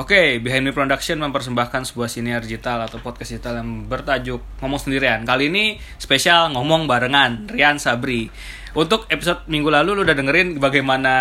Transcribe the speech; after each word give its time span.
Oke, 0.00 0.40
Behind 0.40 0.64
Me 0.64 0.72
Production 0.72 1.20
mempersembahkan 1.20 1.92
sebuah 1.92 2.08
siniar 2.08 2.40
digital 2.40 2.88
atau 2.88 2.96
podcast 3.04 3.36
digital 3.36 3.60
yang 3.60 3.84
bertajuk 3.84 4.40
Ngomong 4.64 4.80
Sendirian. 4.80 5.28
Kali 5.28 5.52
ini 5.52 5.76
spesial 6.00 6.56
ngomong 6.56 6.88
barengan 6.88 7.44
Rian 7.52 7.76
Sabri. 7.76 8.32
Untuk 8.72 9.04
episode 9.12 9.44
minggu 9.52 9.68
lalu 9.68 9.92
lu 9.92 10.08
udah 10.08 10.16
dengerin 10.16 10.56
bagaimana 10.56 11.12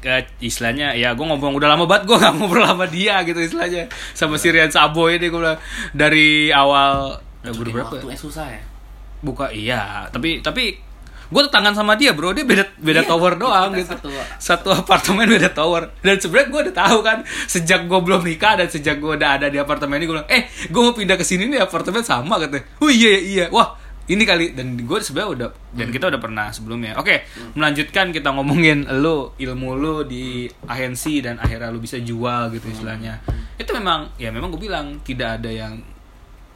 ke 0.00 0.32
istilahnya 0.40 0.96
ya 0.96 1.12
gue 1.12 1.26
ngomong 1.28 1.60
udah 1.60 1.68
lama 1.76 1.84
banget 1.84 2.08
gue 2.08 2.16
gak 2.16 2.40
ngobrol 2.40 2.64
sama 2.64 2.86
dia 2.88 3.20
gitu 3.26 3.36
istilahnya 3.36 3.90
sama 4.16 4.40
si 4.40 4.48
Rian 4.48 4.72
Sabo 4.72 5.10
ini 5.10 5.26
gue 5.26 5.36
bilang 5.42 5.58
dari 5.90 6.54
awal 6.54 7.18
ya, 7.42 7.50
berapa 7.50 7.98
ya? 7.98 8.06
Waktu 8.06 8.14
eh, 8.14 8.20
susah 8.22 8.46
ya. 8.46 8.62
buka 9.18 9.50
iya 9.50 10.06
tapi 10.14 10.38
tapi 10.38 10.78
gue 11.28 11.42
tetanggan 11.42 11.72
sama 11.72 11.92
dia 11.92 12.10
bro. 12.10 12.32
Dia 12.32 12.42
beda 12.42 12.64
beda 12.74 13.00
Iya, 13.00 13.08
tower 13.08 13.32
doang 13.34 13.70
gitu. 13.72 13.90
satu- 13.90 14.12
satu 14.38 14.68
apartemen 14.74 15.28
beda 15.28 15.50
tower. 15.50 15.92
Dan 15.98 16.16
sebenarnya 16.16 16.48
gue 16.48 16.60
udah 16.64 16.76
tahu 16.78 16.98
kan 17.00 17.18
sejak 17.44 17.84
gue 17.84 17.98
belum 17.98 18.22
nikah 18.22 18.56
dan 18.56 18.66
sejak 18.66 18.96
gue 18.96 19.12
udah 19.12 19.36
ada 19.36 19.46
di 19.46 19.56
apartemen 19.56 19.96
ini 19.96 20.06
gue 20.06 20.16
bilang 20.16 20.28
eh 20.28 20.42
gue 20.64 20.80
mau 20.80 20.90
pindah 20.90 21.14
ke 21.14 21.22
sini 21.22 21.46
nih 21.46 21.60
apartemen 21.60 22.00
sama 22.00 22.36
katanya. 22.38 22.64
Oh 22.78 22.88
iya 22.88 23.12
iya 23.12 23.20
iya. 23.20 23.46
Wah 23.48 23.76
ini 24.06 24.24
kali. 24.24 24.52
Dan 24.52 24.72
gue 24.74 24.98
sebenarnya 24.98 25.30
udah 25.30 25.48
dan 25.74 25.88
kita 25.88 26.08
udah 26.08 26.16
pernah 26.18 26.48
sebelumnya. 26.48 26.96
Oke 26.96 27.28
melanjutkan 27.52 28.08
kita 28.08 28.30
ngomongin 28.30 28.88
lu 28.98 29.30
ilmu 29.34 29.70
lu 29.74 29.94
di 30.02 30.48
agensi 30.64 31.20
dan 31.20 31.36
akhirnya 31.36 31.68
lu 31.68 31.78
bisa 31.78 31.96
jual 31.98 32.48
gitu 32.50 32.66
istilahnya. 32.66 33.20
Itu 33.54 33.72
memang 33.72 34.16
ya 34.16 34.30
memang 34.30 34.48
gue 34.48 34.62
bilang 34.62 34.96
tidak 35.02 35.36
ada 35.36 35.50
yang 35.50 35.76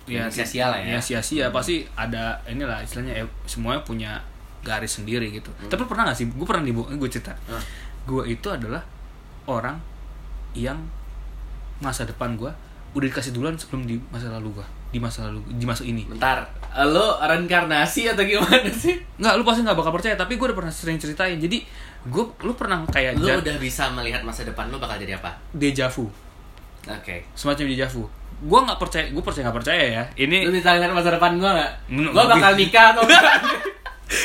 Yang 0.02 0.42
sia-sia 0.42 0.66
lah 0.66 0.80
ya. 0.80 0.96
ya 0.96 1.00
sia-sia. 1.00 1.46
Pasti 1.48 1.86
ada 1.92 2.42
inilah 2.44 2.80
istilahnya 2.80 3.20
eh, 3.20 3.28
semuanya 3.44 3.82
punya 3.82 4.18
garis 4.62 4.98
sendiri 4.98 5.28
gitu. 5.30 5.50
Tapi 5.66 5.82
pernah 5.84 6.10
gak 6.10 6.16
sih? 6.18 6.26
Gue 6.30 6.46
pernah 6.46 6.62
nih 6.62 6.74
gue 6.74 7.10
cerita. 7.10 7.34
Hmm. 7.50 7.62
gue 8.02 8.34
itu 8.34 8.50
adalah 8.50 8.82
orang 9.46 9.78
yang 10.58 10.74
masa 11.78 12.02
depan 12.02 12.34
gue 12.34 12.50
udah 12.92 13.06
dikasih 13.08 13.30
duluan 13.30 13.54
sebelum 13.54 13.86
di 13.86 13.94
masa 14.10 14.28
lalu 14.30 14.58
gue 14.58 14.66
di 14.92 15.00
masa 15.00 15.24
lalu 15.24 15.40
di 15.56 15.64
masa 15.64 15.82
ini. 15.88 16.04
Bentar, 16.04 16.44
lo 16.84 17.16
reinkarnasi 17.16 18.12
atau 18.12 18.20
gimana 18.28 18.68
sih? 18.68 19.00
nggak 19.16 19.40
lu 19.40 19.42
pasti 19.42 19.64
nggak 19.64 19.78
bakal 19.78 19.92
percaya 19.96 20.12
tapi 20.14 20.36
gue 20.36 20.46
udah 20.52 20.58
pernah 20.58 20.68
sering 20.74 21.00
ceritain. 21.00 21.40
Jadi 21.40 21.64
gue 22.04 22.24
lu 22.44 22.52
pernah 22.52 22.84
kayak 22.84 23.16
Lo 23.16 23.40
udah 23.40 23.56
bisa 23.56 23.88
melihat 23.96 24.20
masa 24.20 24.44
depan 24.44 24.68
lo 24.68 24.76
bakal 24.76 25.00
jadi 25.00 25.16
apa? 25.16 25.32
deja 25.56 25.88
vu. 25.88 26.12
Oke. 26.84 27.24
semacam 27.32 27.64
deja 27.72 27.88
vu. 27.88 28.04
Gue 28.44 28.60
nggak 28.60 28.76
percaya 28.76 29.06
gue 29.08 29.22
percaya 29.24 29.42
nggak 29.48 29.58
percaya 29.64 29.84
ya. 29.88 30.04
Ini 30.18 30.44
Lo 30.44 30.52
bisa 30.52 30.76
lihat 30.76 30.92
masa 30.92 31.14
depan 31.16 31.40
gua 31.40 31.50
nggak? 31.56 31.72
Gua 32.12 32.24
bakal 32.28 32.52
nikah 32.60 32.92
atau 32.92 33.02
enggak? 33.08 33.24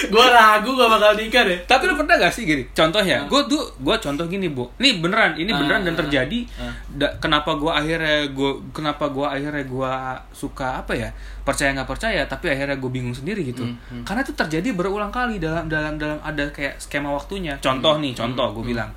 Gua 0.08 0.28
ragu 0.28 0.72
gua 0.72 0.88
bakal 0.90 1.14
nikah 1.14 1.44
deh. 1.44 1.58
Tapi 1.64 1.84
lu 1.84 1.94
pernah 1.94 2.16
gak 2.16 2.30
sih 2.30 2.44
gini? 2.44 2.64
Contohnya, 2.70 3.24
gue 3.24 3.42
tuh 3.46 3.60
gue 3.78 3.96
contoh 3.98 4.26
gini 4.26 4.48
bu. 4.48 4.68
Nih 4.78 4.98
beneran, 4.98 5.34
ini 5.34 5.50
beneran 5.50 5.82
dan 5.82 5.94
Ah, 5.94 6.00
terjadi. 6.00 6.40
ah. 6.58 6.74
Da- 6.90 7.16
kenapa 7.18 7.54
gue 7.54 7.68
akhirnya 7.68 8.28
gue 8.28 8.52
kenapa 8.70 9.08
gue 9.08 9.24
akhirnya 9.24 9.64
gue 9.64 9.92
suka 10.32 10.80
apa 10.80 10.92
ya? 10.92 11.10
Percaya 11.42 11.72
nggak 11.74 11.88
percaya, 11.88 12.22
tapi 12.24 12.50
akhirnya 12.50 12.76
gue 12.76 12.88
bingung 12.88 13.12
sendiri 13.12 13.44
gitu. 13.44 13.64
Hmm, 13.64 14.04
Karena 14.04 14.22
itu 14.22 14.34
terjadi 14.34 14.70
berulang 14.72 15.10
kali 15.10 15.38
dalam 15.38 15.66
dalam 15.66 15.96
dalam 15.96 16.20
ada 16.20 16.44
kayak 16.48 16.78
skema 16.78 17.10
waktunya. 17.10 17.56
Contoh 17.58 17.98
nih, 17.98 18.12
contoh 18.12 18.52
gue 18.54 18.66
bilang, 18.68 18.92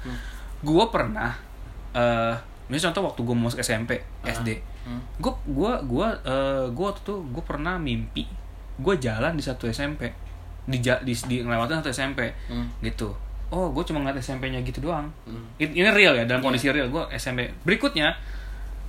gue 0.61 0.84
pernah, 0.88 1.33
eh 1.92 2.34
misalnya 2.66 2.92
contoh 2.92 3.02
waktu 3.08 3.20
gue 3.20 3.36
masuk 3.36 3.58
SMP, 3.61 3.91
SD, 4.22 4.48
Hmm. 4.80 4.96
gue 5.16 5.33
gue 5.46 5.72
gue 5.84 6.08
gue 6.70 6.83
waktu 6.83 7.02
itu 7.02 7.14
gue 7.28 7.42
pernah 7.42 7.77
mimpi 7.77 8.24
gue 8.77 8.94
jalan 8.96 9.34
di 9.34 9.42
satu 9.42 9.68
SMP 9.68 10.08
di 10.62 10.77
di, 10.78 11.12
di 11.14 11.36
ngelewatin 11.41 11.78
satu 11.78 11.91
SMP 11.91 12.20
Hmm. 12.47 12.69
gitu 12.80 13.12
oh 13.48 13.69
gue 13.69 13.83
cuma 13.83 13.98
ngeliat 13.98 14.16
SMP-nya 14.16 14.61
gitu 14.61 14.80
doang 14.80 15.08
Hmm. 15.25 15.42
It- 15.56 15.72
ini 15.72 15.89
real 15.89 16.14
ya 16.14 16.22
dalam 16.22 16.39
Iya. 16.39 16.47
kondisi 16.47 16.67
real 16.69 16.86
gue 16.86 17.02
SMP 17.12 17.50
berikutnya 17.62 18.14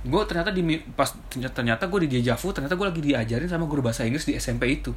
gue 0.02 0.22
ternyata 0.24 0.50
di 0.50 0.62
pas 0.92 1.06
ternyata 1.52 1.84
gue 1.84 2.00
di 2.02 2.08
deja 2.12 2.34
vu 2.34 2.50
ternyata 2.50 2.74
gue 2.74 2.86
lagi 2.86 3.00
diajarin 3.00 3.46
sama 3.46 3.64
guru 3.64 3.80
bahasa 3.80 4.02
Inggris 4.02 4.24
di 4.24 4.34
SMP 4.34 4.66
itu 4.74 4.90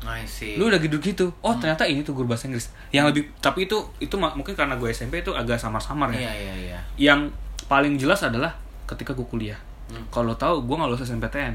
I 0.00 0.22
see. 0.24 0.54
lu 0.54 0.66
udah 0.66 0.78
gitu 0.78 0.98
gitu 0.98 1.26
oh 1.40 1.50
Hmm. 1.50 1.58
ternyata 1.60 1.82
ini 1.84 2.02
tuh 2.02 2.14
guru 2.14 2.26
bahasa 2.26 2.46
Inggris 2.46 2.70
yang 2.88 3.04
lebih 3.04 3.30
tapi 3.36 3.64
itu 3.64 3.78
itu 3.98 4.14
mungkin 4.14 4.54
karena 4.54 4.74
gue 4.74 4.86
SMP 4.88 5.20
itu 5.20 5.30
agak 5.32 5.56
samar-samar 5.56 6.10
ya 6.12 6.18
Iya 6.20 6.32
iya 6.34 6.54
iya. 6.56 6.78
yang 6.96 7.30
paling 7.66 7.94
jelas 7.94 8.22
adalah 8.22 8.54
ketika 8.86 9.10
gue 9.12 9.24
kuliah 9.24 9.58
Hmm. 9.86 10.04
kalau 10.08 10.34
tahu 10.34 10.62
gue 10.62 10.74
nggak 10.74 10.88
lulus 10.88 11.02
SNPTN 11.04 11.54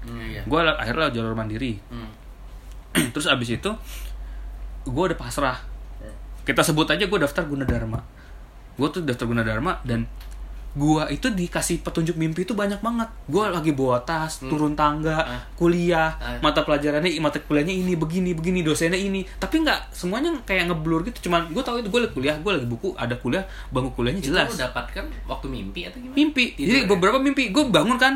Hmm, 0.00 0.22
iya. 0.22 0.40
gue 0.42 0.60
akhirnya 0.62 1.10
jalur 1.10 1.32
mandiri 1.32 1.76
Hmm. 1.86 2.08
terus 3.12 3.26
abis 3.26 3.48
itu 3.52 3.70
gue 4.82 5.02
udah 5.04 5.16
pasrah 5.16 5.58
kita 6.42 6.60
sebut 6.60 6.86
aja 6.86 7.04
gue 7.04 7.18
daftar 7.18 7.44
Gunadarma 7.44 8.00
gue 8.72 8.88
tuh 8.88 9.00
daftar 9.00 9.24
Gunadarma 9.24 9.78
dan 9.82 10.08
gue 10.70 11.02
itu 11.10 11.26
dikasih 11.28 11.82
petunjuk 11.82 12.14
mimpi 12.14 12.42
itu 12.42 12.54
banyak 12.54 12.78
banget 12.78 13.10
gue 13.24 13.42
lagi 13.44 13.72
bawa 13.72 13.98
tas 14.00 14.38
turun 14.40 14.72
tangga 14.72 15.18
Ah. 15.18 15.42
kuliah 15.52 16.14
Ah. 16.16 16.38
mata 16.40 16.62
pelajarannya 16.62 17.10
mata 17.18 17.38
kuliahnya 17.40 17.74
ini 17.74 17.92
begini 17.92 18.32
begini 18.32 18.62
dosennya 18.62 18.94
ini 18.94 19.26
tapi 19.36 19.60
nggak 19.60 19.90
semuanya 19.90 20.30
kayak 20.40 20.70
ngeblur 20.70 21.02
gitu 21.04 21.26
cuman 21.26 21.50
gue 21.50 21.58
tahu 21.58 21.82
itu 21.82 21.88
gue 21.88 22.00
lagi 22.00 22.14
kuliah 22.14 22.36
gue 22.36 22.52
lagi 22.52 22.66
buku 22.66 22.94
ada 22.94 23.14
kuliah 23.14 23.42
bangku 23.68 23.90
kuliahnya 23.92 24.22
Itu 24.22 24.30
jelas 24.30 24.46
lo 24.48 24.62
dapatkan 24.64 25.04
waktu 25.26 25.46
mimpi 25.48 25.80
atau 25.84 25.98
gimana? 25.98 26.14
mimpi 26.16 26.44
Tidur 26.54 26.66
jadi 26.68 26.78
ya? 26.78 26.86
beberapa 26.86 27.18
mimpi 27.18 27.42
gue 27.48 27.64
bangun 27.64 27.98
kan 27.98 28.14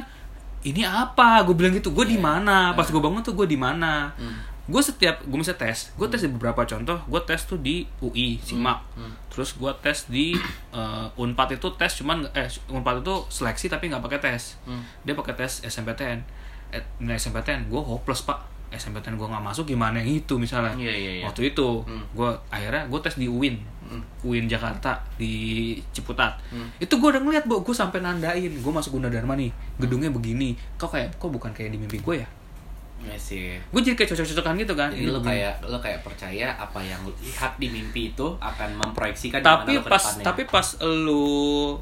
ini 0.62 0.81
apa 0.81 1.43
gue 1.43 1.55
bilang 1.55 1.75
gitu 1.75 1.91
gue 1.91 2.06
di 2.06 2.17
Iya. 2.17 2.23
mana 2.25 2.59
pas 2.73 2.87
Ah. 2.87 2.89
gue 2.89 3.03
bangun 3.03 3.21
tuh 3.21 3.35
gue 3.35 3.47
di 3.47 3.59
mana 3.59 4.15
Hmm. 4.15 4.53
Gue 4.64 4.80
setiap 4.80 5.20
gue 5.22 5.36
bisa 5.36 5.52
tes 5.52 5.92
gue 5.92 6.06
tes 6.06 6.19
di 6.19 6.30
beberapa 6.30 6.64
contoh 6.64 6.97
gue 7.02 7.20
tes 7.22 7.41
tuh 7.41 7.58
di 7.58 7.84
UI 7.98 8.38
simak 8.38 8.80
Hmm. 8.94 9.12
terus 9.28 9.52
gue 9.52 9.69
tes 9.78 10.06
di 10.06 10.32
eh, 10.70 11.06
unpad 11.14 11.54
itu 11.54 11.69
tes 11.75 11.92
cuman 11.94 12.25
eh 12.32 12.48
unpad 12.69 13.00
itu 13.00 13.14
seleksi 13.28 13.69
tapi 13.69 13.86
nggak 13.86 14.00
pakai 14.00 14.20
tes 14.20 14.56
Hmm. 14.64 14.80
dia 15.00 15.12
pakai 15.12 15.34
tes 15.34 15.60
SMPTN 15.62 16.25
eh, 16.70 16.80
nilai 16.98 17.14
SMPTN 17.14 17.66
gue 17.66 17.76
hopeless 17.78 18.22
pak 18.22 18.41
SMPTN 18.70 19.14
gue 19.14 19.28
nggak 19.28 19.44
masuk 19.44 19.64
gimana 19.66 19.98
yang 19.98 20.16
itu 20.16 20.34
misalnya 20.34 20.75
Iya, 20.75 20.91
iya, 20.91 21.12
iya. 21.14 21.25
waktu 21.25 21.52
itu 21.52 21.84
Hmm. 21.84 22.02
gue 22.10 22.31
akhirnya 22.48 22.86
gue 22.86 23.00
tes 23.00 23.14
di 23.14 23.28
UIN 23.28 23.60
Hmm. 23.84 24.00
UIN 24.22 24.48
Jakarta 24.48 24.96
di 25.14 25.34
Ciputat 25.91 26.41
Hmm. 26.48 26.72
itu 26.78 26.91
gue 26.91 27.08
udah 27.10 27.20
ngeliat 27.20 27.44
bu 27.44 27.60
gue 27.60 27.70
sampai 27.70 28.00
nandain 28.00 28.48
gue 28.48 28.72
masuk 28.72 28.96
Gunadarma 28.96 29.36
nih 29.36 29.52
gedungnya 29.76 30.08
begini 30.08 30.56
kok 30.75 30.88
kayak 30.88 31.14
kok 31.14 31.28
bukan 31.28 31.52
kayak 31.52 31.69
di 31.69 31.76
mimpi 31.76 32.00
gue 32.00 32.16
ya 32.16 32.28
I 33.05 33.16
see. 33.16 33.59
gue 33.59 33.81
jadi 33.81 33.94
kayak 33.94 34.10
cocok-cocokan 34.10 34.55
gitu 34.56 34.72
kan 34.72 34.88
Jadi 34.88 35.03
Ini 35.03 35.10
lo 35.10 35.21
kayak 35.21 35.55
lo 35.62 35.77
kayak 35.77 36.00
percaya 36.00 36.55
apa 36.55 36.78
yang 36.78 37.00
lo 37.00 37.12
lihat 37.19 37.53
di 37.55 37.69
mimpi 37.69 38.10
itu 38.10 38.27
akan 38.34 38.71
memproyeksikan 38.77 39.38
tapi 39.38 39.75
lo 39.75 39.82
pas 39.82 40.00
tapi 40.16 40.43
pas 40.44 40.65
lu 40.81 41.77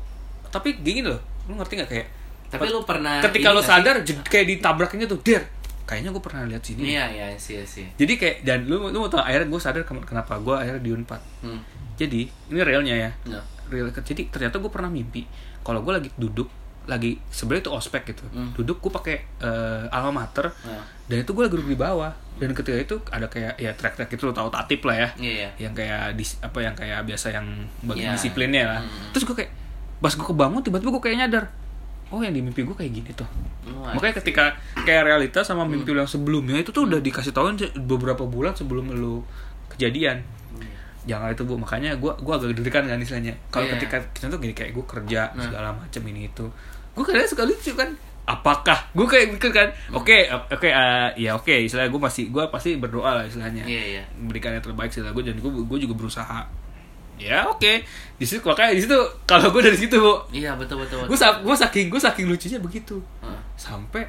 tapi 0.48 0.76
gini 0.76 1.00
loh 1.00 1.20
lu 1.44 1.54
ngerti 1.54 1.74
nggak 1.76 1.90
kayak 1.90 2.06
Tapi 2.48 2.68
lu 2.68 2.82
pernah 2.82 3.20
ketika 3.20 3.48
nggak 3.50 3.64
sadar 3.64 3.96
jed- 4.00 4.24
kayak 4.24 4.46
ditabrakin 4.50 4.98
gitu 5.00 5.16
der 5.20 5.42
kayaknya 5.82 6.10
gue 6.10 6.20
pernah 6.20 6.42
lihat 6.44 6.60
sih? 6.60 6.74
sini 6.74 6.90
Iya 6.90 7.04
iya 7.08 7.26
sih 7.34 7.58
sih. 7.62 7.86
jadi 7.92 8.12
kayak 8.14 8.36
dan 8.42 8.58
lu 8.64 8.80
lu 8.84 8.96
mau 8.96 9.06
tau 9.06 9.20
akhirnya 9.20 9.46
gue 9.46 9.58
sadar 9.58 9.82
ken- 9.82 10.02
kenapa 10.02 10.36
gue 10.36 10.54
akhirnya 10.54 10.80
di 10.80 10.90
unpad 10.90 11.20
Hmm. 11.40 11.60
jadi 11.94 12.20
ini 12.24 12.60
realnya 12.60 12.94
ya 12.94 13.10
Ya. 13.28 13.40
real 13.68 13.88
jadi 13.92 14.26
ternyata 14.26 14.58
gue 14.58 14.68
pernah 14.68 14.88
mimpi 14.88 15.22
kalau 15.60 15.80
gue 15.80 15.92
lagi 15.92 16.10
duduk 16.14 16.50
lagi 16.84 17.22
sebenarnya 17.28 17.62
itu 17.62 17.72
ospek 17.72 18.02
gitu 18.08 18.24
Hmm. 18.28 18.50
duduk 18.52 18.78
gue 18.78 18.90
pakai 18.90 19.16
eh, 19.38 19.84
alma 19.88 20.10
mater 20.20 20.50
Ya. 20.60 20.82
dan 21.06 21.16
itu 21.20 21.30
gue 21.30 21.42
lagi 21.42 21.54
duduk 21.54 21.68
di 21.68 21.78
bawah 21.78 22.10
dan 22.34 22.50
ketika 22.52 22.74
itu 22.76 22.96
ada 23.08 23.26
kayak 23.26 23.54
ya 23.56 23.70
track-track 23.70 24.10
itu 24.10 24.22
lo 24.22 24.32
tau 24.32 24.48
tatip 24.48 24.82
lah 24.82 24.96
ya 24.96 25.08
Iya 25.16 25.32
iya. 25.32 25.48
yang 25.60 25.72
kayak 25.72 26.14
dis, 26.14 26.38
apa 26.38 26.58
yang 26.58 26.74
kayak 26.74 27.04
biasa 27.04 27.30
yang 27.30 27.46
bagian 27.82 28.10
Iya. 28.10 28.14
disiplinnya 28.14 28.62
lah 28.66 28.80
Hmm. 28.80 29.10
terus 29.10 29.22
gue 29.24 29.36
kayak 29.36 29.50
pas 29.98 30.10
gue 30.10 30.24
kebangun 30.24 30.60
tiba-tiba 30.60 30.90
gue 30.90 31.02
kayak 31.02 31.16
nyadar 31.20 31.44
oh 32.08 32.18
yang 32.18 32.30
di 32.30 32.40
mimpi 32.40 32.60
gue 32.60 32.74
kayak 32.74 32.92
gini 32.92 33.10
tuh 33.12 33.28
Wah, 33.72 33.94
makanya 33.94 34.18
ketika 34.18 34.58
kayak 34.78 35.06
realita 35.06 35.40
sama 35.40 35.62
Hmm. 35.62 35.78
mimpi 35.78 35.88
lu 35.88 35.98
yang 35.98 36.10
sebelumnya 36.10 36.58
itu 36.58 36.68
tuh 36.68 36.84
udah 36.84 36.98
dikasih 36.98 37.30
tahuin 37.30 37.54
beberapa 37.80 38.24
bulan 38.24 38.52
sebelum 38.52 38.90
lu 38.90 39.22
kejadian 39.70 40.20
jangan 41.04 41.28
itu 41.28 41.42
bu 41.42 41.54
makanya 41.56 41.94
gue 41.94 42.12
gua 42.16 42.34
agak 42.36 42.52
deg-degan 42.52 42.84
kan 42.84 42.96
istilahnya 42.96 43.34
kalau 43.48 43.66
Iya. 43.66 43.74
ketika 43.76 43.96
kita 44.12 44.26
tuh 44.28 44.38
gini 44.38 44.52
kayak 44.52 44.70
gue 44.70 44.84
kerja 44.84 45.30
Nah. 45.30 45.42
segala 45.42 45.68
macam 45.72 46.02
ini 46.04 46.26
itu 46.26 46.46
gue 46.92 47.02
kadang 47.02 47.24
suka 47.24 47.42
lucu 47.42 47.72
kan 47.72 47.90
apakah 48.22 48.78
gue 48.92 49.02
kayak 49.04 49.26
mikir 49.30 49.50
kan 49.50 49.66
Hmm. 49.88 49.98
oke 49.98 50.14
oke 50.48 50.62
eh, 50.64 51.10
ya 51.18 51.34
oke 51.34 51.50
istilahnya 51.50 51.90
gue 51.90 51.98
masih 52.00 52.24
gue 52.28 52.44
pasti 52.48 52.76
berdoa 52.76 53.16
lah 53.16 53.24
istilahnya 53.24 53.64
Iya 53.64 53.82
iya. 53.92 54.02
memberikan 54.14 54.52
yang 54.52 54.62
terbaik 54.62 54.88
sih 54.88 55.02
gue 55.02 55.22
dan 55.22 55.36
gue 55.36 55.50
gue 55.50 55.78
juga 55.80 55.94
berusaha 55.96 56.40
ya 57.14 57.46
oke 57.46 57.72
di 58.14 58.24
situ 58.24 58.38
makanya 58.40 58.72
di 58.72 58.82
situ 58.82 58.94
kalau 59.24 59.50
gue 59.50 59.62
dari 59.62 59.74
situ 59.76 59.94
bu 59.94 60.22
Iya 60.30 60.54
betul 60.54 60.78
betul. 60.80 61.02
gue 61.02 61.18
gue 61.18 61.56
saking 61.56 61.86
gue 61.86 61.98
saking 61.98 62.26
lucunya 62.26 62.58
begitu 62.58 63.02
Heeh. 63.20 63.40
sampai 63.54 64.06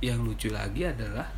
yang 0.00 0.18
lucu 0.18 0.48
lagi 0.48 0.82
adalah 0.82 1.28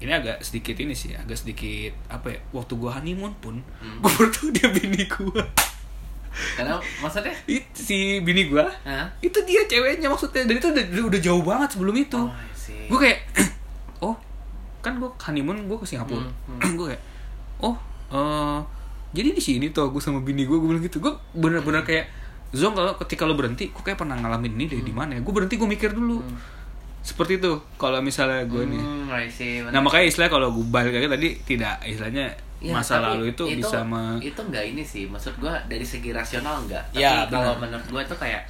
ini 0.00 0.10
agak 0.10 0.40
sedikit 0.40 0.76
ini 0.76 0.92
sih 0.92 1.12
agak 1.12 1.36
sedikit 1.36 1.92
apa 2.08 2.30
ya 2.30 2.38
waktu 2.50 2.72
gue 2.74 2.90
honeymoon 2.90 3.32
pun 3.36 3.60
Hmm. 3.78 4.00
gue 4.00 4.10
bertemu 4.10 4.48
dia 4.50 4.68
bini 4.70 5.02
gue 5.04 5.42
Karena 6.30 6.78
maksudnya? 7.00 7.34
itu 7.44 7.66
si 7.74 7.98
bini 8.20 8.46
gue 8.46 8.62
Hah? 8.62 9.10
itu 9.18 9.34
dia 9.42 9.66
ceweknya 9.66 10.06
maksudnya 10.06 10.46
dan 10.46 10.54
itu 10.54 10.68
udah, 10.68 10.84
udah 11.04 11.20
jauh 11.20 11.42
banget 11.42 11.68
sebelum 11.74 11.92
itu. 11.92 12.16
Oh, 12.16 12.30
gue 12.86 12.98
kayak 12.98 13.18
oh 14.06 14.14
kan 14.78 14.96
gue 14.96 15.10
honeymoon 15.10 15.66
gue 15.66 15.76
ke 15.76 15.86
Singapura. 15.86 16.22
Hmm, 16.46 16.74
gue 16.78 16.86
kayak 16.88 17.02
oh 17.60 17.76
eh 18.10 18.58
jadi 19.10 19.34
di 19.34 19.42
sini 19.42 19.66
tuh 19.68 19.90
gue 19.90 19.98
sama 19.98 20.22
bini 20.22 20.46
gue 20.46 20.54
gue 20.54 20.64
bilang 20.66 20.80
gitu. 20.80 20.96
Gue 20.98 21.12
bener-bener 21.34 21.82
kayak 21.82 22.06
Zong 22.50 22.74
kalau 22.74 22.94
ketika 22.96 23.26
lo 23.26 23.34
berhenti 23.34 23.68
gue 23.68 23.82
kayak 23.82 23.94
pernah 23.96 24.14
ngalamin 24.14 24.54
ini 24.54 24.64
deh 24.66 24.80
di 24.80 24.90
mana 24.90 25.18
ya? 25.18 25.20
Gue 25.20 25.34
berhenti 25.34 25.54
gue 25.54 25.66
mikir 25.66 25.90
dulu 25.90 26.22
seperti 27.00 27.40
itu 27.40 27.56
kalau 27.80 27.98
misalnya 28.04 28.44
gue 28.44 28.62
nih. 28.64 28.82
Hmm, 28.82 29.08
I 29.08 29.26
see, 29.26 29.64
nah 29.64 29.80
makanya 29.80 30.06
istilah 30.12 30.28
kalau 30.28 30.52
gue 30.52 30.66
balik 30.68 30.92
lagi 30.92 31.08
tadi 31.08 31.28
tidak 31.48 31.80
istilahnya 31.84 32.28
Ya, 32.60 32.76
masa 32.76 33.00
lalu 33.00 33.32
itu, 33.32 33.48
bisa 33.56 33.80
me 33.80 34.20
itu 34.20 34.36
enggak 34.36 34.60
ini 34.60 34.84
sih 34.84 35.08
maksud 35.08 35.32
gua 35.40 35.56
dari 35.64 35.80
segi 35.80 36.12
rasional 36.12 36.60
enggak 36.60 36.92
tapi 36.92 37.00
Ya, 37.00 37.24
kalau 37.24 37.56
menurut 37.56 37.88
gua 37.88 38.04
itu 38.04 38.12
kayak 38.20 38.44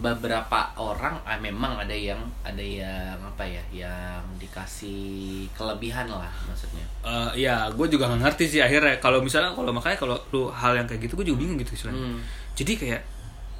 beberapa 0.00 0.72
orang 0.80 1.16
ah, 1.28 1.36
memang 1.36 1.76
ada 1.80 1.92
yang 1.92 2.16
ada 2.40 2.60
yang 2.60 3.16
apa 3.20 3.44
ya 3.44 3.60
yang 3.72 4.24
dikasih 4.40 5.44
kelebihan 5.52 6.08
lah 6.08 6.32
maksudnya. 6.48 6.84
Eh, 7.04 7.44
ya 7.44 7.68
gue 7.72 7.86
juga 7.88 8.08
gak 8.12 8.20
ngerti 8.20 8.44
sih 8.56 8.60
akhirnya. 8.60 9.00
Kalau 9.00 9.20
misalnya 9.24 9.52
kalau 9.56 9.72
makanya 9.72 9.96
kalau 9.96 10.16
lu 10.32 10.48
hal 10.52 10.72
yang 10.76 10.84
kayak 10.84 11.08
gitu 11.08 11.20
gue 11.20 11.32
juga 11.32 11.44
bingung 11.44 11.56
gitu 11.60 11.72
istilahnya. 11.76 12.00
Hmm. 12.00 12.20
jadi 12.56 12.72
kayak 12.76 13.02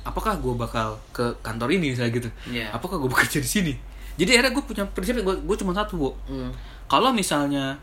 apakah 0.05 0.37
gue 0.37 0.55
bakal 0.55 1.01
ke 1.11 1.25
kantor 1.41 1.69
ini 1.73 1.91
misalnya 1.91 2.13
gitu 2.15 2.29
Iya. 2.47 2.71
apakah 2.71 2.97
gue 2.97 3.09
bekerja 3.09 3.39
di 3.39 3.49
sini 3.49 3.73
jadi 4.15 4.39
akhirnya 4.39 4.53
gue 4.53 4.65
punya 4.65 4.85
prinsip 4.87 5.17
gue 5.17 5.37
gue 5.37 5.57
cuma 5.57 5.73
satu 5.73 5.97
bu 5.97 6.11
Hmm. 6.25 6.53
kalau 6.87 7.11
misalnya 7.11 7.81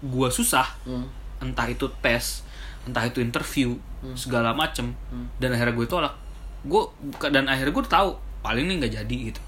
gue 0.00 0.28
susah 0.28 0.66
Hmm. 0.82 1.06
entah 1.38 1.66
itu 1.66 1.86
tes 2.00 2.42
entah 2.82 3.02
itu 3.02 3.20
interview 3.20 3.76
Hmm. 4.00 4.14
segala 4.14 4.50
macem 4.52 4.90
dan 5.36 5.50
akhirnya 5.50 5.72
gue 5.72 5.86
tolak 5.86 6.14
gue 6.62 6.82
dan 7.28 7.46
akhirnya 7.46 7.70
gue 7.70 7.84
tahu 7.84 8.10
paling 8.40 8.64
ini 8.64 8.78
nggak 8.78 8.94
jadi 8.96 9.16
gitu 9.28 9.40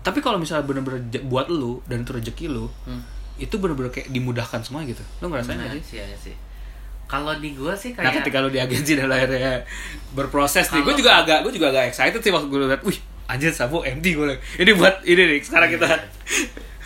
tapi 0.00 0.18
kalau 0.18 0.36
misalnya 0.36 0.64
bener-bener 0.64 0.98
buat 1.22 1.46
lu 1.46 1.84
dan 1.84 2.00
itu 2.00 2.10
rezeki 2.10 2.46
lu 2.48 2.66
Hmm. 2.82 3.04
itu 3.36 3.52
bener-bener 3.54 3.88
kayak 3.88 4.08
dimudahkan 4.08 4.60
semua 4.60 4.82
gitu 4.82 5.04
lu 5.20 5.28
ngerasain 5.28 5.54
Nah, 5.54 5.64
nggak 5.66 5.78
sih 5.78 5.84
sih 5.86 5.98
ya 6.00 6.16
sih 6.18 6.34
kalau 7.10 7.34
di 7.42 7.58
gua 7.58 7.74
sih 7.74 7.90
Nah 7.98 8.06
kayak 8.06 8.22
ketika 8.22 8.38
lu 8.38 8.54
di 8.54 8.62
agensi 8.62 8.94
dan 8.94 9.10
akhirnya 9.10 9.66
berproses? 10.14 10.70
Nih, 10.70 10.86
gue 10.86 10.94
juga 11.02 11.26
agak 11.26 11.42
gue 11.42 11.52
juga 11.58 11.74
agak 11.74 11.90
excited 11.90 12.22
sih 12.22 12.30
waktu 12.30 12.46
gue 12.46 12.58
liat, 12.70 12.82
wih 12.86 12.98
anjir 13.26 13.50
Sabo 13.50 13.82
MD 13.82 14.14
gue 14.14 14.38
ini 14.62 14.70
buat 14.78 15.02
ini 15.02 15.22
nih 15.34 15.38
sekarang 15.42 15.74
kita. 15.74 15.86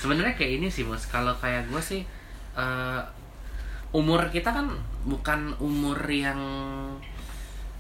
Sebenarnya 0.01 0.33
kayak 0.33 0.65
ini 0.65 0.69
sih 0.73 0.89
bos. 0.89 1.05
Kalau 1.13 1.37
kayak 1.37 1.69
gue 1.69 1.83
sih 1.85 2.01
eh, 2.57 3.01
umur 3.93 4.33
kita 4.33 4.49
kan 4.49 4.73
bukan 5.05 5.53
umur 5.61 6.01
yang 6.09 6.41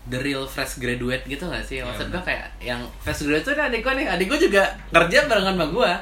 the 0.05 0.21
real 0.21 0.45
fresh 0.45 0.77
graduate 0.77 1.25
gitu 1.25 1.49
gak 1.49 1.65
sih? 1.65 1.81
Maksud 1.81 2.13
gue 2.13 2.21
kayak 2.21 2.61
yang 2.61 2.85
fresh 3.01 3.25
graduate 3.25 3.57
tuh 3.57 3.57
adik 3.57 3.81
gue 3.81 3.93
nih. 4.05 4.07
Adik 4.13 4.29
gue 4.29 4.53
juga 4.53 4.69
kerja 4.93 5.25
barengan 5.25 5.57
sama 5.57 5.67
gue 5.73 5.93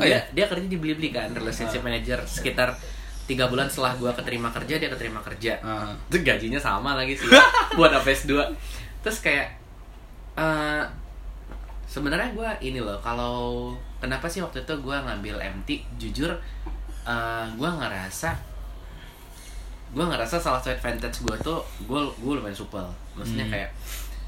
Oh, 0.00 0.08
dia 0.08 0.16
iya? 0.16 0.20
dia 0.32 0.44
kerja 0.48 0.64
di 0.64 0.80
Blibli 0.80 1.12
kan 1.12 1.28
relationship 1.36 1.84
manager 1.84 2.24
sekitar 2.24 2.72
tiga 3.30 3.46
bulan 3.46 3.64
setelah 3.64 3.94
gue 3.94 4.10
keterima 4.12 4.50
kerja 4.50 4.74
dia 4.76 4.90
keterima 4.90 5.22
kerja. 5.22 5.54
Itu 6.10 6.18
gajinya 6.20 6.58
sama 6.58 6.98
lagi 6.98 7.14
sih 7.14 7.30
buat 7.78 7.94
APS 7.94 8.26
2 8.26 8.34
terus 9.00 9.22
kayak 9.22 9.54
eh 10.34 10.82
sebenarnya 11.86 12.30
gue 12.30 12.50
ini 12.64 12.78
loh 12.78 12.98
kalau 12.98 13.70
kenapa 13.96 14.26
sih 14.26 14.38
waktu 14.38 14.60
itu 14.60 14.74
gue 14.76 14.96
ngambil 14.96 15.38
MT 15.38 15.68
jujur 15.96 16.30
eh 17.02 17.46
gue 17.50 17.70
ngerasa 17.70 18.30
gue 19.90 20.04
ngerasa 20.04 20.36
salah 20.36 20.58
satu 20.58 20.70
advantage 20.72 21.18
gue 21.20 21.36
tuh 21.40 21.58
gue 21.82 21.98
gue 21.98 22.32
lumayan 22.32 22.54
supel. 22.54 22.86
Maksudnya 23.14 23.42
Hmm. 23.42 23.52
kayak 23.52 23.70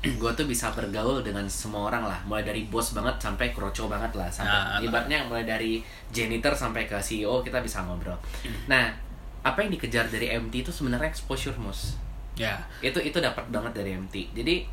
gue 0.20 0.32
tuh 0.34 0.46
bisa 0.50 0.74
bergaul 0.74 1.22
dengan 1.22 1.46
semua 1.46 1.86
orang 1.86 2.02
lah. 2.02 2.18
Mulai 2.26 2.42
dari 2.42 2.66
bos 2.66 2.90
banget 2.90 3.14
sampai 3.22 3.54
kroco 3.54 3.86
banget 3.86 4.10
lah 4.18 4.26
sampai 4.26 4.50
Nah, 4.50 4.82
ibaratnya 4.82 5.22
mulai 5.30 5.46
dari 5.46 5.78
janitor 6.10 6.50
sampai 6.52 6.90
ke 6.90 6.98
CEO 6.98 7.40
kita 7.46 7.62
bisa 7.62 7.86
ngobrol. 7.86 8.18
Nah 8.66 8.90
apa 9.42 9.58
yang 9.62 9.74
dikejar 9.74 10.06
dari 10.06 10.30
MT 10.30 10.62
itu 10.66 10.70
sebenarnya 10.74 11.06
exposure 11.10 11.54
mus 11.58 11.94
ya. 12.34 12.58
Itu 12.82 12.98
itu 12.98 13.18
dapat 13.22 13.46
banget 13.50 13.78
dari 13.78 13.94
MT 13.94 14.34
jadi 14.34 14.66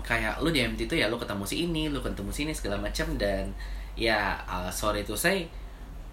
kayak 0.00 0.40
lu 0.40 0.48
di 0.48 0.64
MT 0.64 0.88
itu 0.88 0.96
ya 0.96 1.12
lu 1.12 1.20
ketemu 1.20 1.44
si 1.44 1.68
ini 1.68 1.92
lu 1.92 2.00
ketemu 2.00 2.32
sini 2.32 2.52
segala 2.56 2.80
macam 2.80 3.04
dan 3.20 3.52
ya 3.96 4.36
uh, 4.48 4.72
sorry 4.72 5.04
to 5.04 5.12
say 5.12 5.44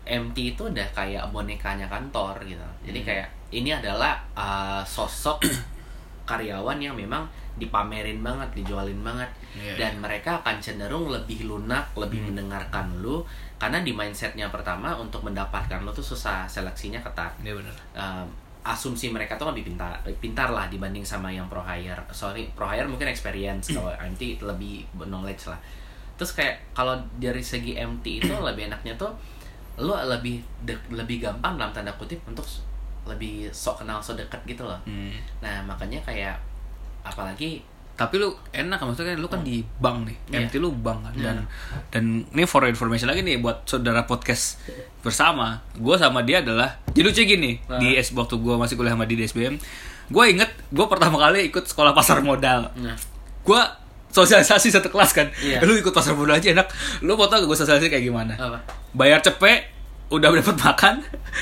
MT 0.07 0.55
itu 0.55 0.63
udah 0.63 0.87
kayak 0.95 1.27
bonekanya 1.35 1.87
kantor 1.91 2.39
gitu. 2.47 2.63
Jadi 2.87 2.99
Hmm. 3.03 3.07
kayak 3.07 3.27
ini 3.51 3.71
adalah 3.75 4.15
uh, 4.35 4.79
sosok 4.83 5.39
karyawan 6.29 6.79
yang 6.79 6.95
memang 6.95 7.27
dipamerin 7.57 8.21
banget 8.21 8.49
dijualin 8.53 9.01
banget. 9.01 9.29
Iya, 9.53 9.73
dan 9.75 9.97
mereka 9.97 10.37
akan 10.39 10.57
cenderung 10.57 11.09
lebih 11.09 11.43
lunak 11.43 11.89
lebih 11.93 12.21
Hmm. 12.21 12.27
mendengarkan 12.31 13.01
lu 13.01 13.25
karena 13.57 13.81
di 13.81 13.89
mindsetnya 13.89 14.47
pertama 14.47 14.93
untuk 14.93 15.21
mendapatkan 15.21 15.81
lu 15.81 15.89
tuh 15.89 16.05
susah 16.05 16.45
seleksinya 16.45 17.01
ketat. 17.01 17.33
Dia 17.41 17.53
benar. 17.53 17.73
Um, 17.93 18.25
asumsi 18.61 19.09
mereka 19.09 19.33
tuh 19.33 19.47
lebih 19.47 19.63
pintar 19.65 19.95
pintar 20.19 20.51
lah 20.51 20.67
dibanding 20.67 21.01
sama 21.01 21.27
yang 21.27 21.47
pro 21.47 21.59
hire. 21.59 21.97
Sorry 22.11 22.45
pro 22.51 22.67
hire 22.67 22.85
mungkin 22.85 23.07
experience 23.07 23.71
kalau 23.71 23.89
MT 24.11 24.39
lebih 24.39 24.85
knowledge 24.93 25.47
lah. 25.47 25.57
Terus 26.15 26.33
kayak 26.33 26.55
kalau 26.71 26.93
dari 27.15 27.41
segi 27.41 27.73
MT 27.75 28.05
itu 28.21 28.33
lebih 28.47 28.67
enaknya 28.67 28.93
tuh 28.95 29.09
lu 29.77 29.93
lebih 29.93 30.37
de- 30.61 30.89
lebih 30.89 31.21
gampang 31.21 31.53
dalam 31.53 31.69
tanda 31.69 31.93
kutip 31.93 32.17
untuk 32.25 32.41
lebih 33.05 33.47
sok 33.49 33.81
kenal 33.81 33.97
sok 33.97 34.19
deket 34.19 34.41
gitu 34.45 34.61
loh. 34.61 34.75
Hmm. 34.83 35.13
nah 35.39 35.63
makanya 35.63 36.01
kayak 36.03 36.35
apalagi 37.07 37.63
tapi 37.93 38.15
lu 38.15 38.29
enak 38.47 38.77
maksudnya 38.77 39.11
kan 39.11 39.17
lu 39.17 39.25
kan 39.25 39.41
di 39.41 39.65
bank 39.75 40.05
nih 40.05 40.17
Iya. 40.29 40.37
MT 40.43 40.53
lu 40.57 40.69
bank 40.71 41.01
kan 41.01 41.13
dan 41.15 41.37
dan 41.89 42.03
ini 42.27 42.45
for 42.45 42.61
information 42.63 43.07
lagi 43.07 43.21
nih 43.21 43.37
buat 43.37 43.65
saudara 43.65 44.03
podcast 44.03 44.61
bersama 44.99 45.65
gue 45.73 45.95
sama 45.95 46.21
dia 46.21 46.39
adalah 46.39 46.77
jadi 46.87 47.01
lucu 47.03 47.21
gini 47.23 47.57
Nah. 47.65 47.77
di 47.77 47.95
S 47.95 48.11
waktu 48.11 48.35
gue 48.35 48.53
masih 48.53 48.75
kuliah 48.75 48.93
sama 48.93 49.03
di 49.03 49.17
SBM 49.17 49.57
gue 50.07 50.23
inget 50.25 50.51
gue 50.67 50.85
pertama 50.85 51.17
kali 51.17 51.47
ikut 51.47 51.65
sekolah 51.65 51.91
pasar 51.91 52.21
modal 52.21 52.69
nah 52.75 52.93
gue 53.41 53.61
sosialisasi 54.07 54.69
satu 54.69 54.87
kelas 54.87 55.11
kan 55.11 55.27
Iya. 55.35 55.61
lu 55.61 55.73
ikut 55.75 55.89
pasar 55.89 56.13
modal 56.13 56.37
aja 56.37 56.53
enak 56.53 56.69
lu 57.01 57.13
mau 57.13 57.25
tau 57.25 57.41
gue 57.41 57.55
sosialisasi 57.55 57.89
kayak 57.89 58.05
gimana 58.05 58.33
apa 58.35 58.61
bayar 58.93 59.19
cepet 59.19 59.73
udah 60.07 60.29
dapat 60.37 60.53
makan 60.55 60.93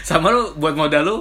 sama 0.01 0.31
lu 0.31 0.55
buat 0.55 0.73
modal 0.73 1.03
lu 1.03 1.17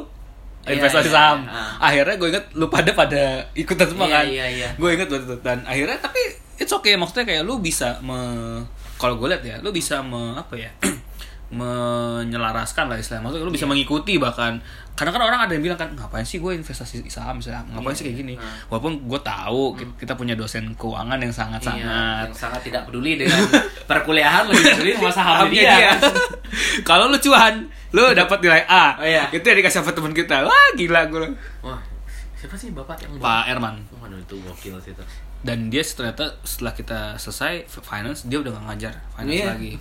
investasi 0.65 1.09
iya, 1.11 1.15
saham 1.15 1.39
iya. 1.45 1.53
Ah. 1.53 1.87
akhirnya 1.93 2.17
gue 2.17 2.29
inget 2.33 2.45
lu 2.57 2.67
pada 2.73 2.91
pada 2.97 3.23
ikutan 3.53 3.87
semua 3.89 4.07
Iya, 4.09 4.17
kan 4.17 4.25
iya, 4.29 4.47
iya. 4.49 4.69
gue 4.77 4.89
inget 4.91 5.09
waktu 5.13 5.27
itu 5.29 5.37
dan 5.45 5.59
akhirnya 5.69 5.99
tapi 6.01 6.21
it's 6.57 6.73
okay 6.73 6.97
maksudnya 6.97 7.29
kayak 7.29 7.43
lu 7.45 7.61
bisa 7.61 8.01
me 8.01 8.17
kalau 8.97 9.21
gue 9.21 9.29
lihat 9.29 9.45
ya 9.45 9.57
lu 9.61 9.75
bisa 9.75 10.01
me 10.01 10.39
apa 10.39 10.55
ya 10.57 10.71
menyelaraskan 11.55 12.89
lah 12.91 12.97
istilahnya 12.99 13.25
maksudnya 13.29 13.47
lu 13.47 13.55
bisa 13.55 13.67
mengikuti 13.69 14.17
bahkan 14.17 14.59
karena 14.95 15.11
kan 15.11 15.23
orang 15.23 15.41
ada 15.41 15.53
yang 15.53 15.65
bilang 15.65 15.75
kan 15.77 15.91
ngapain 15.91 16.23
sih 16.23 16.39
gue 16.39 16.55
investasi 16.55 17.03
saham 17.05 17.39
misalnya 17.39 17.67
ngapain 17.69 17.91
Iya, 17.91 17.99
sih 17.99 18.05
kayak 18.05 18.17
gini 18.17 18.35
iya. 18.35 18.47
walaupun 18.69 19.03
gue 19.03 19.21
tahu 19.21 19.63
ki- 19.75 19.95
kita 19.99 20.15
punya 20.15 20.35
dosen 20.35 20.71
keuangan 20.73 21.19
yang 21.19 21.31
sangat 21.31 21.61
Iya, 21.61 21.69
sangat 21.69 21.83
yang 22.25 22.31
sangat 22.33 22.61
tidak 22.63 22.83
peduli 22.85 23.13
dengan 23.17 23.43
perkuliahan 23.91 24.47
lebih 24.47 24.63
peduli 24.73 24.93
sama 24.95 25.11
saham 25.11 25.35
Sahamnya 25.45 25.59
dia. 25.59 25.75
dia. 25.75 25.93
Kalau 26.89 27.07
lu 27.07 27.19
cuan, 27.19 27.55
lu 27.91 28.05
dapat 28.13 28.39
nilai 28.39 28.63
A. 28.65 28.95
Oh, 28.95 29.03
iya. 29.05 29.27
Itu 29.29 29.43
yang 29.43 29.59
dikasih 29.59 29.81
sama 29.81 29.91
teman 29.91 30.13
kita. 30.13 30.43
Wah, 30.43 30.69
gila 30.73 31.07
gue. 31.07 31.27
Wah, 31.61 31.81
siapa 32.35 32.55
sih 32.55 32.71
bapak 32.71 32.95
yang 33.01 33.19
Pak 33.19 33.45
Erman. 33.49 33.83
Waduh 33.97 34.17
itu 34.17 34.39
gokil 34.41 34.79
sih 34.79 34.91
itu. 34.91 35.03
Dan 35.41 35.69
dia 35.69 35.83
ternyata 35.83 36.39
setelah 36.41 36.73
kita 36.73 37.01
selesai 37.17 37.67
finance, 37.69 38.25
dia 38.25 38.39
udah 38.39 38.55
gak 38.55 38.65
ngajar 38.69 38.95
finance 39.13 39.35
Iya. 39.35 39.47
lagi. 39.51 39.73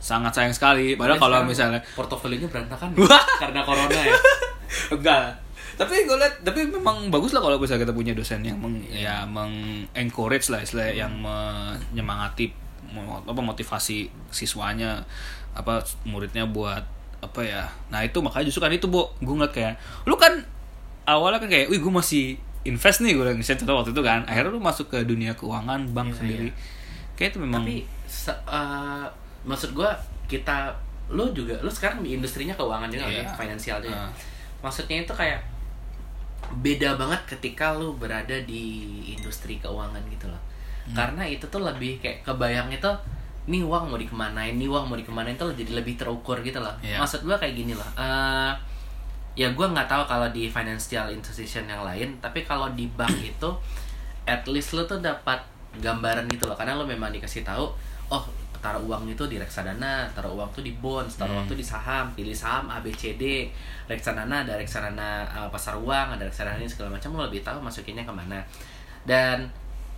Sangat 0.00 0.32
sayang 0.32 0.50
sekali. 0.50 0.96
Padahal 0.96 1.20
kalau 1.20 1.38
misalnya 1.44 1.78
portofolionya 1.92 2.48
berantakan 2.48 2.90
Wah. 2.98 3.20
karena 3.42 3.60
corona 3.60 3.94
ya. 3.94 4.16
enggak. 4.96 5.36
Tapi 5.76 6.04
gue 6.04 6.12
liat, 6.12 6.44
tapi 6.44 6.68
memang 6.68 7.08
bagus 7.08 7.32
lah 7.32 7.40
kalau 7.40 7.56
misalnya 7.56 7.88
kita 7.88 7.94
punya 7.94 8.12
dosen 8.12 8.44
yang 8.44 8.56
meng, 8.56 8.84
ya 8.84 9.24
meng 9.24 9.84
encourage 9.92 10.52
lah 10.52 10.60
istilah 10.60 10.92
yang 10.92 11.08
menyemangati 11.20 12.52
apa 13.22 13.38
motivasi 13.38 14.10
siswanya 14.28 14.98
apa 15.54 15.78
muridnya 16.02 16.42
buat 16.44 16.82
apa 17.22 17.40
ya 17.40 17.62
nah 17.86 18.02
itu 18.02 18.18
makanya 18.18 18.50
justru 18.50 18.58
kan 18.58 18.72
itu 18.72 18.90
bu 18.90 19.06
gue 19.22 19.30
ngeliat 19.30 19.54
kayak 19.54 19.74
lu 20.10 20.18
kan 20.18 20.42
awalnya 21.06 21.38
kan 21.38 21.46
kayak 21.46 21.70
wih 21.70 21.78
gue 21.78 21.92
masih 21.92 22.34
invest 22.66 23.00
nih 23.00 23.14
gue 23.14 23.30
misalnya 23.30 23.62
contoh 23.62 23.76
waktu 23.78 23.90
itu 23.94 24.02
kan 24.02 24.20
akhirnya 24.26 24.50
lu 24.50 24.58
masuk 24.58 24.90
ke 24.90 24.98
dunia 25.06 25.38
keuangan 25.38 25.86
bank 25.94 26.12
Iya, 26.12 26.16
sendiri 26.18 26.48
kayak 27.14 27.30
itu 27.30 27.38
memang 27.46 27.62
Tapi 27.62 27.76
se- 28.10 28.42
eh, 28.42 29.06
maksud 29.42 29.72
gua 29.72 29.92
kita 30.26 30.70
lu 31.10 31.26
juga 31.34 31.58
lu 31.58 31.70
sekarang 31.70 32.06
di 32.06 32.14
industrinya 32.14 32.54
keuangan 32.54 32.86
juga 32.86 33.08
Iya. 33.10 33.26
kan 33.26 33.46
finansial 33.46 33.78
juga. 33.82 33.98
Ah. 33.98 34.12
Maksudnya 34.62 35.02
itu 35.02 35.10
kayak 35.10 35.40
beda 36.60 36.98
banget 36.98 37.20
ketika 37.36 37.74
lu 37.78 37.94
berada 37.94 38.34
di 38.42 38.62
industri 39.14 39.58
keuangan 39.62 40.02
gitu 40.10 40.26
loh. 40.26 40.38
Hmm. 40.86 40.94
Karena 40.94 41.22
itu 41.26 41.46
tuh 41.46 41.62
lebih 41.62 42.02
kayak 42.02 42.26
kebayang 42.26 42.70
itu 42.70 42.90
nih 43.50 43.62
uang 43.66 43.90
mau 43.90 43.98
dikemanain, 43.98 44.54
nih 44.54 44.68
uang 44.70 44.86
mau 44.90 44.98
dikemanain 44.98 45.34
tuh 45.34 45.50
jadi 45.54 45.74
lebih 45.74 45.98
terukur 45.98 46.38
gitu 46.42 46.58
loh. 46.62 46.74
Iya. 46.82 46.98
Maksud 46.98 47.26
gua 47.26 47.38
kayak 47.38 47.54
gini 47.54 47.74
loh. 47.74 47.86
eh 47.98 48.52
ya 49.38 49.46
gua 49.54 49.70
nggak 49.70 49.86
tahu 49.86 50.02
kalau 50.04 50.26
di 50.34 50.50
financial 50.50 51.06
institution 51.10 51.64
yang 51.66 51.82
lain, 51.86 52.18
tapi 52.18 52.42
kalau 52.42 52.66
di 52.74 52.86
bank 52.94 53.14
itu 53.32 53.50
at 54.26 54.42
least 54.46 54.74
lu 54.74 54.82
tuh 54.86 54.98
dapat 54.98 55.38
gambaran 55.78 56.26
gitu 56.26 56.50
loh 56.50 56.54
karena 56.58 56.74
lu 56.74 56.82
memang 56.82 57.14
dikasih 57.14 57.46
tahu 57.46 57.70
oh 58.10 58.24
taruh 58.60 58.80
uang 58.82 59.08
itu 59.08 59.24
di 59.24 59.36
reksadana 59.36 60.04
taruh 60.12 60.32
uang 60.32 60.52
tuh 60.52 60.60
di 60.60 60.76
bonds 60.76 61.16
taruh 61.16 61.32
uang 61.32 61.44
Hmm. 61.44 61.52
tuh 61.52 61.58
di 61.58 61.64
saham 61.64 62.12
pilih 62.12 62.32
saham 62.32 62.68
A 62.68 62.78
B 62.78 62.92
C 62.92 63.16
D 63.16 63.48
reksadana 63.86 64.44
ada 64.44 64.54
reksadana 64.54 65.24
uh, 65.26 65.48
pasar 65.48 65.74
uang 65.74 66.14
ada 66.14 66.22
reksadana 66.22 66.56
ini 66.56 66.64
segala 66.64 66.92
macam 66.92 67.12
lu 67.12 67.24
lebih 67.24 67.40
tahu 67.40 67.56
masukinnya 67.58 68.02
ke 68.02 68.12
mana 68.12 68.38
dan 69.02 69.48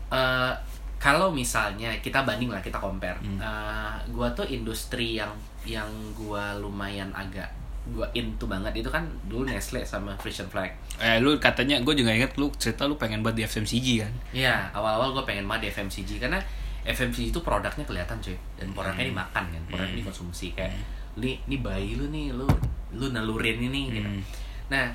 eh, 0.09 0.53
kalau 0.97 1.29
misalnya 1.29 1.91
kita 1.99 2.23
banding 2.23 2.47
lah 2.49 2.61
kita 2.61 2.79
compare 2.79 3.19
Hmm. 3.19 3.37
Eh, 3.37 3.95
gua 4.11 4.31
tuh 4.31 4.47
industri 4.47 5.19
yang 5.19 5.35
yang 5.63 5.89
gua 6.15 6.55
lumayan 6.55 7.11
agak 7.11 7.51
gua 7.89 8.07
into 8.13 8.47
banget 8.47 8.71
itu 8.77 8.87
kan 8.87 9.03
dulu 9.27 9.43
Nestle 9.43 9.83
sama 9.83 10.15
Frisian 10.17 10.47
Flag 10.47 10.71
Eh 10.99 11.19
lu 11.19 11.35
katanya 11.37 11.83
gue 11.83 11.91
juga 11.93 12.15
inget 12.15 12.39
lu 12.39 12.47
cerita 12.55 12.87
lu 12.87 12.95
pengen 12.95 13.27
buat 13.27 13.35
di 13.35 13.43
FMCG 13.43 13.87
kan. 13.99 14.13
Iya, 14.31 14.71
awal-awal 14.71 15.11
gue 15.13 15.25
pengen 15.25 15.51
banget 15.51 15.67
di 15.67 15.69
FMCG 15.75 16.23
karena 16.23 16.39
FMCG 16.83 17.31
itu 17.31 17.41
produknya 17.41 17.87
kelihatan 17.87 18.19
cuy 18.19 18.35
dan 18.59 18.69
produknya 18.71 19.07
Hmm. 19.07 19.13
dimakan 19.15 19.45
kan, 19.49 19.63
produknya 19.71 19.95
Hmm. 19.95 20.01
dikonsumsi 20.03 20.47
kayak 20.53 20.73
ini 21.15 21.39
ini 21.47 21.57
bayi 21.59 21.95
lu 21.95 22.09
nih, 22.09 22.35
lu 22.35 22.47
lu 22.93 23.07
nalurin 23.09 23.59
ini 23.59 23.83
gitu. 23.91 24.09
Hmm. 24.09 24.23
Nah, 24.69 24.87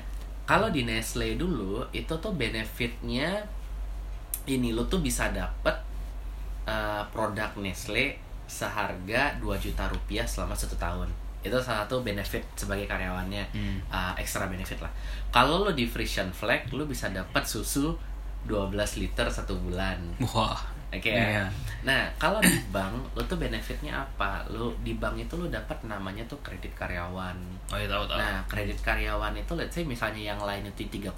kalau 0.44 0.68
di 0.68 0.84
Nestle 0.84 1.34
dulu 1.34 1.82
itu 1.90 2.10
tuh 2.10 2.32
benefitnya 2.32 3.40
ini 4.44 4.72
lu 4.72 4.84
tuh 4.84 4.98
bisa 4.98 5.28
dapet 5.28 5.76
uh, 6.64 7.04
produk 7.08 7.52
Nestle 7.56 8.16
seharga 8.48 9.36
2 9.36 9.44
juta 9.56 9.84
rupiah 9.86 10.24
selama 10.24 10.52
satu 10.52 10.76
tahun. 10.76 11.08
Itu 11.44 11.54
salah 11.60 11.84
satu 11.84 12.02
benefit 12.02 12.42
sebagai 12.56 12.84
karyawannya 12.84 13.44
Hmm. 13.52 13.78
uh, 13.88 14.12
extra 14.16 14.48
benefit 14.48 14.80
lah. 14.80 14.90
Kalau 15.28 15.62
lo 15.62 15.70
di 15.70 15.84
Frisian 15.84 16.32
Flag, 16.32 16.68
lo 16.72 16.84
bisa 16.84 17.08
dapat 17.08 17.44
susu 17.44 17.92
12 18.46 19.00
liter 19.02 19.26
satu 19.26 19.56
bulan. 19.58 19.98
Wah. 20.22 20.58
Oke. 20.88 21.12
Iya. 21.12 21.44
Nah, 21.84 22.08
kalau 22.16 22.40
di 22.40 22.56
bank, 22.72 22.96
lo 23.12 23.20
tuh 23.28 23.36
benefitnya 23.36 23.92
apa? 24.00 24.40
Lo 24.48 24.72
di 24.80 24.96
bank 24.96 25.20
itu 25.20 25.36
lo 25.36 25.44
dapat 25.46 25.76
namanya 25.84 26.24
tuh 26.24 26.40
kredit 26.40 26.72
karyawan. 26.72 27.36
Oh 27.68 27.76
iya 27.76 27.84
tahu 27.84 28.08
tahu. 28.08 28.16
Nah, 28.16 28.40
kredit 28.48 28.80
karyawan 28.80 29.36
itu 29.36 29.52
let's 29.52 29.76
say 29.76 29.84
misalnya 29.84 30.32
yang 30.32 30.40
lain 30.40 30.64
itu 30.64 30.88
3,6%, 30.88 31.12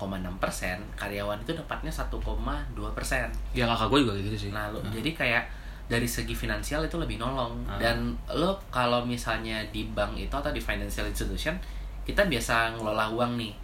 karyawan 0.98 1.38
itu 1.46 1.52
dapatnya 1.54 1.92
1,2%. 1.94 3.30
Ya 3.54 3.64
kakak 3.70 3.86
gue 3.94 3.98
juga 4.02 4.14
gitu 4.18 4.36
sih. 4.36 4.50
Nah, 4.50 4.74
lo 4.74 4.82
jadi 4.90 5.14
kayak 5.14 5.44
dari 5.90 6.06
segi 6.06 6.34
finansial 6.34 6.86
itu 6.86 6.98
lebih 7.02 7.18
nolong 7.18 7.66
Ah. 7.66 7.74
dan 7.78 8.14
lo 8.30 8.58
kalau 8.70 9.02
misalnya 9.02 9.58
di 9.74 9.90
bank 9.90 10.14
itu 10.14 10.30
atau 10.30 10.54
di 10.54 10.62
financial 10.62 11.02
institution 11.06 11.58
kita 12.06 12.26
biasa 12.26 12.74
ngelola 12.78 13.10
uang 13.10 13.38
nih. 13.38 13.54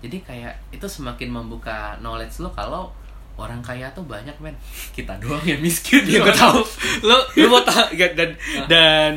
Jadi 0.00 0.16
kayak 0.20 0.54
itu 0.72 0.86
semakin 0.86 1.28
membuka 1.28 1.94
knowledge 2.00 2.40
lo 2.40 2.48
kalau 2.50 2.88
orang 3.36 3.60
kaya 3.60 3.88
tuh 3.92 4.04
banyak 4.04 4.36
men. 4.40 4.52
Kita 4.92 5.16
doang 5.16 5.40
yang 5.44 5.60
miskin. 5.60 6.04
Iya 6.04 6.20
gue 6.20 6.34
tahu. 6.34 6.60
Lu 7.04 7.16
lu 7.36 7.46
mau 7.48 7.60
tahu 7.60 7.96
ya, 7.96 8.12
dan 8.12 8.36
dan 8.68 9.14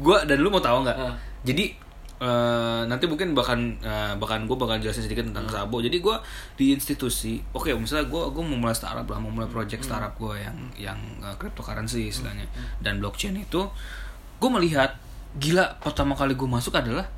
gua 0.00 0.24
dan 0.28 0.40
lu 0.40 0.48
mau 0.48 0.60
tahu 0.60 0.84
nggak? 0.84 0.96
Jadi 1.42 1.72
eh, 2.22 2.82
nanti 2.84 3.04
mungkin 3.08 3.32
bahkan 3.32 3.58
eh, 3.80 4.12
bahkan 4.14 4.44
gue 4.44 4.54
bakal 4.54 4.76
jelasin 4.76 5.02
sedikit 5.02 5.24
tentang 5.24 5.48
Hmm. 5.48 5.54
Sabo. 5.66 5.80
Jadi 5.80 5.98
gua 5.98 6.20
di 6.54 6.70
institusi, 6.70 7.40
oke 7.50 7.72
misalnya 7.74 8.06
gua 8.06 8.28
gua 8.28 8.44
mau 8.44 8.60
mulai 8.60 8.76
startup 8.76 9.08
lah, 9.08 9.18
mau 9.18 9.32
mulai 9.32 9.48
Hmm. 9.48 9.56
project 9.56 9.82
startup 9.82 10.14
gua 10.16 10.36
yang 10.36 10.56
yang 10.76 10.98
eh, 11.20 11.34
cryptocurrency 11.40 12.08
istilahnya 12.08 12.44
dan 12.78 13.00
blockchain 13.00 13.34
itu, 13.36 13.66
gue 14.36 14.50
melihat 14.52 14.94
gila 15.32 15.80
pertama 15.80 16.12
kali 16.12 16.36
gue 16.36 16.44
masuk 16.44 16.76
adalah 16.76 17.08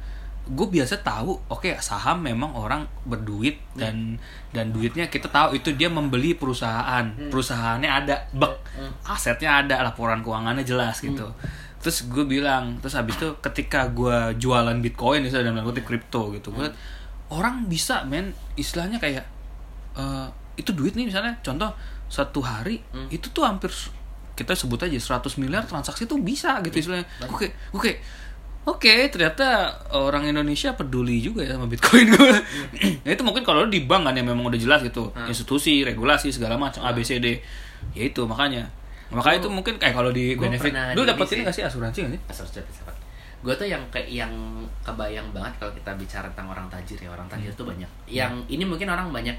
gue 0.45 0.67
biasa 0.69 1.01
tahu 1.01 1.41
oke 1.49 1.73
saham 1.81 2.21
memang 2.21 2.53
orang 2.53 2.85
berduit 3.09 3.57
dan 3.73 4.21
dan 4.53 4.77
duitnya 4.77 5.09
kita 5.09 5.33
tahu 5.33 5.57
itu 5.57 5.73
dia 5.73 5.89
membeli 5.89 6.37
perusahaan. 6.37 7.05
Perusahaannya 7.33 7.89
ada 7.89 8.29
bek. 8.31 8.55
Hmm. 8.77 8.93
asetnya 9.09 9.65
ada 9.65 9.81
laporan 9.81 10.21
keuangannya 10.21 10.61
jelas 10.61 11.01
gitu. 11.01 11.25
Terus 11.81 12.09
gue 12.13 12.25
bilang 12.29 12.77
terus 12.85 12.93
habis 12.93 13.17
itu 13.17 13.41
ketika 13.41 13.89
gue 13.89 14.37
jualan 14.37 14.77
bitcoin 14.85 15.25
misalnya 15.25 15.53
dalam 15.53 15.65
kutip 15.65 15.89
kripto 15.89 16.29
gitu 16.37 16.53
gue 16.53 16.69
liat, 16.69 16.77
orang 17.33 17.65
bisa 17.65 18.05
men 18.05 18.37
istilahnya 18.57 19.01
kayak 19.01 19.25
eh, 19.97 20.27
itu 20.61 20.77
duit 20.77 20.93
nih 20.93 21.09
misalnya. 21.09 21.41
Contoh 21.41 21.73
satu 22.13 22.45
hari 22.45 22.85
Hmm. 22.93 23.09
itu 23.09 23.33
tuh 23.33 23.49
hampir 23.49 23.73
kita 24.35 24.51
sebut 24.53 24.83
aja 24.83 24.99
100 24.99 25.39
miliar 25.39 25.63
transaksi 25.65 26.05
tuh 26.11 26.19
bisa 26.21 26.59
gitu 26.67 26.85
istilahnya. 26.85 27.07
Oke 27.31 27.55
oke 27.73 27.97
Oke, 28.65 29.13
ternyata 29.13 29.77
orang 29.93 30.25
Indonesia 30.25 30.73
peduli 30.73 31.21
juga 31.21 31.45
ya 31.45 31.53
sama 31.61 31.69
Bitcoin 31.69 32.09
gue. 32.09 32.33
nah, 33.05 33.11
itu 33.13 33.21
mungkin 33.21 33.45
kalau 33.45 33.69
di 33.69 33.85
bank 33.85 34.09
kan 34.09 34.17
yang 34.17 34.25
memang 34.25 34.49
udah 34.49 34.57
jelas 34.57 34.81
gitu, 34.81 35.13
Hmm. 35.13 35.29
institusi, 35.29 35.85
regulasi 35.85 36.33
segala 36.33 36.57
macam 36.57 36.81
ABCD. 36.89 37.45
Ya 37.93 38.03
itu 38.09 38.25
makanya. 38.25 38.65
Makanya 39.13 39.45
itu 39.45 39.51
mungkin 39.53 39.77
kayak 39.77 39.93
kalau 39.93 40.11
di 40.11 40.33
gua 40.33 40.49
benefit. 40.49 40.73
Lu 40.97 41.05
dapat 41.05 41.29
ini 41.29 41.45
sih. 41.45 41.45
gak 41.45 41.55
sih 41.55 41.65
asuransi 41.69 41.99
gak 42.09 42.13
sih? 42.17 42.21
Asal 42.33 42.47
dapat. 42.51 42.97
Gue 43.45 43.53
tuh 43.53 43.69
yang 43.69 43.85
kayak 43.93 44.09
yang 44.09 44.33
kebayang 44.81 45.29
banget 45.37 45.53
kalau 45.61 45.73
kita 45.77 45.93
bicara 46.01 46.25
tentang 46.33 46.57
orang 46.57 46.65
tajir 46.73 46.97
ya 46.97 47.13
orang 47.13 47.29
tajir 47.29 47.53
tuh 47.53 47.69
banyak. 47.69 47.91
Yang 48.09 48.33
ini 48.49 48.65
mungkin 48.65 48.89
orang 48.89 49.13
banyak 49.13 49.37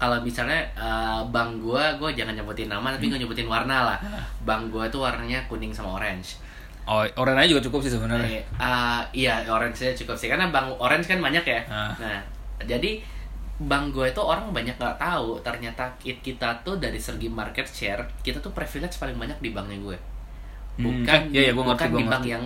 kalau 0.00 0.16
misalnya 0.24 0.64
eh, 0.74 1.20
bank 1.28 1.60
gue, 1.60 1.84
gue 2.00 2.10
jangan 2.16 2.34
nyebutin 2.34 2.72
nama 2.72 2.88
tapi 2.90 3.12
gue 3.12 3.20
nyebutin 3.20 3.44
warna 3.46 3.92
lah. 3.92 3.98
Bank 4.48 4.72
gue 4.72 4.84
tuh 4.88 5.04
warnanya 5.04 5.44
kuning 5.46 5.70
sama 5.70 6.00
orange. 6.00 6.40
Oh, 6.84 7.02
oranye 7.16 7.46
juga 7.46 7.62
cukup 7.62 7.80
sih 7.80 7.90
sebenarnya. 7.90 8.42
Ah, 8.54 9.06
iya 9.12 9.38
orange 9.44 9.78
nya 9.80 9.94
cukup 9.94 10.14
sih 10.14 10.26
karena 10.26 10.48
bank 10.48 10.74
orange 10.76 11.06
kan 11.06 11.18
banyak 11.18 11.42
ya. 11.42 11.60
Ah. 11.66 11.94
Nah 11.94 12.18
jadi 12.60 12.98
bank 13.58 13.92
gue 13.92 14.06
itu 14.08 14.18
orang 14.18 14.50
banyak 14.50 14.74
nggak 14.74 14.96
tahu 14.96 15.38
ternyata 15.40 15.86
kit- 15.96 16.18
kita 16.20 16.50
tuh 16.60 16.76
dari 16.76 16.98
segi 16.98 17.26
market 17.26 17.62
share 17.64 18.02
kita 18.20 18.38
tuh 18.38 18.50
privilege 18.50 18.96
paling 18.96 19.14
banyak 19.14 19.38
di 19.38 19.50
banknya 19.50 19.78
gue. 19.78 19.96
Hmm, 20.72 21.04
Bukan 21.04 21.20
eh, 21.28 21.30
iya, 21.30 21.40
iya, 21.44 21.52
gua 21.52 21.64
ngerti, 21.68 21.78
bukan 21.78 21.88
gua 21.88 21.98
di 21.98 22.04
bank 22.04 22.22
ngerti. 22.22 22.32
yang 22.32 22.44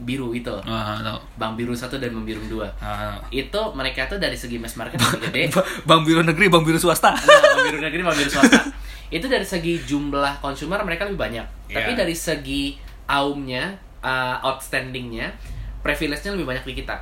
biru 0.00 0.28
itu. 0.32 0.54
Ah, 0.64 0.96
tahu. 0.98 1.18
Bank 1.36 1.52
biru 1.54 1.72
satu 1.72 1.96
dan 1.96 2.10
bank 2.10 2.24
biru 2.24 2.42
dua. 2.48 2.66
Ah. 2.78 3.20
Itu 3.28 3.60
mereka 3.70 4.08
tuh 4.08 4.16
dari 4.16 4.34
segi 4.34 4.56
mass 4.56 4.74
market 4.74 4.96
gede. 4.96 5.52
Bank 5.88 6.02
biru 6.02 6.24
negeri, 6.24 6.48
bank 6.48 6.64
biru 6.64 6.80
swasta. 6.80 7.12
Nah, 7.12 7.20
bank 7.20 7.64
biru 7.68 7.78
negeri, 7.78 8.00
bank 8.00 8.16
biru 8.16 8.32
swasta. 8.32 8.60
Itu 9.12 9.26
dari 9.26 9.44
segi 9.44 9.76
jumlah 9.76 10.40
konsumer 10.40 10.80
mereka 10.80 11.04
lebih 11.04 11.20
banyak. 11.20 11.46
Tapi 11.68 11.90
Iya. 11.92 11.98
dari 11.98 12.16
segi 12.16 12.62
aumnya, 13.10 13.74
uh, 14.06 14.38
outstandingnya, 14.46 15.34
privilege-nya 15.82 16.38
lebih 16.38 16.46
banyak 16.46 16.64
di 16.70 16.74
kita. 16.78 16.94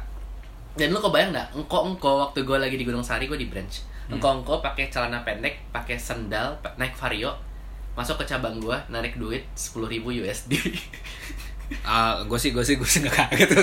Dan 0.78 0.96
lu 0.96 1.02
kebayang 1.04 1.36
nggak? 1.36 1.48
Engko-engko 1.60 2.24
waktu 2.24 2.48
gue 2.48 2.56
lagi 2.56 2.76
di 2.80 2.88
Gunung 2.88 3.04
Sari, 3.04 3.28
gue 3.28 3.36
di 3.36 3.50
branch. 3.50 3.84
Engko-engko 4.08 4.64
pakai 4.64 4.88
celana 4.88 5.20
pendek, 5.20 5.60
pakai 5.68 6.00
sendal, 6.00 6.56
naik 6.80 6.96
vario, 6.96 7.36
masuk 7.92 8.24
ke 8.24 8.24
cabang 8.24 8.56
gue, 8.56 8.76
narik 8.88 9.20
duit 9.20 9.44
10.000 9.52 10.00
USD. 10.00 10.52
Ah, 11.82 12.16
gue 12.22 12.34
sih 12.34 12.50
gue 12.50 12.60
sih 12.60 12.74
gue 12.74 12.84
sih 12.84 13.00
nggak 13.00 13.12
kaget 13.14 13.48
gitu. 13.52 13.60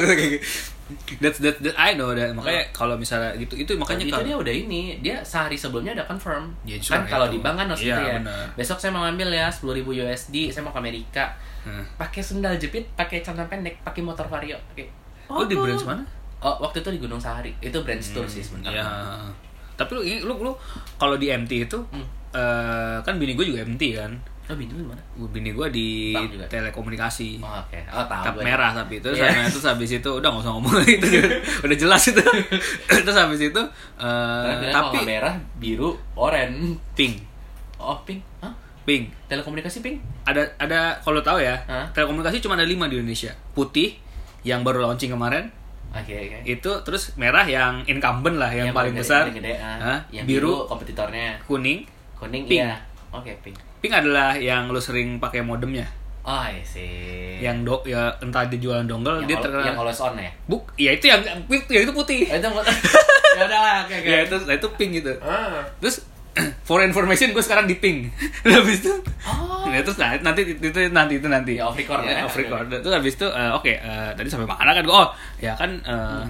That's 1.17 1.41
that, 1.41 1.57
that 1.59 1.74
I 1.74 1.93
know 1.93 2.13
that. 2.13 2.29
Makanya 2.31 2.69
kalau 2.69 2.93
misalnya 2.93 3.33
gitu 3.33 3.57
itu 3.57 3.74
makanya 3.74 4.05
itu 4.05 4.13
kalau 4.13 4.21
dia 4.24 4.38
udah 4.38 4.53
ini 4.55 4.81
dia 5.01 5.17
sehari 5.19 5.57
sebelumnya 5.57 5.93
udah 5.93 6.05
confirm 6.05 6.53
Ya, 6.62 6.77
kan 6.77 7.01
kalau 7.03 7.25
itu. 7.25 7.33
di 7.33 7.39
bank 7.41 7.55
kan 7.57 7.65
harus 7.67 7.81
Iya, 7.81 7.89
gitu 7.89 8.01
ya 8.03 8.15
benar. 8.21 8.45
besok 8.53 8.77
saya 8.77 8.91
mau 8.91 9.01
ngambil 9.01 9.29
ya 9.31 9.47
10.000 9.50 9.65
USD 9.81 10.35
saya 10.47 10.62
mau 10.62 10.69
ke 10.69 10.79
Amerika 10.79 11.25
Hmm. 11.65 11.81
pakai 11.97 12.21
sendal 12.21 12.53
jepit 12.55 12.85
pakai 12.93 13.25
celana 13.25 13.50
pendek 13.50 13.81
pakai 13.81 13.97
motor 14.00 14.29
vario 14.29 14.53
pakai 14.69 14.85
Oh, 15.25 15.41
di 15.41 15.57
branch 15.57 15.81
mana? 15.81 16.05
oh 16.39 16.62
waktu 16.62 16.77
itu 16.79 16.93
di 16.93 17.01
Gunung 17.01 17.17
Sahari 17.17 17.50
itu 17.57 17.74
branch 17.79 18.13
tour 18.13 18.21
sih 18.24 18.38
sebenarnya 18.39 18.85
Iya. 18.85 18.85
Tapi 19.74 19.91
lu 19.91 20.01
lu 20.29 20.45
lu 20.45 20.51
kalau 20.95 21.17
di 21.17 21.25
MT 21.27 21.65
itu 21.65 21.81
Hmm. 21.89 22.05
eh, 22.31 23.01
kan 23.01 23.17
bini 23.17 23.33
gue 23.33 23.45
juga 23.47 23.65
MT 23.65 23.81
kan. 23.97 24.13
Oh 24.45 24.53
bini 24.53 24.71
lu 24.71 24.85
mana? 24.85 25.01
Bini 25.27 25.49
gue 25.51 25.67
di 25.69 25.89
telekomunikasi. 26.45 27.41
oh 27.41 27.49
oke. 27.57 27.79
Oh 27.89 28.05
tahu 28.05 28.23
Tap 28.23 28.35
merah 28.39 28.71
tapi 28.71 28.99
terus 28.99 29.17
Iya. 29.17 29.31
sama 29.31 29.49
terus 29.49 29.65
habis 29.65 29.91
itu 29.91 30.09
udah 30.19 30.27
nggak 30.27 30.43
usah 30.43 30.51
ngomong 30.53 30.75
itu. 30.83 31.07
Udah 31.65 31.75
jelas 31.75 32.03
itu. 32.05 32.21
Terus 33.01 33.15
habis 33.15 33.41
itu 33.41 33.61
bilang 33.97 34.71
tapi 34.71 34.97
merah 35.01 35.33
biru 35.55 35.97
oranye 36.13 36.77
pink. 36.93 37.25
Oh 37.77 37.97
pink. 38.01 38.21
Hah? 38.39 38.53
pink. 38.83 39.09
Telekomunikasi 39.25 39.81
pink? 39.81 39.97
Ada 40.23 40.45
ada 40.57 40.93
kalau 40.99 41.19
tahu 41.19 41.41
ya 41.41 41.57
Hah? 41.65 41.89
telekomunikasi 41.91 42.37
cuma 42.39 42.53
ada 42.53 42.63
lima 42.63 42.85
di 42.85 42.97
Indonesia. 42.97 43.33
Putih 43.51 43.97
yang 44.41 44.61
baru 44.61 44.85
launching 44.85 45.09
kemarin. 45.09 45.49
Oke 45.89 46.13
oke. 46.13 46.37
Itu 46.45 46.71
terus 46.83 47.15
merah 47.15 47.43
yang 47.43 47.81
incumbent 47.83 48.37
lah 48.37 48.51
yang, 48.51 48.69
paling 48.69 48.93
gede- 48.93 49.01
besar. 49.01 49.21
paling 49.25 49.39
gede, 49.39 49.57
ah. 49.57 49.77
Hah? 49.79 49.99
yang 50.11 50.25
biru, 50.27 50.53
biru 50.61 50.69
kompetitornya. 50.69 51.39
kuning. 51.43 51.81
Kuning 52.13 52.45
Pink. 52.45 52.61
iya. 52.61 52.77
Oke 53.09 53.31
pink 53.41 53.55
pink 53.86 53.94
adalah 53.94 54.34
yang 54.34 54.74
lu 54.74 54.82
sering 54.82 55.22
pakai 55.22 55.46
modemnya? 55.46 55.86
Oh 56.25 56.42
iya 56.50 56.65
sih. 56.65 57.38
Yang 57.38 57.58
do 57.70 57.75
ya 57.86 58.10
entah 58.18 58.50
dia 58.50 58.58
jualan 58.58 58.89
dongle 58.89 59.22
yang, 59.22 59.30
dia 59.30 59.38
al- 59.38 59.44
terkenal 59.46 59.65
yang 59.70 59.77
always 59.77 60.01
on 60.01 60.18
ya? 60.18 60.34
Buk 60.50 60.74
ya 60.74 60.98
itu 60.98 61.06
yang 61.06 61.22
ya 61.70 61.80
itu 61.86 61.94
putih. 61.94 62.25
Itu 62.25 62.50
buat 62.50 62.65
ya 63.38 63.46
udah 63.46 63.60
lah 63.62 63.75
oke 63.86 63.94
oke. 63.94 64.10
Ya 64.10 64.18
itu 64.25 64.36
itu 64.42 64.68
pink 64.74 64.92
gitu. 65.06 65.13
Ah. 65.22 65.62
terus 65.77 66.01
for 66.68 66.82
information 66.82 67.30
gue 67.30 67.46
sekarang 67.46 67.70
di 67.70 67.77
pink. 67.77 68.10
Habis 68.42 68.82
itu 68.82 68.94
oh. 69.30 69.70
Ya, 69.70 69.86
terus 69.86 70.01
nah, 70.01 70.18
nanti 70.18 70.42
itu 70.50 70.80
nanti 70.89 71.13
itu 71.22 71.27
nanti. 71.30 71.54
Ya, 71.62 71.70
off 71.70 71.77
record 71.77 72.01
ya, 72.01 72.22
ya. 72.22 72.25
off 72.25 72.34
record. 72.34 72.74
Terus 72.74 72.94
habis 72.96 73.13
itu 73.22 73.27
eh, 73.30 73.51
oke 73.54 73.70
eh, 73.70 74.10
tadi 74.18 74.25
sampai 74.25 74.50
mana 74.50 74.72
kan 74.74 74.86
oh 74.89 75.08
ya 75.38 75.54
kan 75.54 75.77
eh, 75.86 76.24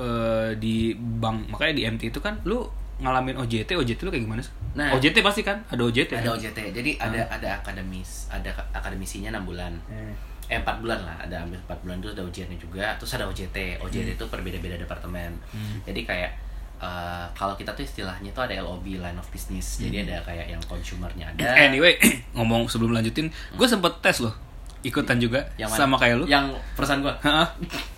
eh, 0.00 0.48
di 0.56 0.96
bank 0.96 1.52
makanya 1.52 1.74
di 1.76 1.82
MT 1.84 2.02
itu 2.16 2.20
kan 2.24 2.40
lu 2.48 2.64
ngalamin 3.04 3.36
OJT 3.44 3.76
OJT 3.76 4.08
lu 4.08 4.10
kayak 4.12 4.24
gimana 4.24 4.40
sih 4.40 4.52
Nah. 4.76 4.92
OJT 4.92 5.16
pasti 5.18 5.40
kan 5.40 5.64
ada 5.64 5.80
OJT 5.80 6.12
ada 6.12 6.20
kan? 6.22 6.36
OJT 6.36 6.58
jadi 6.70 6.90
ada 6.98 7.20
ada 7.26 7.48
akademis 7.56 8.28
ada 8.28 8.50
ka- 8.50 8.68
akademisinya 8.72 9.32
enam 9.32 9.44
bulan 9.44 9.72
Hmm. 9.82 10.12
eh 10.46 10.56
empat 10.56 10.78
bulan 10.78 11.00
lah 11.00 11.16
ada 11.18 11.40
ambil 11.40 11.56
empat 11.58 11.80
bulan 11.80 11.96
terus 11.98 12.12
ada 12.12 12.22
ujiannya 12.22 12.54
juga 12.56 12.92
terus 12.94 13.10
ada 13.10 13.24
OJT 13.24 13.80
OJT 13.80 14.14
itu 14.14 14.24
berbeda-beda 14.26 14.76
departemen 14.76 15.32
Hmm. 15.48 15.80
jadi 15.82 16.00
kayak 16.02 16.30
eh, 16.76 17.26
kalau 17.32 17.54
kita 17.54 17.72
tuh 17.72 17.82
istilahnya 17.82 18.28
tuh 18.30 18.44
ada 18.44 18.52
LOB 18.58 18.84
line 18.94 19.16
of 19.16 19.24
business 19.26 19.80
jadi 19.80 19.96
Hmm. 19.98 20.06
ada 20.06 20.16
kayak 20.22 20.46
yang 20.46 20.62
consumernya 20.62 21.24
ada 21.32 21.56
Anyway, 21.58 21.96
ngomong 22.36 22.68
sebelum 22.68 22.92
lanjutin, 22.92 23.26
gue 23.50 23.66
sempet 23.66 23.96
tes 23.98 24.20
loh, 24.20 24.36
ikutan 24.82 25.16
juga 25.16 25.48
yang 25.56 25.66
mana? 25.66 25.80
sama 25.80 25.96
kayak 25.96 26.14
lu. 26.18 26.24
yang 26.26 26.46
perusahaan 26.72 27.00
Heeh. 27.00 27.48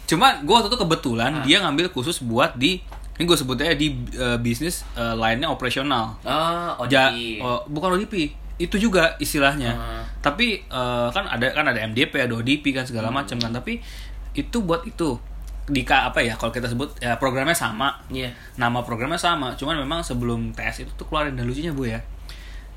Cuma 0.07 0.39
gue 0.39 0.55
waktu 0.55 0.71
itu 0.71 0.79
kebetulan 0.79 1.33
Ah. 1.33 1.43
dia 1.43 1.59
ngambil 1.59 1.91
khusus 1.91 2.23
buat 2.23 2.55
di 2.55 2.81
ini 3.19 3.25
gue 3.25 3.35
sebutnya 3.35 3.75
di 3.75 3.89
eh, 4.13 4.39
bisnis 4.39 4.87
eh, 4.95 5.13
lainnya 5.13 5.47
operasional. 5.47 6.15
oh 6.23 6.87
Ja- 6.87 7.11
ODP 7.11 7.43
oh, 7.43 7.61
bukan 7.67 7.99
ODP, 7.99 8.31
itu 8.57 8.77
juga 8.79 9.19
istilahnya. 9.19 9.75
Ah. 9.75 10.03
Tapi 10.21 10.63
eh, 10.63 11.09
kan 11.09 11.27
ada 11.27 11.51
kan 11.51 11.67
ada 11.67 11.83
MDP, 11.85 12.15
ada 12.21 12.33
ODP 12.33 12.71
kan 12.73 12.83
segala 12.83 13.11
Hmm. 13.11 13.19
macam 13.19 13.37
kan. 13.37 13.51
Tapi 13.53 13.83
itu 14.33 14.59
buat 14.61 14.83
itu 14.83 15.19
di 15.67 15.83
ka- 15.83 16.07
apa 16.07 16.19
ya 16.19 16.33
kalau 16.33 16.49
kita 16.49 16.65
sebut 16.65 16.97
ya 16.97 17.19
programnya 17.19 17.53
sama 17.53 17.93
Iya. 18.09 18.33
nama 18.57 18.81
programnya 18.81 19.21
sama 19.21 19.53
cuman 19.53 19.77
memang 19.77 20.01
sebelum 20.01 20.49
tes 20.51 20.81
itu 20.81 20.89
tuh 20.95 21.05
keluarin 21.05 21.35
dan 21.35 21.45
lucunya 21.45 21.69
bu 21.71 21.85
ya 21.85 22.01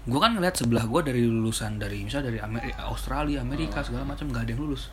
gue 0.01 0.19
kan 0.19 0.33
ngeliat 0.33 0.51
sebelah 0.53 0.83
gue 0.83 0.99
dari 1.01 1.23
lulusan 1.23 1.77
dari 1.77 2.03
misalnya 2.03 2.27
dari 2.27 2.39
Amerika 2.41 2.83
Australia 2.83 3.39
Amerika 3.39 3.79
segala 3.79 4.03
macam 4.03 4.27
nggak 4.27 4.43
ada 4.43 4.51
yang 4.51 4.59
lulus 4.59 4.91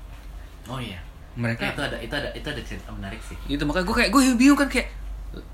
oh 0.67 0.79
iya 0.79 1.03
mereka 1.35 1.67
itu 1.67 1.81
ada 1.83 1.99
itu 1.99 2.15
ada 2.15 2.29
itu 2.31 2.47
ada 2.47 2.63
cerita 2.63 2.93
menarik 2.93 3.19
sih 3.19 3.35
gitu 3.49 3.67
makanya 3.67 3.83
gue 3.85 3.97
kayak 3.97 4.11
gue 4.13 4.23
bingung 4.37 4.55
kan 4.57 4.69
kayak 4.69 4.87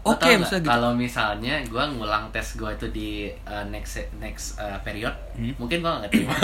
oke 0.02 0.16
nggak, 0.16 0.38
misalnya 0.38 0.62
gitu? 0.62 0.70
kalau 0.70 0.90
misalnya 0.92 1.54
gue 1.60 1.84
ngulang 1.90 2.24
tes 2.30 2.46
gue 2.54 2.70
itu 2.70 2.86
di 2.88 3.08
uh, 3.42 3.64
next 3.66 3.98
next 4.16 4.56
uh, 4.56 4.78
period 4.80 5.12
Hmm. 5.34 5.50
mungkin 5.56 5.80
gue 5.80 5.90
nggak 5.90 6.10
terima. 6.10 6.36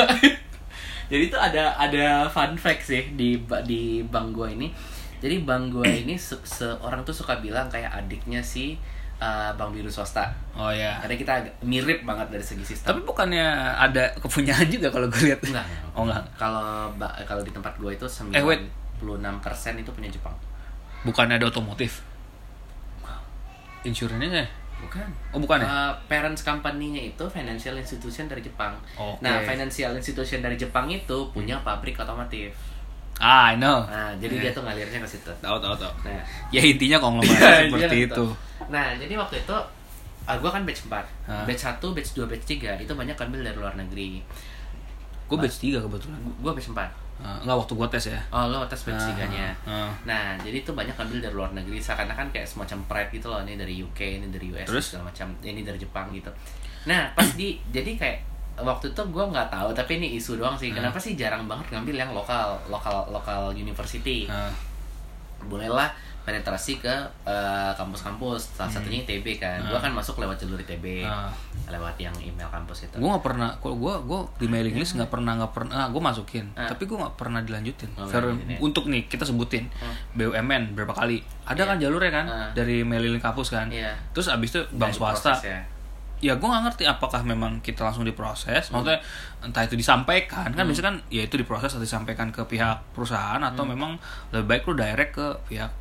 Jadi 1.11 1.23
itu 1.27 1.35
ada 1.35 1.75
ada 1.75 2.07
fun 2.27 2.55
fact 2.55 2.83
sih 2.85 3.15
di 3.15 3.35
di 3.65 3.83
bank 4.03 4.31
gue 4.33 4.49
ini. 4.51 4.69
Jadi 5.19 5.43
bank 5.43 5.71
gue 5.73 5.87
ini 6.03 6.15
se- 6.15 6.43
seorang 6.43 7.03
tuh 7.03 7.13
suka 7.13 7.39
bilang 7.39 7.67
kayak 7.67 7.91
adiknya 7.91 8.39
si 8.41 8.79
uh, 9.19 9.51
bank 9.55 9.75
biru 9.75 9.87
swasta. 9.87 10.31
Oh 10.55 10.71
ya 10.71 10.99
karena 10.99 11.15
kita 11.15 11.33
mirip 11.63 12.03
banget 12.03 12.31
dari 12.31 12.43
segi 12.43 12.63
sistem. 12.65 12.95
Tapi 12.95 13.01
bukannya 13.03 13.47
ada 13.75 14.11
kepunyaan 14.19 14.67
juga 14.67 14.91
kalau 14.91 15.07
gue 15.07 15.23
lihat? 15.25 15.41
Enggak 15.43 15.67
oh 15.95 16.03
enggak. 16.03 16.23
Kalau 16.35 16.91
kalau 17.25 17.43
di 17.43 17.51
tempat 17.51 17.75
gue 17.75 17.91
itu 17.91 18.07
Eh, 18.31 18.43
wait. 18.43 18.63
96% 19.01 19.81
itu 19.81 19.91
punya 19.91 20.11
Jepang. 20.13 20.35
Bukannya 21.03 21.41
ada 21.41 21.49
otomotif 21.49 22.05
insurannya 23.83 24.45
bukan. 24.81 25.07
Oh 25.31 25.39
bukan 25.39 25.61
ya? 25.61 25.67
Uh, 25.67 25.93
parents 26.07 26.41
company-nya 26.41 27.03
itu 27.07 27.25
financial 27.27 27.77
institution 27.77 28.25
dari 28.25 28.41
Jepang. 28.41 28.73
Oke. 28.95 29.21
Nah, 29.21 29.41
financial 29.43 29.93
institution 29.93 30.41
dari 30.41 30.57
Jepang 30.57 30.89
itu 30.89 31.29
punya 31.31 31.61
pabrik 31.61 31.95
otomotif. 31.95 32.53
ah 33.17 33.53
I 33.53 33.57
know. 33.57 33.85
Nah, 33.85 34.17
jadi 34.17 34.33
Eh, 34.33 34.41
dia 34.41 34.51
tuh 34.51 34.65
ngalirnya 34.65 34.97
ke 34.97 35.05
situ. 35.07 35.29
tahu 35.39 35.61
tahu 35.61 35.77
tahu. 35.77 35.93
Nah, 36.03 36.25
ya 36.49 36.65
intinya 36.65 36.97
konglomerat 36.97 37.37
Iya, 37.61 37.69
seperti 37.69 37.99
itu. 38.09 38.25
Nah, 38.67 38.97
jadi 38.97 39.13
waktu 39.15 39.37
itu 39.39 39.57
uh, 40.25 40.37
gue 40.41 40.51
kan 40.51 40.65
batch 40.65 40.89
4 40.89 41.05
Ah. 41.29 41.45
Batch 41.45 41.63
1, 41.63 41.85
batch 41.93 42.11
2, 42.17 42.25
batch 42.25 42.45
3 42.49 42.81
Itu 42.81 42.97
banyak 42.97 43.13
ambil 43.15 43.45
dari 43.45 43.57
luar 43.57 43.77
negeri. 43.77 44.25
Gue 45.29 45.37
batch 45.37 45.61
3 45.61 45.85
kebetulan. 45.85 46.17
Gue 46.41 46.51
batch 46.51 46.73
4 46.73 46.81
Ah, 47.21 47.37
enggak 47.39 47.57
waktu 47.59 47.73
gue 47.75 47.89
tes 47.93 48.05
ya 48.09 48.21
Oh, 48.29 48.49
lo 48.49 48.65
tes 48.65 48.81
batch 48.81 49.13
3 49.13 49.29
nya 49.29 49.53
Ah, 49.63 49.85
ah. 49.87 49.91
Nah, 50.03 50.35
jadi 50.37 50.61
itu 50.61 50.73
banyak 50.73 50.97
ambil 50.97 51.21
dari 51.21 51.31
luar 51.31 51.53
negeri 51.53 51.77
Seakan-akan 51.77 52.33
kayak 52.33 52.45
semacam 52.45 52.79
pride 52.89 53.11
gitu 53.13 53.29
loh 53.29 53.41
Ini 53.41 53.55
dari 53.55 53.77
UK, 53.77 54.01
ini 54.17 54.27
dari 54.29 54.49
US, 54.51 54.65
Terus? 54.65 54.85
segala 54.91 55.13
macam 55.13 55.29
Ini 55.39 55.61
dari 55.61 55.77
Jepang 55.77 56.09
gitu 56.11 56.33
Nah, 56.85 57.13
pas 57.13 57.29
di 57.35 57.61
Jadi 57.69 57.95
kayak 57.95 58.19
Waktu 58.57 58.93
itu 58.93 59.03
gue 59.07 59.25
nggak 59.27 59.49
tahu 59.49 59.69
Tapi 59.73 59.93
ini 59.97 60.17
isu 60.17 60.37
doang 60.37 60.57
sih 60.57 60.73
Ah. 60.73 60.81
Kenapa 60.81 60.97
sih 60.97 61.13
jarang 61.13 61.45
banget 61.45 61.69
ngambil 61.71 61.97
yang 61.99 62.11
lokal 62.11 62.57
Lokal 62.67 63.05
lokal 63.09 63.53
university 63.53 64.25
Ah, 64.25 64.49
Bolehlah 65.41 65.93
penetrasi 66.21 66.77
ke 66.77 66.95
eh, 67.23 67.73
kampus-kampus 67.75 68.55
Salah 68.55 68.67
Hmm. 68.67 68.77
satunya 68.79 68.99
ITB 69.01 69.27
kan 69.37 69.59
Gue 69.63 69.75
Ah. 69.75 69.81
kan 69.81 69.91
masuk 69.91 70.17
lewat 70.17 70.37
jalur 70.37 70.57
ITB 70.57 71.03
ah. 71.03 71.33
Lewat 71.67 71.97
yang 71.97 72.13
email 72.17 72.47
kampus 72.47 72.85
itu 72.85 72.95
gue 72.95 73.09
nggak 73.09 73.25
pernah 73.25 73.51
kalau 73.57 73.77
gue 73.77 73.95
gue 74.05 74.21
di 74.39 74.47
mailing 74.47 74.75
list 74.75 74.95
nggak 74.95 75.09
pernah 75.09 75.33
nggak 75.35 75.53
pernah 75.53 75.87
gue 75.87 76.03
masukin 76.03 76.47
Ah. 76.55 76.67
tapi 76.67 76.85
gue 76.85 76.95
nggak 76.95 77.15
pernah 77.15 77.41
dilanjutin 77.41 77.91
Oh, 77.95 78.05
Fair- 78.05 78.31
ya. 78.43 78.59
untuk 78.59 78.87
nih 78.87 79.07
kita 79.07 79.23
sebutin 79.23 79.67
Hmm. 79.73 79.95
BUMN 80.15 80.73
berapa 80.73 80.93
kali 80.93 81.19
ada 81.43 81.57
Iya. 81.57 81.67
kan 81.67 81.77
jalurnya 81.79 82.13
kan 82.13 82.27
Ah. 82.27 82.49
dari 82.53 82.83
mailing 82.83 83.17
kampus 83.17 83.51
kan 83.51 83.67
Iya. 83.67 83.95
terus 84.11 84.27
abis 84.27 84.51
itu 84.51 84.61
bank 84.73 84.91
swasta 84.91 85.35
ya. 85.41 85.61
ya 86.21 86.37
gue 86.37 86.45
nggak 86.45 86.65
ngerti 86.67 86.85
apakah 86.85 87.23
memang 87.23 87.59
kita 87.59 87.81
langsung 87.81 88.05
diproses 88.05 88.69
maksudnya 88.69 89.01
entah 89.41 89.65
itu 89.65 89.73
disampaikan 89.73 90.53
kan 90.53 90.63
biasanya 90.63 90.87
kan 90.87 90.97
ya 91.09 91.23
itu 91.23 91.35
diproses 91.35 91.73
atau 91.73 91.81
disampaikan 91.81 92.29
ke 92.29 92.45
pihak 92.45 92.93
perusahaan 92.93 93.41
atau 93.41 93.65
memang 93.65 93.97
lebih 94.29 94.45
baik 94.47 94.63
lu 94.67 94.77
direct 94.77 95.13
ke 95.13 95.27
pihak 95.49 95.73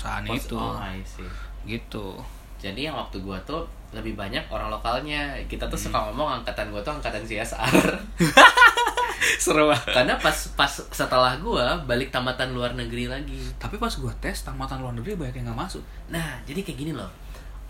perusahaan 0.00 0.24
Pos- 0.24 0.40
itu 0.40 0.56
Oh, 0.56 0.74
I 0.74 0.98
see. 1.02 1.28
gitu 1.68 2.16
Jadi 2.56 2.80
yang 2.82 2.92
waktu 2.94 3.20
gua 3.20 3.36
tuh 3.42 3.64
lebih 3.90 4.14
banyak 4.14 4.44
orang 4.46 4.68
lokalnya. 4.68 5.32
Kita 5.44 5.64
tuh 5.64 5.74
Hmm. 5.74 5.86
suka 5.86 5.98
ngomong 6.06 6.28
angkatan 6.38 6.68
gua 6.68 6.80
tuh 6.80 6.92
angkatan 6.92 7.20
CSR. 7.20 7.72
seru 9.36 9.64
banget 9.66 9.92
Karena 9.94 10.14
pas 10.16 10.32
pas 10.54 10.68
setelah 10.90 11.36
gua 11.38 11.76
balik 11.82 12.08
tamatan 12.10 12.52
luar 12.52 12.72
negeri 12.74 13.06
lagi. 13.06 13.40
tapi 13.56 13.76
pas 13.76 13.88
gue 13.90 14.12
tes 14.18 14.36
tamatan 14.38 14.80
luar 14.80 14.92
negeri 14.92 15.14
banyak 15.14 15.34
yang 15.36 15.46
nggak 15.46 15.60
masuk 15.62 15.80
Nah, 16.08 16.40
jadi 16.42 16.60
kayak 16.60 16.78
gini 16.78 16.92
loh. 16.92 17.08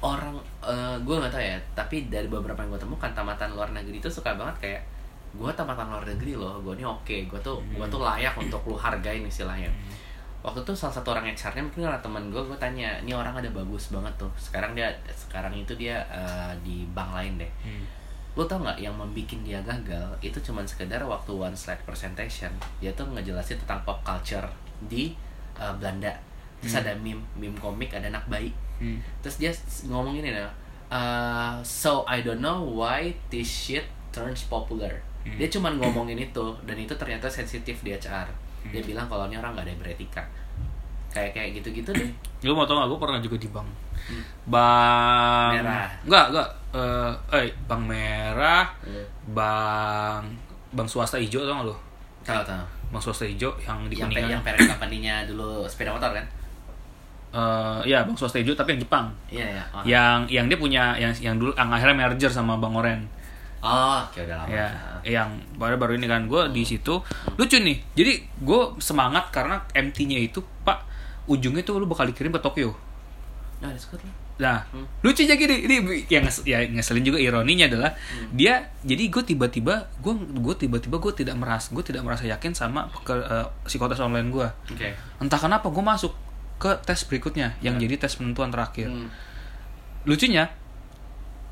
Orang 0.00 0.34
eh, 0.60 0.96
gua 1.00 1.20
nggak 1.20 1.30
tahu 1.30 1.42
ya, 1.44 1.54
tapi 1.72 2.08
dari 2.08 2.26
beberapa 2.26 2.58
yang 2.58 2.70
gua 2.70 2.80
temukan 2.80 3.10
tamatan 3.12 3.52
luar 3.52 3.70
negeri 3.70 3.98
itu 3.98 4.08
suka 4.08 4.32
banget 4.32 4.56
kayak 4.58 4.80
gua 5.32 5.52
tamatan 5.52 5.86
luar 5.86 6.02
negeri 6.04 6.34
loh, 6.34 6.58
gua 6.58 6.72
ini 6.72 6.82
oke, 6.82 7.16
gua 7.26 7.38
tuh 7.40 7.62
gua 7.70 7.86
tuh 7.86 8.00
layak 8.00 8.34
untuk 8.34 8.58
lu 8.64 8.74
hargain 8.74 9.22
istilahnya. 9.22 9.70
Waktu 10.40 10.64
itu 10.64 10.72
salah 10.72 10.94
satu 10.96 11.12
orang 11.12 11.28
HR-nya 11.28 11.60
mungkin 11.60 11.84
karena 11.84 12.00
temen 12.00 12.32
gue, 12.32 12.40
gue 12.40 12.56
tanya, 12.56 12.96
ini 13.00 13.12
orang 13.12 13.36
ada 13.36 13.48
bagus 13.52 13.92
banget 13.92 14.12
tuh. 14.16 14.30
Sekarang 14.40 14.72
dia, 14.72 14.88
sekarang 15.12 15.52
itu 15.52 15.76
dia 15.76 16.00
eh, 16.08 16.52
di 16.64 16.88
bank 16.90 17.12
lain 17.12 17.36
deh. 17.36 17.52
Lo 18.32 18.46
tau 18.46 18.62
nggak 18.62 18.78
yang 18.78 18.94
membuat 18.94 19.36
dia 19.42 19.58
gagal 19.60 20.06
itu 20.22 20.38
cuman 20.40 20.62
sekedar 20.62 21.02
waktu 21.02 21.34
one 21.34 21.52
slide 21.52 21.82
presentation 21.82 22.48
dia 22.78 22.94
tuh 22.94 23.02
ngejelasin 23.10 23.58
tentang 23.58 23.82
pop 23.82 23.98
culture 24.06 24.46
di 24.86 25.10
uh, 25.58 25.74
Belanda 25.76 26.14
terus 26.62 26.78
ada 26.78 26.94
meme 26.94 27.18
meme 27.34 27.58
komik 27.58 27.90
ada 27.90 28.06
anak 28.06 28.22
bayi 28.30 28.54
Hmm. 28.80 28.96
terus 29.20 29.36
dia 29.36 29.52
ngomong 29.84 30.16
ini 30.16 30.32
nih 30.32 30.46
uh, 30.88 31.60
so 31.60 32.00
I 32.08 32.24
don't 32.24 32.40
know 32.40 32.64
why 32.64 33.12
this 33.28 33.44
shit 33.44 33.84
turns 34.08 34.48
popular 34.48 34.88
Hmm. 35.20 35.36
dia 35.36 35.52
cuman 35.52 35.76
ngomongin 35.76 36.16
itu 36.16 36.40
dan 36.64 36.80
itu 36.80 36.96
ternyata 36.96 37.28
sensitif 37.28 37.76
di 37.84 37.92
HR 37.92 38.24
dia 38.68 38.82
bilang 38.84 39.08
kalau 39.08 39.24
ini 39.24 39.36
orang 39.36 39.56
nggak 39.56 39.64
ada 39.64 39.72
yang 39.72 39.80
beretika. 39.80 40.22
Kayak 41.10 41.30
kayak 41.34 41.50
gitu-gitu 41.58 41.90
deh. 41.90 42.10
Lu 42.46 42.54
mau 42.54 42.64
tau 42.64 42.78
gak, 42.78 42.86
gue 42.86 42.98
pernah 42.98 43.18
juga 43.18 43.36
di 43.36 43.48
bank. 43.48 43.68
Hmm. 44.00 44.22
Bank 44.46 45.52
Merah. 45.58 45.88
Enggak, 46.04 46.24
enggak 46.32 46.48
eh 46.70 47.12
eh, 47.34 47.50
Bank 47.66 47.82
merah 47.84 48.64
Hmm. 48.80 49.04
Bank 49.28 50.24
Bank 50.70 50.86
swasta 50.86 51.18
hijau 51.18 51.42
tau 51.42 51.54
gak 51.58 51.66
lu? 51.66 51.76
tahu 52.22 52.42
tahu 52.46 52.64
Bank 52.90 53.02
swasta 53.02 53.26
hijau 53.26 53.50
yang 53.60 53.90
di 53.90 53.98
yang 53.98 54.08
yang 54.10 54.40
parent 54.40 54.64
company-nya 54.68 55.26
dulu 55.26 55.66
sepeda 55.66 55.90
motor 55.90 56.14
kan? 56.14 56.24
Eh, 57.30 57.78
Ya, 57.86 58.02
Bank 58.02 58.16
swasta 58.16 58.38
hijau 58.38 58.54
tapi 58.54 58.74
yang 58.74 58.82
Jepang. 58.82 59.06
Iya 59.28 59.46
iya. 59.50 59.64
Oh, 59.70 59.82
Yang 59.82 60.18
yang 60.30 60.46
dia 60.46 60.58
punya 60.58 60.84
Yang 60.94 61.12
yang 61.20 61.36
dulu 61.36 61.50
yang 61.54 61.68
akhirnya 61.68 61.96
merger 61.98 62.30
sama 62.30 62.54
Bank 62.56 62.74
Oren 62.74 63.00
oh 63.60 63.98
oke 64.02 64.18
udah 64.18 64.36
lama 64.38 64.48
Ya, 64.48 64.66
yang 65.02 65.28
baru 65.54 65.76
baru 65.76 65.92
ini 65.94 66.04
kan 66.04 66.24
gue 66.24 66.42
di 66.50 66.62
situ 66.62 67.00
lucu 67.34 67.56
nih. 67.56 67.76
Jadi 67.92 68.12
gue 68.38 68.60
semangat 68.78 69.28
karena 69.30 69.60
MT-nya 69.70 70.18
itu 70.18 70.40
pak 70.60 70.84
ujungnya 71.24 71.60
tuh 71.60 71.76
lu 71.76 71.86
bakal 71.86 72.04
dikirim 72.04 72.30
ke 72.30 72.38
Tokyo. 72.38 72.72
nah 73.60 73.68
lah 73.68 73.84
Nah, 74.40 74.58
Hmm. 74.72 74.88
lucunya 75.04 75.36
gini, 75.36 75.68
ini 75.68 75.76
yang 76.08 76.24
ya 76.42 76.64
ngeselin 76.64 77.04
juga 77.04 77.20
ironinya 77.20 77.68
adalah 77.68 77.92
Hmm. 77.92 78.32
dia 78.32 78.56
jadi 78.80 79.04
gue 79.06 79.20
tiba-tiba 79.22 79.84
gue 80.00 80.12
gue 80.16 80.54
tiba-tiba 80.56 80.96
gue 80.96 81.12
tidak 81.14 81.36
merasa 81.36 81.68
gue 81.68 81.84
tidak 81.84 82.00
merasa 82.00 82.24
yakin 82.24 82.56
sama 82.56 82.88
ke 82.98 83.12
eh, 83.12 83.44
psikotes 83.64 84.00
online 84.00 84.32
gue. 84.32 84.48
oke 84.48 84.88
Entah 85.20 85.36
kenapa 85.36 85.68
gue 85.68 85.84
masuk 85.84 86.16
ke 86.56 86.72
tes 86.80 87.04
berikutnya 87.04 87.52
yang 87.60 87.76
Ya. 87.76 87.84
jadi 87.84 88.00
tes 88.00 88.16
penentuan 88.16 88.48
terakhir. 88.48 88.88
Hmm. 88.88 89.12
Lucunya 90.02 90.48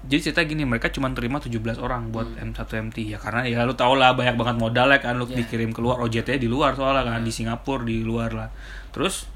jadi 0.07 0.31
cerita 0.31 0.47
gini 0.47 0.63
mereka 0.63 0.89
cuma 0.89 1.11
terima 1.11 1.43
17 1.43 1.59
orang 1.79 2.15
buat 2.15 2.31
M1 2.39 2.55
MT 2.61 2.97
ya 3.11 3.19
karena 3.19 3.43
ya 3.43 3.67
lu 3.67 3.75
tau 3.75 3.99
lah 3.99 4.15
banyak 4.15 4.39
banget 4.39 4.57
modalnya 4.57 5.03
kan 5.03 5.19
lu 5.19 5.27
Hmm. 5.27 5.35
Ya. 5.35 5.43
dikirim 5.43 5.75
keluar. 5.75 5.99
OJT 5.99 6.39
di 6.39 6.47
luar 6.47 6.79
soalnya 6.79 7.03
kan 7.03 7.25
di 7.25 7.35
Singapura 7.35 7.83
di 7.83 8.07
luar 8.07 8.31
lah. 8.31 8.49
Terus 8.95 9.27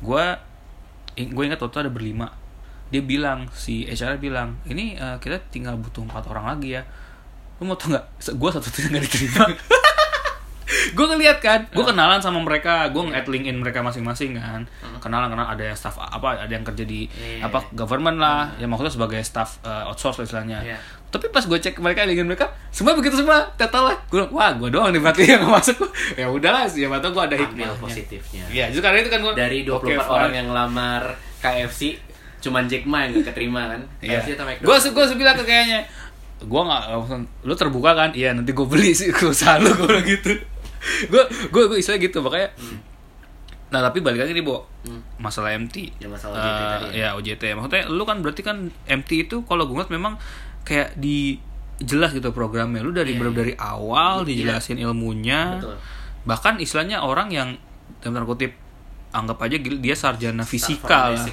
gua 0.00 0.40
gue 1.14 1.42
ingat 1.44 1.60
waktu 1.60 1.72
itu 1.72 1.80
ada 1.84 1.92
berlima. 1.92 2.26
Dia 2.88 3.02
bilang 3.02 3.48
si 3.52 3.84
HR 3.84 4.16
bilang 4.16 4.56
ini 4.64 4.96
eh, 4.96 5.16
kita 5.18 5.36
tinggal 5.48 5.76
butuh 5.76 6.04
empat 6.04 6.24
orang 6.28 6.56
lagi 6.56 6.80
ya. 6.80 6.82
Lu 7.60 7.68
mau 7.68 7.76
tau 7.76 7.92
nggak 7.92 8.04
gue 8.32 8.50
satu 8.52 8.66
satunya 8.66 8.88
nggak 8.96 9.04
diterima 9.04 9.44
gue 10.66 11.06
ngeliat 11.06 11.38
kan 11.38 11.70
gue 11.70 11.84
kenalan 11.86 12.18
sama 12.18 12.42
mereka 12.42 12.90
gue 12.90 12.98
nge-add 12.98 13.30
LinkedIn 13.30 13.56
mereka 13.56 13.80
masing-masing 13.80 14.34
kan. 14.34 14.66
Kenalan 14.98 15.30
kenal 15.30 15.46
ada 15.46 15.62
yang 15.62 15.78
staff 15.78 15.96
apa 15.96 16.42
ada 16.42 16.50
yang 16.50 16.66
kerja 16.66 16.82
di 16.82 17.06
Iya. 17.06 17.46
apa 17.46 17.70
government 17.70 18.18
lah. 18.18 18.50
Ya 18.58 18.66
maksudnya 18.66 18.90
sebagai 18.90 19.22
staff 19.22 19.62
uh, 19.62 19.86
outsource 19.88 20.22
lah 20.22 20.26
istilahnya. 20.26 20.60
Iya. 20.62 20.78
tapi 21.06 21.32
pas 21.32 21.40
gue 21.40 21.56
cek 21.56 21.80
mereka 21.80 22.04
LinkedIn 22.04 22.28
mereka 22.28 22.52
semua 22.68 22.92
begitu 22.92 23.16
semua 23.16 23.48
total 23.56 23.94
lah. 23.94 23.96
Gue 24.10 24.26
wah 24.28 24.52
gue 24.52 24.68
doang 24.68 24.90
nih 24.90 25.00
berarti 25.00 25.22
yang 25.24 25.46
masuk. 25.48 25.78
Ya 26.20 26.26
udahlah 26.28 26.66
sih 26.68 26.84
ya 26.84 26.90
gue 26.90 27.22
ada 27.24 27.36
hikmahnya 27.38 27.78
positifnya. 27.78 28.44
Ya 28.52 28.68
justru 28.68 28.84
karena 28.84 29.00
itu 29.00 29.08
kan 29.08 29.22
gue 29.22 29.32
dari 29.32 29.62
24 29.64 29.96
oke, 29.96 30.12
orang 30.12 30.32
yang 30.34 30.48
lamar 30.50 31.14
KFC 31.40 31.96
cuman 32.42 32.68
Jack 32.68 32.84
Ma 32.84 33.06
yang 33.06 33.16
gak 33.22 33.32
keterima 33.32 33.70
kan? 33.70 33.80
Iya. 34.02 34.20
KFC 34.20 34.28
atau 34.36 34.44
Gue 34.44 34.54
McDonald's. 34.60 34.86
gue 34.92 35.18
bilang 35.18 35.36
ke 35.40 35.44
kayaknya, 35.48 35.80
gue 36.36 36.62
nggak 36.62 36.82
lu 37.48 37.54
terbuka 37.56 37.90
kan? 37.96 38.10
Iya 38.12 38.36
nanti 38.36 38.52
gue 38.52 38.66
beli 38.68 38.92
sih 38.92 39.08
usaha 39.24 39.56
lu 39.56 39.72
gue 39.72 39.98
gitu. 40.04 40.36
Gue 41.12 41.22
gue 41.48 41.62
gue 41.66 41.78
istilah 41.78 41.98
gitu 41.98 42.18
makanya. 42.20 42.50
Nah 43.66 43.80
tapi 43.82 43.98
balik 43.98 44.22
lagi 44.22 44.32
nih 44.32 44.40
Bo, 44.40 44.62
Hmm. 44.86 45.02
masalah 45.18 45.50
MT. 45.52 45.98
Ya, 45.98 46.06
masalah 46.06 46.38
OJT 46.38 46.46
Eh, 46.46 46.66
tadi 46.70 46.86
ya. 46.86 46.90
ya 46.94 47.08
OJT. 47.12 47.42
Maksudnya 47.52 47.84
lu 47.88 48.02
kan 48.02 48.22
berarti 48.22 48.40
kan 48.40 48.56
MT 48.86 49.26
itu 49.26 49.42
kalau 49.42 49.66
gue 49.66 49.74
ngeliat 49.74 49.90
memang 49.90 50.14
kayak 50.62 50.94
di 50.94 51.42
jelas 51.78 52.14
gitu 52.14 52.30
programnya. 52.30 52.80
Lu 52.80 52.94
dari 52.94 53.14
bener 53.14 53.32
iya. 53.32 53.38
dari 53.42 53.54
awal 53.56 54.22
Iya. 54.22 54.26
dijelasin 54.30 54.78
ilmunya. 54.78 55.58
Betul. 55.58 55.76
Bahkan 56.24 56.54
istilahnya 56.58 57.02
orang 57.02 57.28
yang 57.28 57.48
dalam 57.98 58.14
tanda 58.14 58.24
kutip 58.24 58.54
anggap 59.10 59.38
aja 59.40 59.56
dia 59.58 59.96
sarjana 59.96 60.44
fisika 60.44 61.10
lah. 61.10 61.26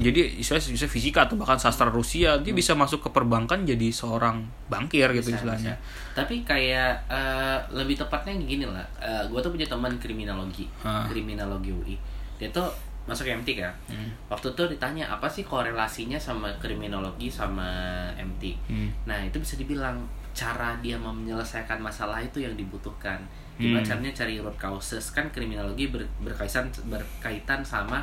Jadi 0.00 0.40
istilahnya 0.40 0.72
bisa 0.72 0.86
fisika 0.86 1.20
atau 1.24 1.36
bahkan 1.36 1.54
sastra 1.54 1.86
Rusia, 1.86 2.40
dia 2.40 2.50
bisa 2.50 2.72
masuk 2.72 3.04
ke 3.04 3.08
perbankan 3.10 3.62
jadi 3.62 3.88
seorang 3.88 4.40
bankir 4.66 5.12
gitu 5.12 5.28
Bisa, 5.28 5.36
istilahnya. 5.38 5.72
bisa. 5.72 6.16
Tapi 6.16 6.40
kayak 6.42 6.92
eh, 7.06 7.58
lebih 7.70 7.94
tepatnya 7.94 8.32
gini 8.34 8.64
lah. 8.64 8.82
gue 9.22 9.38
tuh 9.38 9.50
punya 9.50 9.64
teman 9.64 9.92
kriminologi, 9.96 10.64
Ah. 10.80 11.04
kriminologi 11.04 11.70
UI. 11.70 11.96
Dia 12.36 12.48
tuh 12.48 12.64
masuk 13.02 13.26
MT 13.26 13.56
kan. 13.56 13.72
Hmm. 13.86 14.08
Waktu 14.26 14.50
itu 14.50 14.62
ditanya 14.68 15.04
apa 15.06 15.26
sih 15.26 15.42
korelasinya 15.42 16.16
sama 16.16 16.48
kriminologi 16.56 17.26
sama 17.26 17.68
MT. 18.14 18.56
Hmm. 18.66 18.88
Nah 19.04 19.20
itu 19.20 19.36
bisa 19.36 19.54
dibilang 19.54 20.00
cara 20.30 20.78
dia 20.78 20.94
mau 20.94 21.10
menyelesaikan 21.10 21.76
masalah 21.76 22.16
itu 22.18 22.38
yang 22.38 22.54
dibutuhkan. 22.54 23.18
Gimana 23.56 23.82
Hmm. 23.82 23.88
caranya 23.90 24.12
cari 24.14 24.38
root 24.38 24.56
causes 24.56 25.10
kan 25.10 25.28
kriminologi 25.28 25.88
ber- 25.88 26.08
berkaitan 26.18 26.64
berkaitan 26.86 27.60
sama 27.60 28.00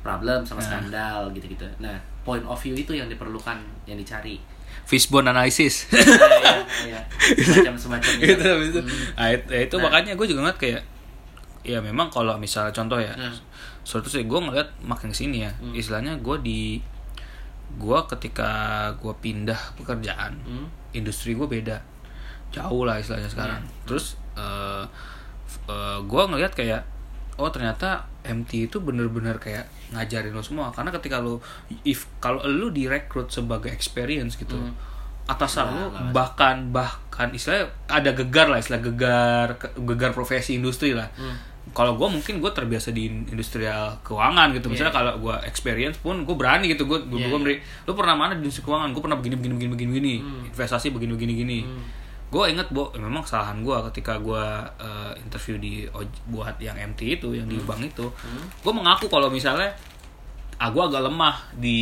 problem 0.00 0.40
sama 0.42 0.58
Nah. 0.58 0.66
skandal 0.68 1.18
gitu-gitu. 1.32 1.66
Nah 1.78 1.96
point 2.22 2.42
of 2.42 2.56
view 2.56 2.74
itu 2.74 2.92
yang 2.92 3.06
diperlukan 3.06 3.56
yang 3.84 3.96
dicari. 3.96 4.36
Fishbone 4.84 5.26
analysis. 5.26 5.88
Nah, 5.90 6.00
ya, 6.84 6.96
ya. 6.96 7.00
semacam 7.36 7.74
semacam 7.74 8.12
itu 8.22 8.32
itu. 8.64 8.80
Hmm. 8.80 9.04
Nah, 9.14 9.28
itu, 9.30 9.48
itu 9.50 9.74
Nah. 9.76 9.82
makanya 9.84 10.12
gue 10.14 10.26
juga 10.26 10.40
ngeliat 10.42 10.58
kayak 10.58 10.82
ya 11.62 11.78
memang 11.78 12.08
kalau 12.08 12.36
misalnya 12.36 12.70
contoh 12.70 12.96
ya 12.96 13.12
Hmm. 13.12 13.32
suatu 13.82 14.06
sih 14.06 14.24
gue 14.24 14.38
ngeliat 14.38 14.68
makin 14.80 15.10
sini 15.10 15.44
ya 15.44 15.52
Hmm. 15.54 15.72
istilahnya 15.72 16.16
gue 16.18 16.36
di 16.40 16.60
gue 17.74 17.98
ketika 18.08 18.48
gue 18.96 19.12
pindah 19.18 19.58
pekerjaan 19.74 20.32
Hmm. 20.40 20.66
industri 20.90 21.32
gue 21.32 21.44
beda 21.44 21.76
jauh 22.48 22.84
lah 22.84 22.96
istilahnya 22.96 23.28
sekarang 23.28 23.60
Hmm. 23.60 23.72
terus 23.84 24.16
uh, 24.34 24.84
gue 26.00 26.22
ngeliat 26.24 26.52
kayak 26.52 26.80
oh 27.38 27.48
ternyata 27.48 27.88
MT 28.22 28.68
itu 28.68 28.76
bener-bener 28.78 29.38
kayak 29.38 29.64
ngajarin 29.88 30.30
lo 30.30 30.42
semua 30.42 30.68
karena 30.68 30.90
ketika 30.90 31.16
lo 31.16 31.38
if 31.82 32.04
kalau 32.18 32.42
lo 32.42 32.68
direkrut 32.68 33.28
sebagai 33.28 33.68
experience 33.68 34.34
gitu 34.34 34.54
Hmm. 34.54 34.74
atasan 35.26 35.64
Nggak, 35.66 35.76
lo 35.76 35.88
bahkan 36.10 36.56
bahkan 36.68 37.28
istilahnya 37.30 37.68
ada 37.86 38.10
gegar 38.12 38.46
lah 38.46 38.58
istilah 38.58 38.80
gegar 38.82 39.48
gegar 39.78 40.10
profesi 40.10 40.54
industri 40.54 40.92
lah 40.92 41.08
Hmm. 41.14 41.36
kalau 41.70 41.94
gue 41.94 42.08
mungkin 42.10 42.38
gue 42.38 42.50
terbiasa 42.50 42.90
di 42.90 43.06
industrial 43.06 44.00
keuangan 44.02 44.50
gitu 44.50 44.66
misalnya 44.66 44.88
Iya. 44.90 44.98
kalau 44.98 45.12
gue 45.18 45.36
experience 45.44 45.96
pun 45.96 46.16
gue 46.18 46.32
berani 46.32 46.64
gitu 46.66 46.84
gue 46.84 46.98
gue 47.02 47.18
Iya, 47.18 47.28
gue 47.28 47.38
beri 47.38 47.56
lu 47.84 47.92
pernah 47.92 48.14
mana 48.14 48.32
di 48.32 48.42
industri 48.42 48.60
keuangan 48.62 48.88
gue 48.88 49.00
pernah 49.00 49.16
begini 49.16 49.36
begini 49.36 49.54
begini 49.54 49.70
begini 49.70 49.90
begini 49.90 50.14
Hmm. 50.18 50.42
investasi 50.48 50.90
begini 50.90 51.12
begini 51.14 51.32
gini 51.38 51.58
Hmm. 51.62 51.84
Gue 52.28 52.44
inget 52.44 52.68
bo 52.68 52.92
memang 52.92 53.24
kesalahan 53.24 53.64
gue 53.64 53.76
ketika 53.88 54.20
gue 54.20 54.44
uh, 54.76 55.12
interview 55.16 55.56
di 55.56 55.72
buat 56.28 56.60
yang 56.60 56.76
MT 56.76 57.20
itu 57.20 57.32
yang 57.32 57.48
di 57.48 57.56
bank 57.58 57.80
itu. 57.82 58.04
Hmm. 58.04 58.44
gue 58.60 58.72
mengaku 58.72 59.08
kalau 59.08 59.32
misalnya 59.32 59.72
ah 60.58 60.68
gue 60.68 60.82
agak 60.82 61.06
lemah 61.06 61.38
di 61.54 61.78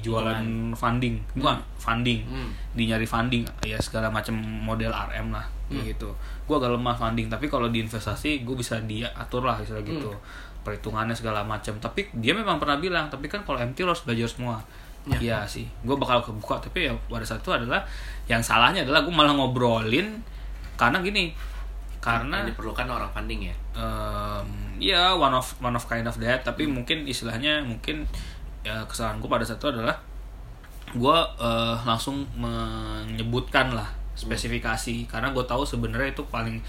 jualan 0.00 0.40
funding. 0.72 1.20
Bukan 1.36 1.58
funding. 1.76 2.24
Hmm. 2.24 2.50
di 2.72 2.88
nyari 2.88 3.04
funding 3.04 3.44
ya 3.62 3.76
segala 3.76 4.08
macam 4.08 4.34
model 4.40 4.88
RM 4.90 5.28
lah 5.30 5.44
Hmm. 5.64 5.80
gitu. 5.80 6.12
Gue 6.44 6.56
agak 6.56 6.72
lemah 6.72 6.92
funding 6.92 7.28
tapi 7.28 7.48
kalau 7.48 7.68
di 7.68 7.80
investasi 7.80 8.40
gue 8.40 8.56
bisa 8.56 8.80
dia 8.84 9.08
atur 9.12 9.44
lah 9.44 9.60
gitu 9.60 10.08
Hmm. 10.08 10.20
perhitungannya 10.64 11.12
segala 11.12 11.44
macam. 11.44 11.76
Tapi 11.76 12.08
dia 12.16 12.32
memang 12.32 12.56
pernah 12.56 12.80
bilang 12.80 13.12
tapi 13.12 13.28
kan 13.28 13.44
kalau 13.44 13.60
MT 13.60 13.84
lo 13.84 13.92
harus 13.92 14.00
belajar 14.00 14.28
semua. 14.32 14.56
Ya. 15.04 15.20
Iya 15.20 15.38
sih. 15.44 15.68
Gue 15.84 16.00
bakal 16.00 16.24
kebuka 16.24 16.56
tapi 16.56 16.88
ya 16.88 16.96
pada 17.04 17.20
saat 17.20 17.44
itu 17.44 17.52
adalah 17.52 17.84
yang 18.24 18.40
salahnya 18.40 18.88
adalah 18.88 19.04
gue 19.04 19.12
malah 19.12 19.36
ngobrolin 19.36 20.24
karena 20.80 21.04
gini 21.04 21.36
karena 22.04 22.44
yang 22.44 22.52
diperlukan 22.52 22.84
orang 22.84 23.08
funding 23.16 23.48
ya. 23.48 23.56
em, 23.72 24.48
ya 24.76 25.16
one 25.16 25.32
of 25.32 25.56
one 25.64 25.72
of 25.72 25.84
kind 25.88 26.04
of 26.04 26.12
that. 26.20 26.44
Tapi 26.44 26.68
mungkin 26.68 27.08
istilahnya 27.08 27.64
mungkin 27.64 28.04
ya 28.60 28.84
kesalahan 28.84 29.24
gue 29.24 29.28
pada 29.32 29.40
saat 29.40 29.56
itu 29.56 29.72
adalah 29.72 29.96
gue 30.92 31.18
eh, 31.40 31.76
langsung 31.88 32.28
menyebutkan 32.36 33.72
lah 33.72 33.88
spesifikasi. 34.20 35.08
Karena 35.08 35.32
gue 35.32 35.44
tahu 35.48 35.64
sebenarnya 35.64 36.12
itu 36.12 36.24
paling 36.28 36.60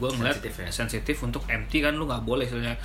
gue 0.00 0.08
ngeliat 0.08 0.40
Sensitif 0.40 0.56
ya? 0.56 0.68
sensitif 0.72 1.16
untuk 1.20 1.44
MT 1.48 1.80
kan 1.80 1.96
lu 1.96 2.04
nggak 2.04 2.24
boleh. 2.28 2.44
Istilahnya 2.44 2.76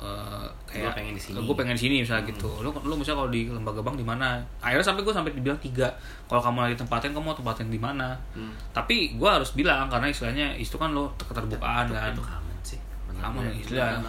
eh, 0.00 0.46
kayak 0.64 0.82
Gua 0.82 0.92
pengen 0.94 1.12
di 1.12 1.20
sini. 1.20 1.36
gue 1.38 1.54
pengen 1.54 1.74
di 1.74 1.82
sini 1.82 1.94
misalnya 2.00 2.24
gitu 2.24 2.48
lu 2.58 2.72
lu 2.72 2.94
misalnya 2.94 3.18
kalau 3.18 3.30
di 3.30 3.42
lembaga 3.46 3.80
bank 3.80 3.94
di 3.94 4.02
mana 4.02 4.40
akhirnya 4.58 4.80
sampai 4.82 5.02
gue 5.02 5.12
sampai 5.12 5.30
dibilang 5.30 5.58
tiga 5.58 5.92
kalau 6.24 6.40
kamu 6.40 6.58
lagi 6.62 6.76
tempatin 6.76 7.10
kamu 7.10 7.22
mau 7.22 7.34
tempatin 7.34 7.68
di 7.68 7.76
mana 7.76 8.16
Hmm. 8.30 8.50
tapi 8.70 9.12
gue 9.12 9.28
harus 9.28 9.52
bilang 9.52 9.86
karena 9.86 10.06
istilahnya 10.06 10.54
itu 10.54 10.74
kan 10.74 10.90
lo 10.90 11.12
keterbukaan 11.16 11.84
Itu- 11.84 11.94
kan 11.94 12.10
Itu 12.10 12.22
common 12.22 12.56
sih. 12.62 12.80
Benar, 13.06 13.52
istilah. 13.52 14.00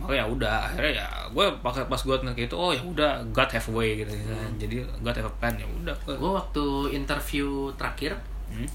Oh 0.00 0.10
ya 0.10 0.24
udah 0.24 0.66
akhirnya 0.66 0.98
ya 0.98 1.06
gue 1.28 1.46
pas 1.60 1.76
pas 1.78 2.00
gue 2.00 2.16
ngeliat 2.16 2.42
itu 2.42 2.56
oh 2.56 2.70
ya 2.70 2.82
udah 2.82 3.22
God 3.30 3.46
have 3.48 3.68
way 3.70 3.94
gitu 3.96 4.10
misalnya. 4.10 4.50
jadi 4.58 4.74
God 4.98 5.14
have 5.14 5.28
a 5.28 5.34
plan 5.36 5.54
ya 5.54 5.66
udah 5.68 5.94
Gue 6.08 6.32
waktu 6.32 6.64
interview 6.92 7.46
terakhir, 7.72 8.18
Hmm? 8.50 8.66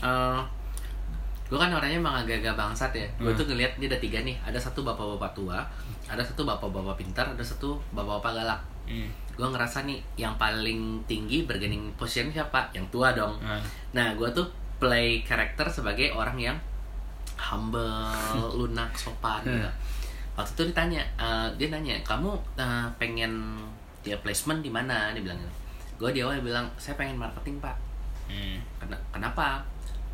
Gue 1.47 1.55
kan 1.55 1.69
orangnya 1.69 1.97
emang 1.97 2.15
agak-agak 2.17 2.53
bangsat 2.53 2.91
ya. 2.91 3.07
Gue 3.15 3.29
Hmm. 3.29 3.39
tuh 3.39 3.45
ngeliat 3.45 3.71
ini 3.75 3.85
ada 3.85 3.95
tiga 3.97 4.19
nih. 4.19 4.35
Ada 4.41 4.59
satu 4.59 4.81
bapak-bapak 4.81 5.31
tua, 5.33 5.63
ada 6.05 6.19
satu 6.19 6.43
bapak-bapak 6.43 6.95
pintar, 6.95 7.23
ada 7.25 7.39
satu 7.39 7.79
bapak-bapak 7.91 8.31
galak. 8.35 8.61
Hmm. 8.83 9.07
Gue 9.31 9.47
ngerasa 9.47 9.83
nih 9.83 9.99
yang 10.15 10.35
paling 10.35 10.79
tinggi 11.03 11.43
bergening 11.43 11.87
position 11.93 12.27
siapa? 12.29 12.67
Yang 12.71 12.85
tua 12.89 13.11
dong. 13.11 13.39
Nah, 13.39 13.63
Nah, 13.89 14.07
gue 14.13 14.27
tuh 14.29 14.43
play 14.77 15.21
karakter 15.21 15.65
sebagai 15.67 16.11
orang 16.11 16.35
yang 16.37 16.57
humble, 17.37 18.03
lunak, 18.57 18.91
sopan 18.93 19.41
Hmm. 19.41 19.53
gitu. 19.53 19.69
Waktu 20.35 20.51
itu 20.53 20.63
ditanya, 20.67 21.01
eh, 21.17 21.47
dia 21.55 21.67
nanya, 21.67 21.95
kamu 22.03 22.29
eh, 22.55 22.85
pengen 22.97 23.57
dia 24.01 24.15
placement 24.17 24.59
di 24.59 24.69
mana? 24.69 25.09
Dia 25.11 25.23
bilang, 25.23 25.39
gue 25.95 26.09
di 26.11 26.19
awal 26.19 26.39
bilang, 26.39 26.67
saya 26.77 26.93
pengen 26.95 27.15
marketing 27.15 27.57
pak. 27.57 27.73
hmm. 28.27 28.59
Ken- 28.77 29.03
Kenapa? 29.09 29.63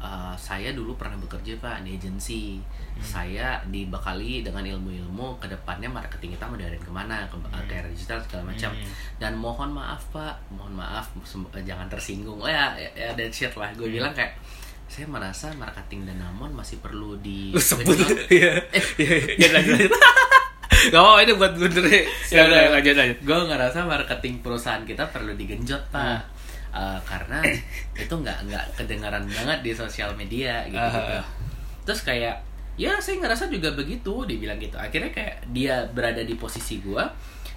Eh, 0.04 0.36
saya 0.36 0.76
dulu 0.76 1.00
pernah 1.00 1.16
bekerja 1.16 1.56
pak 1.64 1.88
di 1.88 1.96
agensi. 1.96 2.60
Saya 3.00 3.64
dibekali 3.72 4.44
dengan 4.44 4.60
ilmu-ilmu 4.68 5.40
ke 5.40 5.48
depannya 5.48 5.88
marketing 5.88 6.36
kita 6.36 6.44
mau 6.44 6.60
diarahin 6.60 6.84
ke 6.84 6.92
mana, 6.92 7.24
ke 7.32 7.40
ke 7.40 7.72
era 7.72 7.88
digital 7.88 8.20
segala 8.20 8.52
macam. 8.52 8.76
Hmm. 8.76 8.92
Dan 9.16 9.32
mohon 9.40 9.72
maaf 9.72 10.04
pak, 10.12 10.36
mohon 10.52 10.76
maaf, 10.76 11.08
eh, 11.56 11.64
jangan 11.64 11.88
tersinggung. 11.88 12.36
Oh 12.36 12.52
ya, 12.52 12.76
ya, 12.76 12.92
ya 12.92 13.10
that 13.16 13.32
shit 13.32 13.56
lah. 13.56 13.72
Gue 13.80 13.96
bilang 13.96 14.12
kayak 14.12 14.36
saya 14.92 15.08
merasa 15.08 15.56
marketing 15.56 16.04
dan 16.04 16.20
Namon 16.20 16.52
masih 16.52 16.84
perlu 16.84 17.16
di 17.24 17.56
sebut 17.56 17.98
iya 18.36 18.60
iya 19.00 19.16
iya 19.40 19.48
lanjut 19.56 19.90
Gak 20.84 21.00
apa 21.00 21.24
ini 21.24 21.34
buat 21.40 21.56
bener 21.56 21.86
ya 22.28 22.44
udah 22.44 22.78
lanjut 22.78 22.94
lanjut 23.00 23.18
gue 23.24 23.40
ngerasa 23.50 23.88
marketing 23.88 24.44
perusahaan 24.44 24.84
kita 24.84 25.08
perlu 25.10 25.34
digenjot 25.34 25.82
pak 25.90 26.04
Hmm. 26.04 26.43
Eh, 26.74 27.00
karena 27.04 27.38
itu 27.96 28.10
nggak 28.12 28.38
nggak 28.44 28.66
kedengaran 28.74 29.22
banget 29.24 29.60
di 29.62 29.72
sosial 29.72 30.10
media 30.14 30.66
gitu 30.66 30.82
gitu. 30.82 31.18
Terus 31.86 32.02
kayak 32.02 32.36
ya 32.74 32.98
saya 32.98 33.22
ngerasa 33.22 33.46
juga 33.48 33.70
begitu 33.72 34.26
dibilang 34.26 34.58
gitu. 34.58 34.74
Akhirnya 34.76 35.14
kayak 35.14 35.46
dia 35.50 35.86
berada 35.88 36.20
di 36.20 36.34
posisi 36.34 36.82
gue 36.82 37.04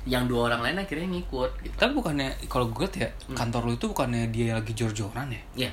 yang 0.04 0.28
dua 0.28 0.46
orang 0.46 0.60
lain 0.62 0.76
akhirnya 0.78 1.08
ngikut 1.10 1.50
gitu. 1.62 1.74
Tapi 1.74 1.92
bukannya 1.92 2.28
kalau 2.46 2.68
gue 2.68 2.84
ya 2.94 3.08
Hmm. 3.24 3.34
kantor 3.34 3.62
lu 3.64 3.72
itu 3.74 3.88
bukannya 3.88 4.28
dia 4.28 4.52
lagi 4.52 4.72
jor-joran 4.72 5.32
ya? 5.32 5.42
Ya 5.64 5.72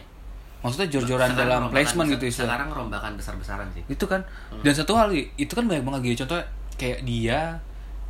maksudnya 0.60 0.88
jor-joran 0.89 1.36
dalam 1.36 1.67
placement 1.67 2.08
besar- 2.08 2.15
gitu 2.15 2.25
istilah 2.25 2.56
sekarang 2.56 2.69
rombakan 2.71 3.13
besar 3.13 3.36
besaran 3.36 3.67
sih. 3.69 3.84
Itu 3.86 4.08
kan? 4.08 4.23
Hmm. 4.47 4.63
dan 4.63 4.71
satu 4.71 4.95
hal 4.95 5.12
itu 5.12 5.51
kan 5.51 5.67
banyak 5.67 5.84
banget. 5.84 5.99
Gini 6.01 6.15
contohnya 6.17 6.45
kayak 6.73 6.99
dia 7.03 7.39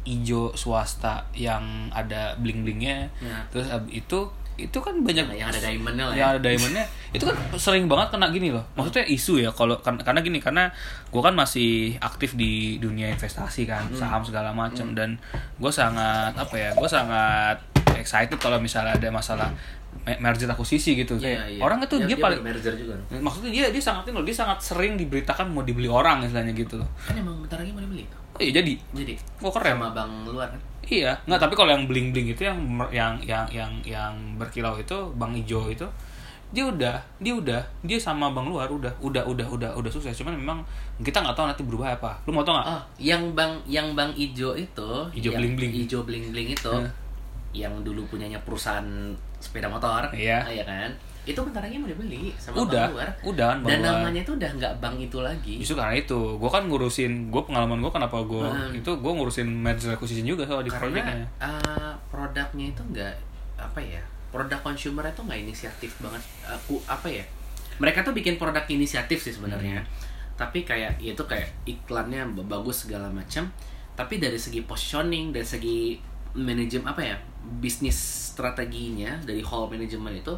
ijo 0.04 0.54
swasta 0.54 1.26
yang 1.34 1.64
ada 1.90 2.36
bling 2.38 2.62
blingnya 2.62 3.08
Ya. 3.18 3.40
terus 3.50 3.66
itu 3.90 4.20
itu 4.54 4.78
kan 4.78 4.94
banyak 5.00 5.26
yang 5.34 5.50
ada 5.50 5.58
diamondnya 5.58 6.06
lah 6.06 6.14
ya. 6.14 6.20
yang 6.20 6.30
ada 6.34 6.42
diamondnya. 6.44 6.86
Itu 7.10 7.26
kan 7.26 7.36
sering 7.56 7.86
banget 7.86 8.12
kena 8.12 8.30
gini 8.30 8.50
loh. 8.50 8.62
Maksudnya 8.74 9.06
isu 9.06 9.40
ya 9.40 9.50
kalau 9.50 9.78
kan- 9.80 9.98
karena 9.98 10.20
gini 10.20 10.38
karena 10.38 10.70
gue 11.08 11.20
kan 11.20 11.34
masih 11.34 11.98
aktif 12.00 12.34
di 12.34 12.78
dunia 12.78 13.10
investasi 13.10 13.64
kan 13.64 13.86
Hmm. 13.86 13.98
saham 13.98 14.22
segala 14.22 14.50
macam 14.50 14.94
dan 14.94 15.18
gue 15.58 15.72
sangat 15.72 16.34
apa 16.34 16.54
ya 16.54 16.70
gue 16.72 16.86
sangat 16.86 17.58
excited 17.94 18.38
kalau 18.38 18.58
misalnya 18.58 18.94
ada 18.94 19.10
masalah 19.10 19.50
me- 20.04 20.18
merger 20.20 20.46
akuisisi 20.48 20.94
gitu. 20.96 21.18
Iya, 21.18 21.38
Kayak 21.38 21.46
iya. 21.50 21.62
orang 21.62 21.78
itu 21.80 21.96
dia, 22.02 22.18
paling 22.18 22.42
merger 22.42 22.74
juga. 22.74 22.94
maksudnya 23.16 23.50
dia 23.50 23.66
dia 23.70 23.80
sangat 23.80 24.10
loh 24.10 24.22
dia 24.22 24.34
sangat 24.34 24.58
sering 24.60 24.98
diberitakan 24.98 25.48
mau 25.48 25.62
dibeli 25.62 25.86
orang 25.86 26.22
istilahnya 26.22 26.52
gitu 26.52 26.78
loh. 26.78 26.90
Kan 27.00 27.14
emang 27.16 27.38
bentar 27.40 27.58
lagi 27.58 27.70
mau 27.70 27.80
dibeli. 27.80 28.04
Oh 28.34 28.42
iya 28.42 28.50
jadi. 28.52 28.74
Jadi? 28.92 29.14
Oh 29.42 29.54
keren. 29.54 29.78
Sama 29.78 29.94
bang 29.94 30.12
luar 30.26 30.50
kan 30.50 30.62
Iya, 30.84 31.16
nggak 31.26 31.40
tapi 31.40 31.54
kalau 31.56 31.72
yang 31.72 31.88
bling 31.88 32.12
bling 32.12 32.32
itu 32.32 32.44
yang 32.44 32.60
yang 32.92 33.16
yang 33.24 33.48
yang 33.50 33.72
yang 33.82 34.14
berkilau 34.36 34.76
itu 34.76 34.94
bang 35.16 35.32
ijo 35.34 35.72
itu 35.72 35.88
dia 36.54 36.70
udah 36.70 37.02
dia 37.18 37.34
udah 37.34 37.62
dia 37.82 37.98
sama 37.98 38.30
bang 38.30 38.46
luar 38.46 38.70
udah 38.70 38.94
udah 39.02 39.26
udah 39.26 39.48
udah 39.48 39.70
udah 39.74 39.90
sukses 39.90 40.14
cuman 40.14 40.38
memang 40.38 40.60
kita 41.02 41.18
nggak 41.18 41.34
tahu 41.34 41.50
nanti 41.50 41.66
berubah 41.66 41.98
apa 41.98 42.14
lu 42.28 42.36
mau 42.36 42.46
tau 42.46 42.54
nggak 42.54 42.68
Oh, 42.70 42.82
yang 43.02 43.34
bang 43.34 43.58
yang 43.66 43.98
bang 43.98 44.14
ijo 44.14 44.54
itu, 44.54 44.90
Ijo 45.18 45.34
yang 45.34 45.42
bling-bling. 45.42 45.72
Ijo 45.74 46.06
bling 46.06 46.30
bling 46.30 46.54
itu, 46.54 46.74
yang 47.58 47.74
dulu 47.82 48.06
punyanya 48.06 48.38
perusahaan 48.46 48.86
sepeda 49.42 49.66
motor, 49.66 50.14
Iya. 50.14 50.46
ah, 50.46 50.52
ya 50.52 50.62
kan? 50.64 50.94
Itu 51.24 51.40
bentar 51.40 51.64
lagi 51.64 51.80
mau 51.80 51.88
dibeli 51.88 52.36
sama 52.36 52.64
udah 52.64 52.84
bang 52.84 52.92
luar. 52.92 53.10
udah 53.24 53.48
bang 53.56 53.60
Dan 53.64 53.80
luar 53.80 53.94
namanya 53.96 54.20
itu 54.22 54.32
udah 54.36 54.50
nggak 54.54 54.74
bang 54.78 54.96
itu 55.00 55.18
lagi. 55.20 55.54
justru 55.56 55.76
karena 55.76 55.96
itu 55.96 56.20
gue 56.36 56.50
kan 56.50 56.64
ngurusin 56.64 57.32
gue 57.32 57.42
pengalaman 57.42 57.80
gue 57.80 57.92
kenapa 57.92 58.18
gue 58.22 58.44
Hmm. 58.44 58.76
itu 58.76 58.92
gue 58.92 59.12
ngurusin 59.14 59.48
merger 59.48 59.92
acquisition 59.92 60.26
juga 60.26 60.44
soal 60.44 60.62
di 60.62 60.70
Karena 60.70 60.84
projectnya 60.84 61.26
uh, 61.40 61.92
produknya 62.08 62.66
itu 62.70 62.82
nggak 62.86 63.14
apa 63.56 63.80
ya? 63.80 64.02
Produk 64.30 64.60
consumer 64.60 65.06
itu 65.06 65.22
nggak 65.22 65.40
inisiatif 65.42 65.92
banget. 65.98 66.20
Aku 66.44 66.82
apa 66.84 67.08
ya? 67.08 67.24
Mereka 67.74 68.02
tuh 68.02 68.12
bikin 68.12 68.36
produk 68.36 68.66
inisiatif 68.68 69.18
sih 69.18 69.32
sebenarnya. 69.32 69.80
Hmm. 69.80 70.12
Tapi 70.36 70.62
kayak 70.62 70.98
ya 70.98 71.14
itu 71.14 71.24
kayak 71.24 71.48
iklannya 71.64 72.26
bagus 72.44 72.84
segala 72.84 73.08
macam. 73.08 73.48
Tapi 73.94 74.18
dari 74.18 74.36
segi 74.36 74.66
positioning, 74.66 75.30
dari 75.30 75.46
segi 75.46 75.96
manajemen 76.34 76.90
apa 76.90 77.00
ya? 77.00 77.16
Bisnis 77.62 77.94
strateginya 78.34 79.14
dari 79.22 79.40
whole 79.40 79.70
manajemen 79.70 80.12
itu 80.12 80.34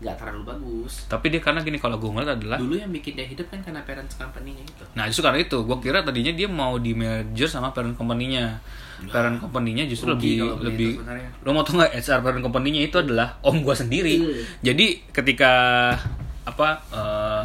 nggak 0.00 0.16
terlalu 0.16 0.42
bagus. 0.48 1.04
tapi 1.12 1.28
dia 1.28 1.44
karena 1.44 1.60
gini 1.60 1.76
kalau 1.76 2.00
gue 2.00 2.08
ngeliat 2.08 2.40
adalah 2.40 2.56
Dulu 2.56 2.72
yang 2.72 2.88
bikin 2.88 3.20
dia 3.20 3.28
hidup 3.28 3.52
kan 3.52 3.60
karena 3.60 3.84
parents 3.84 4.16
company-nya 4.16 4.64
itu. 4.64 4.84
Nah 4.96 5.04
justru 5.04 5.28
karena 5.28 5.44
itu, 5.44 5.60
gue 5.60 5.78
kira 5.84 6.00
tadinya 6.00 6.32
dia 6.32 6.48
mau 6.48 6.80
di 6.80 6.96
merger 6.96 7.44
sama 7.44 7.68
parent 7.76 7.92
company-nya. 7.92 8.56
Parent 9.12 9.36
company-nya 9.36 9.84
justru 9.84 10.16
Rugi 10.16 10.40
lebih 10.40 10.64
lebih. 10.64 10.92
Lo 11.44 11.52
mau 11.52 11.60
tau 11.60 11.76
nggak 11.76 11.92
HR 12.00 12.20
parent 12.24 12.40
company-nya 12.40 12.80
itu 12.88 12.96
adalah 12.96 13.36
om 13.44 13.60
gue 13.60 13.76
sendiri. 13.76 14.16
Iya. 14.16 14.72
Jadi 14.72 15.04
ketika 15.12 15.52
apa 16.48 16.68
eh, 16.96 17.42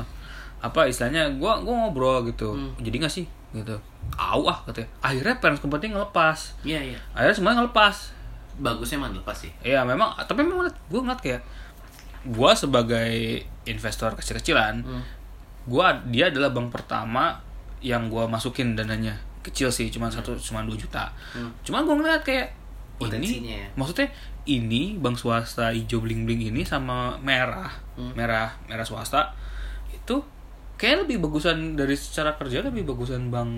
apa 0.63 0.79
istilahnya 0.87 1.35
gue 1.35 1.51
gua 1.67 1.73
ngobrol 1.75 2.23
gitu. 2.31 2.55
Hmm. 2.55 2.71
Jadi 2.79 2.95
nggak 3.03 3.13
sih 3.13 3.27
gitu. 3.51 3.75
Au 4.15 4.47
ah 4.47 4.63
katanya. 4.63 4.87
Akhirnya 5.03 5.35
parent 5.43 5.59
company 5.59 5.91
ngelepas. 5.91 6.55
Iya 6.63 6.95
iya. 6.95 6.99
Akhirnya 7.11 7.35
semuanya 7.35 7.57
ngelepas. 7.63 8.15
Bagusnya 8.55 9.03
mah 9.03 9.11
lepas 9.11 9.35
sih. 9.35 9.51
Iya 9.59 9.83
memang, 9.83 10.15
tapi 10.23 10.39
memang 10.39 10.71
gue 10.71 11.01
ngeliat 11.03 11.19
kayak 11.19 11.43
gue 12.25 12.51
sebagai 12.51 13.13
investor 13.63 14.13
kecil-kecilan, 14.13 14.81
Hmm. 14.81 15.01
gua 15.63 15.93
dia 16.05 16.27
adalah 16.27 16.49
bank 16.49 16.69
pertama 16.69 17.37
yang 17.79 18.05
gua 18.05 18.25
masukin 18.25 18.73
dananya 18.73 19.13
kecil 19.41 19.69
sih 19.69 19.87
cuma 19.87 20.09
satu 20.09 20.33
cuma 20.35 20.61
2 20.61 20.73
juta 20.75 21.09
Hmm. 21.31 21.49
cuman 21.61 21.81
gua 21.83 21.95
ngeliat 21.95 22.21
kayak 22.21 22.49
Potensinya 22.95 23.51
ini 23.51 23.61
ya. 23.61 23.67
maksudnya 23.75 24.07
ini 24.43 24.95
bank 24.95 25.15
swasta 25.15 25.69
hijau 25.69 25.99
bling 25.99 26.23
bling 26.23 26.47
ini 26.47 26.61
sama 26.61 27.17
merah 27.19 27.69
Hmm. 27.93 28.13
merah 28.13 28.53
merah 28.65 28.81
swasta 28.81 29.33
itu 29.91 30.17
kayak 30.75 31.05
lebih 31.05 31.17
bagusan 31.19 31.73
dari 31.73 31.93
secara 31.93 32.33
kerja 32.33 32.61
lebih 32.61 32.85
bagusan 32.85 33.29
bank 33.29 33.51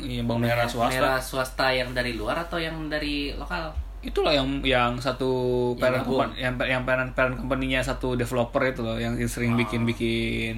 iya, 0.00 0.20
bank 0.20 0.40
merah 0.42 0.64
swasta 0.66 0.92
Merah 0.94 1.18
swasta 1.18 1.66
yang 1.70 1.92
dari 1.92 2.12
luar 2.12 2.36
atau 2.38 2.56
yang 2.56 2.76
dari 2.86 3.32
lokal? 3.32 3.72
Itulah 4.06 4.30
yang 4.30 4.46
yang 4.62 4.94
satu 4.96 5.28
parent 5.74 6.00
gabung. 6.00 6.22
company, 6.24 6.38
yang 6.38 6.54
yang 6.60 6.82
parent 6.82 7.10
parent 7.12 7.34
company-nya 7.34 7.80
satu 7.80 8.14
developer 8.14 8.62
itu 8.62 8.80
loh 8.80 8.94
yang 8.94 9.18
sering 9.24 9.52
Oh. 9.52 9.58
bikin 9.58 9.82
bikin 9.82 10.56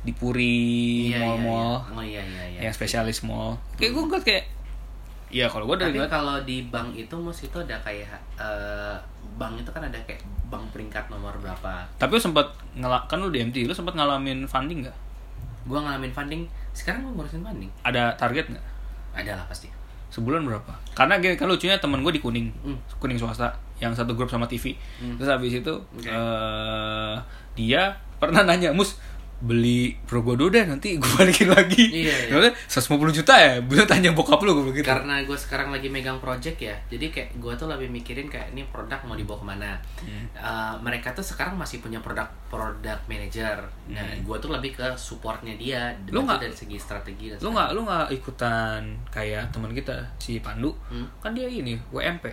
di 0.00 0.12
Puri 0.12 0.58
Iya, 1.08 1.20
mall-mall 1.20 1.76
iya, 1.76 1.84
iya. 1.84 1.92
Oh 1.92 2.02
iya 2.02 2.22
iya 2.24 2.44
iya. 2.48 2.60
yang 2.62 2.72
spesialis 2.72 3.20
mall 3.20 3.60
kayak 3.74 3.92
gue 3.92 4.02
ngeliat 4.02 4.24
kayak 4.24 4.44
ya 5.28 5.46
kalau 5.46 5.66
gue 5.66 5.76
dari 5.76 5.94
Tapi 5.94 6.08
kalau 6.08 6.36
di 6.40 6.62
bank 6.64 6.94
itu 6.94 7.14
mus 7.14 7.38
itu 7.40 7.58
ada 7.58 7.76
kayak 7.80 8.06
eh, 8.34 8.96
bank 9.34 9.58
itu 9.58 9.68
kan 9.68 9.82
ada 9.82 9.98
kayak 10.00 10.22
bank 10.46 10.62
peringkat 10.70 11.04
nomor 11.06 11.34
berapa. 11.36 11.82
tapi 11.96 12.10
lu 12.12 12.22
sempat 12.22 12.46
ngelak 12.72 13.04
kan 13.04 13.18
lu 13.18 13.28
di 13.28 13.42
MT 13.42 13.62
lu 13.62 13.72
sempat 13.72 13.92
ngalamin 13.92 14.42
funding 14.44 14.82
nggak 14.82 14.96
Gua 15.66 15.82
ngalamin 15.82 16.10
funding, 16.10 16.42
sekarang 16.70 17.02
gua 17.02 17.18
ngurusin 17.18 17.42
funding. 17.42 17.66
ada 17.82 18.14
target 18.14 18.46
nggak 18.48 18.62
Ada 19.12 19.34
lah 19.34 19.44
pasti. 19.44 19.66
Sebulan 20.16 20.40
berapa 20.42 20.72
karena 20.92 21.20
gini, 21.20 21.36
kan 21.36 21.44
lucunya 21.44 21.76
temen 21.76 22.00
gue 22.00 22.10
di 22.10 22.18
kuning 22.18 22.48
Hmm. 22.58 22.78
kuning 22.96 23.14
swasta 23.14 23.52
yang 23.76 23.92
satu 23.92 24.12
grup 24.12 24.26
sama 24.26 24.44
TV 24.44 24.72
Hmm. 24.96 25.14
terus 25.14 25.28
habis 25.28 25.52
itu 25.54 25.72
Oke. 25.92 26.08
eh, 26.08 27.14
dia 27.54 27.92
pernah 28.16 28.40
nanya 28.42 28.72
mus 28.72 28.96
beli 29.36 29.92
Progodo 30.02 30.48
deh 30.48 30.64
nanti 30.64 30.96
gue 30.96 31.12
balikin 31.12 31.48
lagi 31.48 31.84
Iya, 31.84 32.32
iya. 32.32 32.32
Maksudnya 32.32 32.56
150 33.12 33.18
juta 33.20 33.34
ya 33.36 33.52
gue 33.60 33.84
tanya 33.84 34.10
bokap 34.10 34.40
lu 34.40 34.56
gue 34.56 34.72
gitu 34.74 34.88
Karena 34.88 35.20
gue 35.20 35.36
sekarang 35.36 35.68
lagi 35.68 35.86
megang 35.86 36.16
project 36.16 36.56
ya, 36.58 36.72
jadi 36.86 37.06
kayak 37.06 37.28
gue 37.36 37.52
tuh 37.52 37.66
lebih 37.66 37.88
mikirin 37.90 38.26
kayak 38.26 38.50
ini 38.50 38.64
produk 38.66 38.96
mau 39.02 39.12
dibawa 39.12 39.36
ke 39.36 39.46
mana. 39.46 39.70
Hmm. 39.98 40.24
Eh, 40.32 40.74
mereka 40.80 41.12
tuh 41.12 41.20
sekarang 41.22 41.52
masih 41.54 41.78
punya 41.78 41.98
produk 41.98 42.24
produk 42.46 42.96
manager. 43.06 43.60
Nah, 43.86 44.00
Hmm. 44.02 44.22
gue 44.22 44.36
tuh 44.38 44.48
lebih 44.48 44.72
ke 44.72 44.88
supportnya 44.94 45.52
dia, 45.54 45.92
Lu 46.08 46.22
nggak- 46.22 46.40
dari 46.40 46.56
segi 46.56 46.76
strategi 46.76 47.28
dan 47.28 47.36
lu 47.38 47.52
nggak 47.52 47.68
lu 47.70 47.80
nggak 47.82 48.06
ikutan 48.14 48.80
kayak 49.06 49.50
teman 49.50 49.70
kita 49.70 49.92
si 50.16 50.40
Pandu 50.40 50.72
Hmm. 50.88 51.04
kan 51.18 51.30
dia 51.30 51.44
ini 51.44 51.76
WMP 51.90 52.32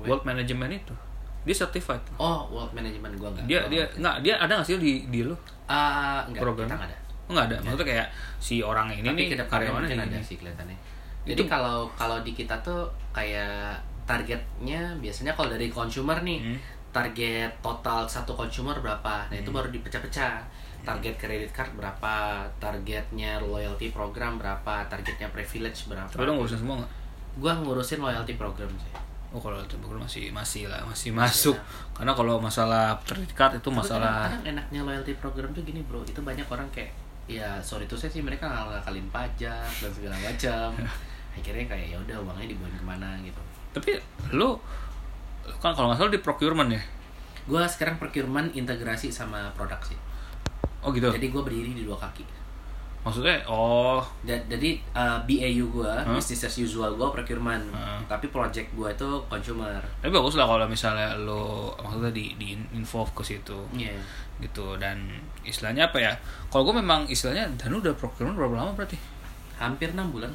World 0.00 0.22
Management 0.22 0.72
itu 0.76 0.94
dia 1.42 1.54
certified 1.54 2.02
Oh, 2.16 2.44
world 2.48 2.70
management 2.70 3.14
gue 3.14 3.28
nggak. 3.30 3.44
dia 3.44 3.58
Gua 3.58 3.68
dia 3.68 3.82
nggak. 3.82 3.98
nggak 3.98 4.16
dia 4.20 4.34
ada 4.36 4.52
nggak 4.54 4.66
sih 4.66 4.76
di 4.76 4.92
di 5.06 5.20
lu 5.22 5.34
Ah, 5.64 6.20
enggak, 6.22 6.42
Program? 6.42 6.66
kita 6.66 6.76
nggak 6.76 6.88
ada. 6.88 6.98
Oh, 7.24 7.32
nggak 7.32 7.46
ada 7.46 7.56
maksudnya 7.60 7.86
kayak 7.86 8.06
si 8.38 8.56
orang 8.60 8.86
ini 8.90 9.06
Tapi 9.06 9.22
nih 9.22 9.38
karyawannya 9.40 9.86
mungkin 9.86 10.00
ini. 10.02 10.10
ada 10.10 10.20
sih 10.20 10.36
kelihatannya. 10.36 10.78
Jadi 11.22 11.36
Itu- 11.38 11.48
kalau 11.48 11.78
kalau 11.94 12.18
di 12.20 12.32
kita 12.32 12.56
tuh 12.60 12.84
kayak 13.10 13.76
targetnya 14.04 14.80
biasanya 14.96 15.32
kalau 15.32 15.48
dari 15.48 15.68
consumer 15.68 16.18
nih 16.20 16.38
Hmm. 16.42 16.58
target 16.90 17.52
total 17.60 18.02
satu 18.04 18.34
consumer 18.34 18.74
berapa? 18.76 19.30
Nah 19.30 19.36
itu 19.36 19.48
baru 19.48 19.68
dipecah-pecah. 19.68 20.42
Target 20.80 21.14
credit 21.14 21.50
card 21.50 21.70
berapa? 21.72 22.14
Targetnya 22.58 23.38
loyalty 23.38 23.88
program 23.88 24.34
berapa? 24.34 24.82
Targetnya 24.86 25.28
privilege 25.28 25.86
berapa? 25.86 26.08
tapi 26.08 26.24
lu 26.24 26.34
ngurusin 26.34 26.58
semua 26.58 26.74
nggak 26.76 26.90
Gua 27.36 27.52
ngurusin 27.54 28.00
loyalty 28.00 28.34
program 28.34 28.66
sih. 28.74 28.90
Oh 29.30 29.38
kalau 29.38 29.62
itu 29.62 29.78
bagus 29.78 29.94
masih 30.10 30.24
masih 30.34 30.66
lah 30.66 30.82
masih 30.82 31.14
masuk 31.14 31.54
karena 31.94 32.10
kalau 32.18 32.42
masalah 32.42 32.98
credit 33.06 33.30
card 33.38 33.62
itu 33.62 33.70
masalah 33.70 34.26
kadang-kadang 34.26 34.58
enaknya 34.58 34.80
loyalty 34.82 35.14
program 35.22 35.54
tuh 35.54 35.62
gini 35.62 35.86
bro, 35.86 36.02
itu 36.02 36.18
banyak 36.18 36.42
orang 36.50 36.66
kayak 36.74 36.90
ya 37.30 37.62
sorry 37.62 37.86
tuh 37.86 37.94
saya 37.94 38.10
sih 38.10 38.26
mereka 38.26 38.50
nggak 38.50 38.82
ngakalin 38.82 39.06
pajak 39.14 39.70
dan 39.78 39.90
segala 39.94 40.18
macam. 40.18 40.74
Akhirnya 41.38 41.62
kayak 41.70 41.86
ya 41.94 41.96
udah 42.02 42.16
uangnya 42.26 42.50
dibuang 42.50 42.74
ke 42.74 42.82
mana 42.82 43.14
gitu. 43.22 43.38
tapi 43.70 43.94
lu 44.34 44.58
lu 45.46 45.54
kan 45.62 45.70
kalau 45.78 45.94
nggak 45.94 46.02
salah 46.02 46.10
di 46.10 46.18
procurement 46.18 46.66
ya 46.74 46.82
Gua 47.46 47.70
sekarang 47.70 48.02
procurement 48.02 48.50
integrasi 48.50 49.14
sama 49.14 49.46
produk 49.54 49.78
sih. 49.86 49.94
oh 50.82 50.90
gitu 50.90 51.06
Jadi 51.06 51.30
gua 51.30 51.46
berdiri 51.46 51.70
di 51.70 51.86
dua 51.86 51.94
kaki. 51.94 52.26
Maksudnya 53.00 53.40
oh 53.44 54.04
Da- 54.20 54.44
Jadi 54.44 54.76
uh, 54.92 55.16
BAU 55.20 55.64
gua, 55.70 55.96
Hah? 55.98 56.12
business 56.12 56.44
as 56.44 56.56
usual 56.58 56.92
gua 56.94 57.08
procurement. 57.08 57.64
Hah. 57.70 57.96
Tapi 58.06 58.28
project 58.28 58.68
gua 58.72 58.88
itu 58.88 59.08
consumer. 59.24 59.80
tapi 59.98 60.10
bagus 60.10 60.34
lah 60.34 60.44
kalau 60.44 60.66
misalnya 60.66 61.16
lo 61.16 61.72
maksudnya 61.76 62.10
di 62.10 62.36
di 62.36 62.52
involve 62.70 63.08
ke 63.12 63.22
situ 63.26 63.56
Iya. 63.72 63.96
gitu 64.38 64.76
dan 64.76 65.00
istilahnya 65.40 65.86
apa 65.86 65.98
ya 65.98 66.12
kalau 66.48 66.64
gue 66.66 66.76
memang 66.76 67.04
istilahnya 67.06 67.44
dan 67.56 67.72
udah 67.72 67.92
procurement 67.92 68.32
berapa 68.34 68.56
lama 68.58 68.72
berarti 68.74 68.96
Hampir 69.56 69.90
enam 69.90 70.08
bulan. 70.10 70.32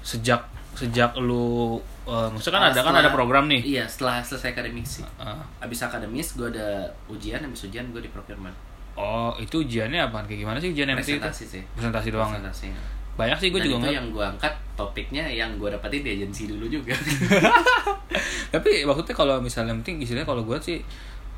sejak 0.00 0.42
sejak 0.72 1.14
lu 1.16 1.78
eh, 2.04 2.28
maksudnya 2.28 2.58
kan 2.58 2.64
Uh, 2.64 2.68
ada 2.68 2.74
kan 2.76 2.90
setelah- 2.90 3.02
ada 3.02 3.10
program 3.12 3.44
nih 3.46 3.62
Iya, 3.62 3.84
setelah 3.86 4.18
selesai 4.18 4.50
akademik 4.52 4.82
sih. 4.84 5.06
Eh, 5.16 5.40
Abis 5.60 5.78
akademis 5.80 6.34
gua 6.34 6.48
ada 6.48 6.82
ujian, 7.06 7.38
abis 7.38 7.66
ujian 7.66 7.86
gua 7.88 7.98
di 7.98 8.08
procurement. 8.08 8.54
Oh 8.94 9.32
itu 9.36 9.60
ujiannya 9.60 10.00
apa 10.02 10.22
kayak 10.22 10.40
gimana 10.40 10.56
sih 10.56 10.70
ujian 10.70 10.88
MT 10.90 11.00
itu 11.00 11.18
Presentasi 11.18 11.44
sih. 11.44 11.62
presentasi 11.72 12.08
doang 12.08 12.28
ya? 12.28 12.38
Presentasi. 12.38 12.66
banyak 13.12 13.38
sih 13.38 13.48
gue 13.48 13.60
juga 13.60 13.76
itu 13.82 13.92
yang 13.92 14.08
gua 14.08 14.24
angkat 14.26 14.52
topiknya 14.72 15.24
yang 15.26 15.56
gua 15.56 15.68
dapetin 15.70 16.00
di 16.00 16.10
agensi 16.14 16.48
dulu 16.48 16.64
juga. 16.66 16.96
tapi 18.50 18.84
maksudnya 18.84 19.14
kalau 19.14 19.36
misalnya 19.38 19.72
penting 19.74 20.00
istilahnya 20.00 20.24
kalau 20.24 20.42
gue 20.42 20.56
sih 20.58 20.78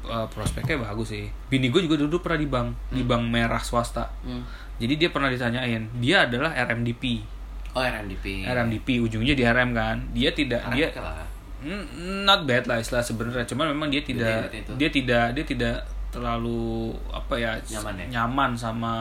eh, 0.05 0.27
prospeknya 0.29 0.79
bagus 0.81 1.11
sih 1.11 1.27
bini 1.49 1.69
gue 1.69 1.81
juga 1.81 1.97
duduk 1.97 2.21
pernah 2.21 2.39
di 2.39 2.49
bank 2.49 2.69
di 2.91 3.03
bank 3.03 3.23
merah 3.25 3.61
swasta 3.61 4.07
Hmm. 4.21 4.43
jadi 4.77 4.95
dia 4.97 5.09
pernah 5.11 5.29
ditanyain 5.29 5.87
dia 5.99 6.25
adalah 6.25 6.55
RMDP 6.55 7.23
Oh 7.71 7.83
RMDP. 7.83 8.47
RMDP 8.47 9.03
ujungnya 9.03 9.35
di 9.35 9.43
RM 9.43 9.75
kan 9.75 9.99
dia 10.11 10.31
tidak 10.31 10.63
RM 10.65 10.75
dia 10.77 10.89
lah. 10.95 11.27
Mm, 11.59 11.83
not 12.23 12.45
bad 12.45 12.71
lah 12.71 12.79
istilah 12.79 13.03
sebenarnya 13.03 13.43
cuman 13.45 13.75
memang 13.75 13.89
dia 13.89 13.99
tidak 13.99 14.47
itu. 14.49 14.71
dia 14.77 14.89
tidak 14.89 15.27
dia 15.33 15.43
tidak 15.45 15.77
terlalu 16.15 16.63
apa 17.09 17.35
ya 17.35 17.53
Nyaman 17.69 17.95
ya? 17.99 18.07
nyaman 18.15 18.51
sama 18.55 18.95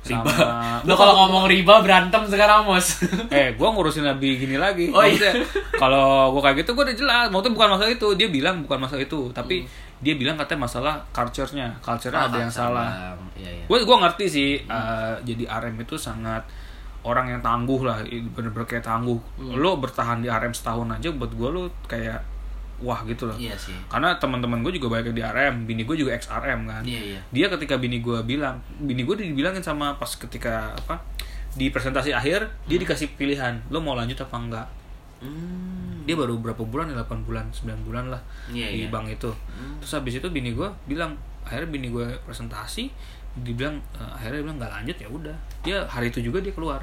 Riba. 0.00 0.24
sama 0.24 0.80
Lo 0.88 0.94
kalau 0.94 1.12
ngomong 1.14 1.44
riba 1.44 1.78
berantem 1.78 2.24
sekarang 2.24 2.64
mos. 2.64 3.04
eh 3.30 3.52
gue 3.52 3.68
ngurusin 3.68 4.02
lebih 4.02 4.40
gini 4.40 4.56
lagi 4.56 4.88
Oh, 4.88 5.04
iya. 5.04 5.28
Kalau 5.76 6.32
gue 6.32 6.40
kayak 6.40 6.56
gitu 6.58 6.72
gue 6.72 6.82
udah 6.82 6.96
jelas 6.96 7.26
maksudnya 7.28 7.52
bukan 7.52 7.68
masalah 7.70 7.90
itu 7.90 8.08
dia 8.14 8.28
bilang 8.28 8.64
bukan 8.64 8.80
masalah 8.80 9.00
itu 9.00 9.28
tapi 9.30 9.68
dia 10.00 10.14
bilang 10.14 10.34
katanya 10.34 10.64
masalah 10.64 10.94
culture-nya 11.10 11.76
culture-nya 11.78 12.26
ada 12.26 12.38
yang 12.38 12.48
salah 12.50 13.12
Iya 13.34 13.50
iya. 13.54 13.64
gue 13.64 13.78
gue 13.78 13.96
ngerti 13.98 14.24
sih 14.26 14.50
uh, 14.64 15.20
jadi 15.20 15.44
RM 15.44 15.76
itu 15.78 15.94
sangat 15.94 16.48
orang 17.00 17.28
yang 17.28 17.40
tangguh 17.40 17.80
lah 17.80 18.00
bener-bener 18.30 18.64
kayak 18.66 18.80
tangguh 18.82 19.20
Hmm. 19.36 19.52
lo 19.54 19.76
bertahan 19.76 20.18
di 20.18 20.28
RM 20.28 20.52
setahun 20.52 20.88
aja 20.90 21.08
buat 21.10 21.28
gue 21.30 21.48
lo 21.50 21.68
kayak 21.84 22.20
wah 22.80 23.00
gitu 23.02 23.24
loh 23.24 23.36
Iya 23.36 23.52
sih. 23.54 23.76
karena 23.86 24.16
teman-teman 24.16 24.60
gue 24.60 24.72
juga 24.74 24.88
banyak 24.90 25.12
yang 25.12 25.16
di 25.16 25.24
RM 25.26 25.54
bini 25.64 25.82
gue 25.84 25.96
juga 25.96 26.10
XRM 26.14 26.60
kan 26.64 26.82
Iya 26.82 27.00
iya. 27.12 27.20
dia 27.28 27.46
ketika 27.48 27.76
bini 27.76 28.00
gue 28.00 28.18
bilang 28.22 28.56
bini 28.78 29.02
gue 29.02 29.14
dibilangin 29.14 29.60
sama 29.60 29.94
pas 29.94 30.08
ketika 30.10 30.72
apa 30.74 31.04
di 31.50 31.66
presentasi 31.66 32.10
akhir 32.10 32.48
dia 32.64 32.76
dikasih 32.76 33.12
pilihan 33.14 33.60
lo 33.68 33.78
mau 33.78 33.92
lanjut 33.92 34.16
apa 34.18 34.36
enggak 34.36 34.68
Hmm. 35.20 36.00
dia 36.02 36.16
baru 36.16 36.40
berapa 36.40 36.64
bulan 36.64 36.88
ya 36.88 36.96
8 36.98 37.28
bulan 37.28 37.44
9 37.46 37.68
bulan 37.84 38.08
lah 38.08 38.24
Iya, 38.48 38.72
di 38.72 38.78
iya. 38.78 38.88
bank 38.88 39.04
itu 39.10 39.28
terus 39.76 39.92
habis 39.92 40.16
itu 40.16 40.24
bini 40.26 40.56
gue 40.56 40.64
bilang 40.86 41.12
akhirnya 41.42 41.68
bini 41.68 41.88
gue 41.88 42.08
presentasi 42.24 42.88
dibilang 43.36 43.76
eh, 43.94 44.10
akhirnya 44.10 44.40
dia 44.40 44.44
bilang 44.46 44.56
nggak 44.56 44.72
lanjut 44.72 44.96
ya 44.96 45.08
udah 45.10 45.36
dia 45.60 45.76
hari 45.84 46.08
itu 46.08 46.20
juga 46.22 46.40
dia 46.40 46.50
keluar 46.50 46.80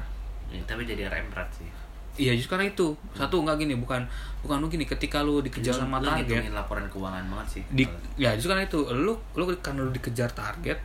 Ya, 0.48 0.62
tapi 0.64 0.80
jadi 0.82 1.04
RM 1.04 1.28
berat 1.28 1.50
sih. 1.52 1.66
Iya 2.18 2.34
justru 2.34 2.52
karena 2.52 2.66
itu 2.66 2.86
satu 3.12 3.38
nggak 3.38 3.56
gini 3.56 3.74
bukan 3.74 4.02
bukan 4.38 4.58
lu 4.58 4.66
gini 4.66 4.84
ketika 4.84 5.18
lu 5.20 5.38
dikejar 5.38 5.72
Lu- 5.72 5.80
sama 5.80 5.96
lu 5.98 6.06
target 6.08 6.50
laporan 6.50 6.84
keuangan 6.86 7.24
banget 7.24 7.46
sih. 7.48 7.62
di 7.68 7.84
ya 8.16 8.34
justru 8.34 8.50
karena 8.50 8.64
itu 8.64 8.80
lu 8.90 9.14
lu 9.32 9.42
karena 9.56 9.80
lu 9.80 9.90
dikejar 9.90 10.28
target 10.28 10.78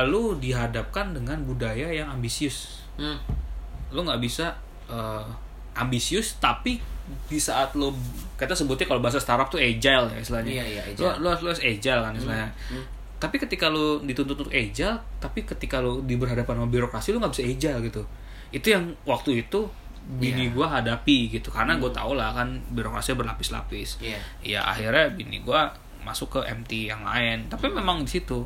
lu 0.00 0.36
dihadapkan 0.36 1.12
dengan 1.12 1.40
budaya 1.40 1.88
yang 1.90 2.08
ambisius 2.08 2.84
Hmm. 2.94 3.16
lu 3.90 4.00
nggak 4.02 4.20
bisa 4.20 4.52
eh, 4.86 5.24
ambisius 5.72 6.36
tapi 6.36 6.76
di 7.26 7.38
saat 7.38 7.72
lu 7.72 7.90
kita 8.34 8.52
sebutnya 8.52 8.86
kalau 8.86 9.00
bahasa 9.00 9.16
startup 9.16 9.48
tuh 9.48 9.58
agile 9.58 10.06
ya 10.06 10.18
istilahnya 10.18 10.52
Iya, 10.52 10.64
iya, 10.66 10.82
lu 10.86 10.92
agile. 10.94 11.14
lu, 11.16 11.28
lu 11.40 11.48
harus 11.48 11.60
agile 11.60 12.00
kan 12.00 12.12
istilahnya 12.12 12.48
Hmm. 12.68 12.84
tapi 13.16 13.36
ketika 13.36 13.66
lu 13.66 14.00
dituntut 14.00 14.36
untuk 14.38 14.50
agile 14.50 14.94
tapi 15.18 15.42
ketika 15.42 15.78
lu 15.78 16.00
di 16.02 16.14
berhadapan 16.14 16.54
sama 16.56 16.68
birokrasi 16.68 17.10
lu 17.10 17.18
nggak 17.18 17.32
bisa 17.32 17.42
agile 17.42 17.78
gitu 17.82 18.02
itu 18.50 18.66
yang 18.68 18.84
waktu 19.04 19.42
itu 19.42 19.60
bini 20.12 20.46
Iya. 20.46 20.52
gua 20.52 20.66
hadapi 20.72 21.30
gitu 21.30 21.48
karena 21.48 21.76
gue 21.76 21.86
tau 21.88 22.12
lah 22.12 22.32
kan 22.32 22.48
birokrasi 22.68 23.14
berlapis-lapis 23.14 24.00
Iya. 24.00 24.18
ya 24.40 24.60
akhirnya 24.64 25.06
bini 25.10 25.38
gua 25.40 25.70
masuk 26.00 26.32
ke 26.32 26.40
MT 26.50 26.88
yang 26.88 27.02
lain 27.02 27.46
tapi 27.46 27.68
memang 27.68 28.02
di 28.02 28.10
situ 28.10 28.42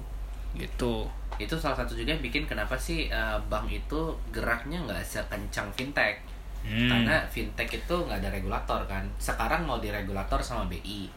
gitu 0.53 1.07
Itu 1.35 1.57
salah 1.57 1.74
satu 1.74 1.92
juga 1.92 2.11
yang 2.11 2.22
bikin 2.22 2.44
kenapa 2.44 2.74
sih 2.74 3.09
eh, 3.09 3.38
bank 3.48 3.66
itu 3.66 4.00
geraknya 4.31 4.79
nggak 4.79 5.03
sekencang 5.03 5.66
fintech. 5.72 6.22
Hmm. 6.62 6.87
Karena 6.87 7.27
fintech 7.27 7.66
itu 7.74 7.90
nggak 7.92 8.22
ada 8.22 8.31
regulator 8.31 8.79
kan. 8.87 9.03
Sekarang 9.18 9.66
mau 9.66 9.83
diregulator 9.83 10.38
sama 10.38 10.62
BI. 10.64 11.11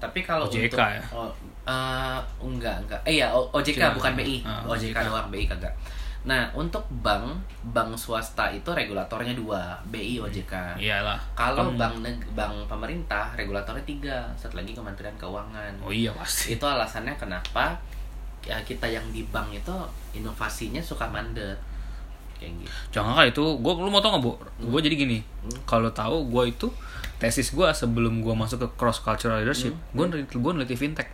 Tapi 0.00 0.24
kalau 0.24 0.48
OJK 0.48 0.72
untuk 0.72 0.80
ya? 0.80 1.02
oh, 1.12 1.28
eh, 1.64 2.16
enggak 2.40 2.80
enggak. 2.80 3.00
Eh 3.04 3.20
ya 3.20 3.28
OJK 3.28 3.76
Cuma- 3.76 3.94
bukan 4.00 4.12
BI. 4.16 4.40
ah, 4.40 4.64
OJK 4.64 4.88
OJK. 4.88 5.04
doang 5.04 5.28
BI 5.28 5.44
kagak. 5.44 5.74
Nah, 6.28 6.44
untuk 6.52 6.84
bank, 7.00 7.40
bank 7.66 7.96
swasta 7.96 8.52
itu 8.52 8.68
regulatornya 8.68 9.32
dua, 9.32 9.80
BI, 9.84 10.20
OJK. 10.20 10.76
iyalah. 10.76 11.16
Kalau 11.32 11.72
Kan- 11.72 11.80
bank 11.80 11.94
neg 12.04 12.18
bank 12.32 12.68
pemerintah 12.68 13.32
regulatornya 13.32 13.80
tiga, 13.82 14.28
satu 14.36 14.54
lagi 14.54 14.76
Kementerian 14.76 15.16
Keuangan. 15.16 15.72
oh 15.80 15.88
iya 15.88 16.12
pasti. 16.12 16.52
Itu 16.52 16.68
alasannya 16.68 17.16
kenapa 17.16 17.80
ya 18.44 18.60
kita 18.60 18.84
yang 18.84 19.08
di 19.08 19.24
bank 19.26 19.50
itu 19.52 19.72
inovasinya 20.14 20.78
suka 20.78 21.08
mandet 21.08 21.56
kayak 22.36 22.54
gitu. 22.54 22.70
jangan 22.94 23.12
kali 23.12 23.28
itu 23.28 23.42
gue 23.42 23.72
lu 23.74 23.90
mau 23.90 23.98
tau 23.98 24.14
gak 24.14 24.22
bu? 24.22 24.32
Gue 24.62 24.78
jadi 24.78 24.94
gini. 24.94 25.18
Hmm. 25.18 25.58
kalau 25.64 25.90
tahu 25.90 26.28
gue 26.28 26.44
itu 26.48 26.68
tesis 27.16 27.50
gue 27.50 27.66
sebelum 27.66 28.22
gue 28.22 28.30
masuk 28.30 28.62
ke 28.62 28.68
cross 28.76 29.00
cultural 29.00 29.42
leadership 29.42 29.74
gue 29.90 30.04
neliti 30.06 30.38
gue 30.38 30.52
neliti 30.54 30.76
fintech 30.76 31.10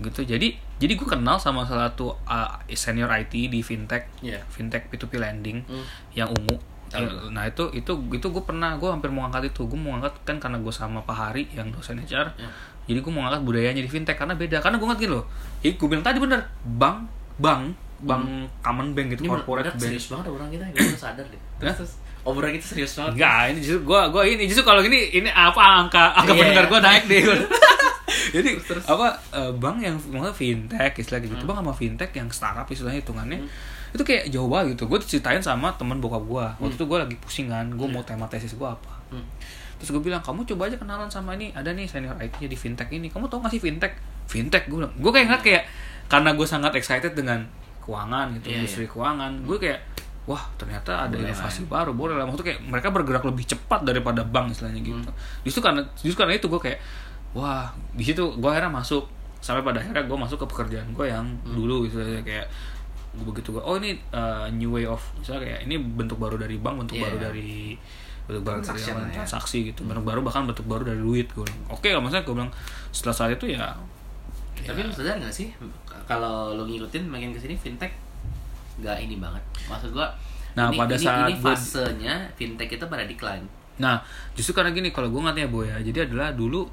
gitu 0.00 0.20
jadi 0.24 0.48
jadi 0.76 0.92
gue 0.94 1.08
kenal 1.08 1.36
sama 1.36 1.62
salah 1.62 1.88
satu 1.88 2.14
uh, 2.22 2.48
senior 2.70 3.10
IT 3.12 3.30
di 3.30 3.60
fintech 3.60 4.06
Iya. 4.18 4.38
fintech 4.46 4.86
P2P 4.86 5.16
lending 5.16 5.58
Hmm. 5.64 5.84
yang 6.12 6.28
ungu 6.28 6.58
Tahu. 6.88 7.04
Ya, 7.04 7.08
nah 7.28 7.44
itu 7.44 7.68
itu 7.74 7.92
itu 8.08 8.26
gue 8.26 8.40
pernah 8.40 8.72
gue 8.74 8.88
hampir 8.88 9.08
mau 9.08 9.20
ngangkat 9.22 9.52
itu 9.52 9.60
gue 9.62 9.76
mau 9.76 9.92
ngangkat 9.92 10.24
kan 10.24 10.36
karena 10.38 10.56
gue 10.56 10.72
sama 10.72 11.02
Pak 11.02 11.12
Hari 11.12 11.44
yang 11.52 11.68
dosen 11.68 11.98
HR 11.98 12.32
Ya. 12.32 12.48
jadi 12.86 12.98
gue 12.98 13.12
mau 13.12 13.20
ngangkat 13.22 13.42
budayanya 13.42 13.82
di 13.82 13.90
fintech 13.90 14.16
karena 14.16 14.32
beda 14.32 14.56
karena 14.58 14.76
gue 14.76 14.88
ngerti 14.88 15.06
loh 15.06 15.28
jadi 15.58 15.76
gue 15.76 15.84
bilang 15.86 16.00
tadi 16.00 16.16
bener 16.16 16.40
bank 16.64 17.04
bank 17.36 17.76
bank 17.98 18.24
common 18.58 18.94
bank 18.94 19.06
gitu. 19.12 19.20
Ini 19.20 19.28
corporate 19.28 19.68
bank 19.68 19.82
serius 19.82 20.06
banget 20.06 20.30
orang 20.30 20.48
kita, 20.48 20.64
gue 20.70 20.96
sadar 20.96 21.26
deh. 21.26 21.40
Terus, 21.58 21.66
Hah? 21.66 21.76
terus 21.76 21.92
obrolan 22.22 22.52
kita 22.52 22.66
serius 22.68 22.92
banget. 22.94 23.12
Enggak, 23.14 23.40
ini 23.48 23.58
justru 23.58 23.80
gua 23.82 24.02
gua 24.08 24.22
ini 24.22 24.42
justru 24.46 24.62
kalau 24.62 24.80
gini 24.80 24.98
ini 25.12 25.26
apa 25.28 25.58
angka 25.82 26.14
angka 26.14 26.30
Iya, 26.30 26.40
pendengar 26.40 26.64
iya. 26.64 26.70
gua 26.70 26.80
naik 26.80 27.04
deh. 27.04 27.20
Jadi 28.30 28.50
Terus, 28.58 28.66
terus. 28.66 28.84
apa 28.84 29.06
eh, 29.32 29.52
bank 29.52 29.76
yang 29.80 29.96
maksudnya 29.96 30.32
fintech 30.32 30.92
istilah 30.96 31.20
gitu, 31.20 31.34
Hmm. 31.34 31.46
bang 31.46 31.58
sama 31.60 31.72
fintech 31.72 32.10
yang 32.12 32.28
startup 32.28 32.66
istilahnya 32.66 33.00
hitungannya 33.00 33.40
itu 33.88 34.04
kayak 34.04 34.28
jauh 34.28 34.46
banget 34.46 34.76
gitu. 34.76 34.84
Gue 34.84 35.00
diceritain 35.00 35.40
sama 35.40 35.72
teman 35.74 35.96
bokap 35.96 36.20
gua. 36.22 36.52
Waktu 36.60 36.76
itu 36.76 36.84
gua 36.84 37.08
lagi 37.08 37.16
pusingan, 37.16 37.72
gua 37.72 37.88
mau 37.88 38.04
tema 38.04 38.28
tesis 38.28 38.52
gua 38.52 38.76
apa. 38.76 38.92
Hmm. 39.08 39.24
Terus 39.78 39.94
gue 39.94 40.02
bilang, 40.02 40.18
kamu 40.18 40.42
coba 40.42 40.66
aja 40.66 40.74
kenalan 40.74 41.06
sama 41.06 41.38
ini, 41.38 41.54
ada 41.54 41.70
nih 41.70 41.86
senior 41.86 42.18
IT-nya 42.18 42.50
di 42.50 42.58
fintech 42.58 42.90
ini. 42.90 43.06
Kamu 43.08 43.30
tau 43.30 43.38
gak 43.38 43.54
sih 43.54 43.62
fintech? 43.62 43.94
Fintech, 44.26 44.66
gue 44.66 44.74
bilang. 44.74 44.90
Gue 44.98 45.14
kayak 45.14 45.30
ngeliat 45.30 45.42
kayak, 45.46 45.62
karena 46.10 46.34
gue 46.34 46.42
sangat 46.42 46.74
excited 46.74 47.14
dengan 47.14 47.46
keuangan 47.80 48.34
gitu, 48.36 48.50
Iya, 48.50 48.66
industri 48.66 48.90
keuangan. 48.90 49.46
Gue 49.46 49.54
kayak, 49.62 49.78
wah 50.26 50.42
ternyata 50.58 51.06
ada 51.06 51.14
Boleh 51.14 51.30
inovasi 51.30 51.62
lah 51.62 51.70
baru, 51.70 51.94
boleh 51.94 52.14
lah. 52.18 52.26
Maksudnya 52.26 52.46
kayak 52.52 52.60
mereka 52.66 52.88
bergerak 52.90 53.22
lebih 53.22 53.44
cepat 53.46 53.80
daripada 53.86 54.26
bank 54.26 54.50
istilahnya 54.50 54.82
gitu. 54.82 54.98
Hmm. 54.98 55.14
Justru 55.46 55.60
karena, 55.62 55.80
justru 55.94 56.18
karena 56.18 56.34
itu 56.34 56.50
gue 56.50 56.58
kayak, 56.60 56.78
wah 57.38 57.64
di 57.94 58.02
situ 58.02 58.20
gue 58.34 58.48
akhirnya 58.48 58.68
masuk. 58.68 59.06
Sampai 59.38 59.62
pada 59.62 59.78
akhirnya 59.78 60.02
gue 60.02 60.18
masuk 60.18 60.42
ke 60.42 60.46
pekerjaan 60.46 60.90
gue 60.90 61.06
yang 61.06 61.22
Hmm. 61.22 61.54
dulu 61.54 61.86
istilahnya 61.86 62.20
kayak, 62.20 62.46
gue 63.14 63.24
begitu 63.24 63.48
gue, 63.50 63.62
oh 63.62 63.78
ini 63.78 63.94
uh, 64.10 64.50
new 64.50 64.74
way 64.74 64.82
of, 64.82 64.98
misalnya 65.14 65.46
kayak 65.46 65.60
ini 65.64 65.78
bentuk 65.78 66.18
baru 66.18 66.34
dari 66.34 66.58
bank, 66.58 66.82
bentuk 66.82 66.98
Iya. 66.98 67.04
baru 67.06 67.16
dari 67.22 67.78
bentuk 68.26 68.42
baru 68.44 68.60
dari 68.60 68.82
lah 68.82 69.06
ya. 69.08 69.14
transaksi 69.22 69.58
gitu 69.64 69.86
bentuk 69.86 70.04
baru 70.04 70.20
bahkan 70.20 70.44
bentuk 70.44 70.66
baru 70.66 70.84
dari 70.84 71.00
duit 71.00 71.32
gue 71.32 71.48
oke 71.66 71.88
lah 71.88 71.96
maksudnya 71.96 72.28
gue 72.28 72.34
bilang 72.36 72.52
setelah 72.90 73.16
saat 73.16 73.30
itu 73.32 73.46
ya 73.48 73.72
Tapi 74.58 74.84
lu 74.84 74.92
sadar 74.92 75.16
gak 75.16 75.32
sih 75.32 75.48
kalau 76.04 76.52
lu 76.52 76.66
ngikutin 76.66 77.08
makin 77.08 77.30
ke 77.30 77.38
sini 77.38 77.54
fintech 77.54 77.88
nggak 78.76 79.00
ini 79.00 79.16
banget. 79.16 79.40
Maksud 79.64 79.90
gua 79.90 80.12
Nah, 80.52 80.68
ini, 80.68 80.76
pada 80.76 80.92
ini, 80.92 81.00
saat 81.00 81.24
ini 81.24 81.34
fasenya 81.38 82.14
fintech 82.34 82.68
itu 82.68 82.84
pada 82.84 83.06
decline. 83.06 83.46
nah 83.78 84.02
justru 84.34 84.52
karena 84.52 84.74
gini 84.74 84.90
kalau 84.90 85.06
gue 85.06 85.20
ngatnya 85.20 85.46
boy 85.46 85.64
ya 85.64 85.78
jadi 85.80 86.04
adalah 86.04 86.34
dulu 86.34 86.66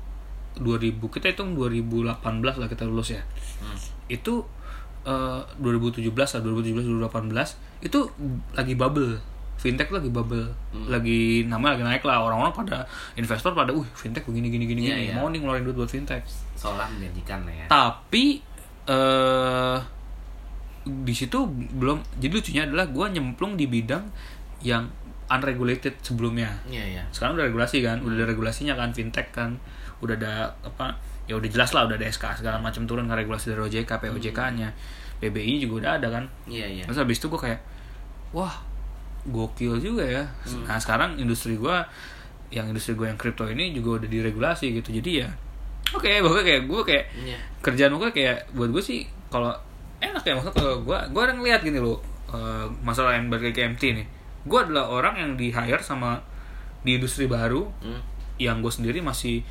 2000 0.57 0.99
kita 1.09 1.25
hitung 1.27 1.53
2018 1.53 2.15
lah 2.41 2.67
kita 2.67 2.83
lulus 2.83 3.11
ya 3.11 3.21
Hmm. 3.55 3.77
itu 4.07 4.43
eh, 5.03 5.41
2017 5.57 6.03
lah 6.05 6.41
2017 6.41 6.85
2018 7.01 7.31
itu 7.81 7.99
lagi 8.51 8.73
bubble 8.73 9.15
fintech 9.55 9.87
lagi 9.89 10.09
bubble 10.09 10.45
Hmm. 10.69 10.87
lagi 10.87 11.43
namanya 11.43 11.75
lagi 11.75 11.83
naik 11.87 12.03
lah 12.03 12.19
orang-orang 12.21 12.51
pada 12.53 12.83
investor 13.13 13.51
pada 13.51 13.71
uh 13.71 13.87
fintech 13.93 14.23
begini 14.23 14.47
gini 14.49 14.65
gini 14.65 14.81
Iya, 14.83 14.93
gini 14.93 15.05
iya. 15.07 15.15
mau 15.15 15.27
nih 15.27 15.39
ngeluarin 15.39 15.63
duit 15.63 15.75
buat 15.75 15.87
fintech 15.87 16.21
Seolah 16.53 16.87
menjanjikan 16.89 17.43
lah 17.43 17.55
ya. 17.55 17.65
tapi 17.65 18.43
eh 18.85 19.77
di 20.85 21.11
situ 21.11 21.49
belum 21.49 21.97
jadi 22.15 22.29
lucunya 22.31 22.63
adalah 22.63 22.85
gue 22.85 23.05
nyemplung 23.09 23.55
di 23.55 23.65
bidang 23.65 24.05
yang 24.61 24.85
unregulated 25.25 25.97
sebelumnya 25.99 26.53
Iya 26.65 26.85
iya. 26.85 27.03
sekarang 27.09 27.33
udah 27.33 27.45
regulasi 27.47 27.81
kan 27.81 27.97
udah 27.99 28.13
ada 28.15 28.27
regulasinya 28.27 28.75
kan 28.75 28.93
fintech 28.93 29.31
kan 29.31 29.57
udah 29.99 30.15
ada 30.15 30.33
apa 30.61 30.95
ya 31.25 31.33
udah 31.33 31.47
jelas 31.47 31.71
lah 31.71 31.85
udah 31.85 31.95
ada 31.95 32.05
SK 32.05 32.39
segala 32.39 32.57
macam 32.57 32.83
turun 32.83 33.05
kan 33.05 33.15
regulasi 33.15 33.49
dari 33.49 33.61
OJK 33.61 33.91
POJK 33.99 34.39
nya. 34.55 34.69
BBI 35.15 35.57
juga 35.59 35.73
udah 35.79 35.91
ada 35.97 36.07
kan. 36.11 36.23
Iya 36.45 36.67
iya. 36.67 36.83
terus 36.83 36.99
habis 36.99 37.17
itu 37.17 37.27
gue 37.27 37.39
kayak 37.39 37.59
wah 38.31 38.51
gokil 39.25 39.79
juga 39.79 40.03
ya. 40.03 40.23
Nah 40.63 40.77
sekarang 40.77 41.17
industri 41.17 41.55
gue 41.55 41.75
yang 42.51 42.67
industri 42.67 42.93
gue 42.93 43.05
yang 43.05 43.17
kripto 43.17 43.47
ini 43.47 43.71
juga 43.71 44.03
udah 44.03 44.09
diregulasi 44.09 44.75
gitu. 44.75 44.91
Jadi 44.91 45.23
ya 45.23 45.29
oke 45.91 46.05
pokoknya 46.21 46.45
kayak 46.45 46.61
gue 46.65 46.81
kayak 46.83 47.05
Iya. 47.15 47.37
kerjaan 47.61 47.93
gue 47.95 48.09
kayak 48.11 48.37
buat 48.51 48.69
gue 48.69 48.83
sih 48.83 49.05
kalau 49.27 49.53
enak 49.97 50.21
ya 50.21 50.35
maksudnya 50.35 50.53
kalau 50.53 50.75
gue 50.83 50.97
gue 51.09 51.21
orang 51.21 51.37
ngeliat 51.39 51.61
gini 51.61 51.79
loh 51.79 51.97
eh, 52.27 52.65
masalah 52.81 53.15
yang 53.15 53.31
balik 53.31 53.55
ke 53.55 53.65
MT 53.65 53.83
nih. 53.95 54.07
Gue 54.45 54.59
adalah 54.61 54.91
orang 54.91 55.15
yang 55.15 55.31
di 55.33 55.49
hire 55.49 55.81
sama 55.81 56.21
di 56.83 56.99
industri 56.99 57.25
baru 57.25 57.65
Hmm. 57.81 58.03
yang 58.37 58.59
gue 58.59 58.69
sendiri 58.69 58.99
masih 58.99 59.41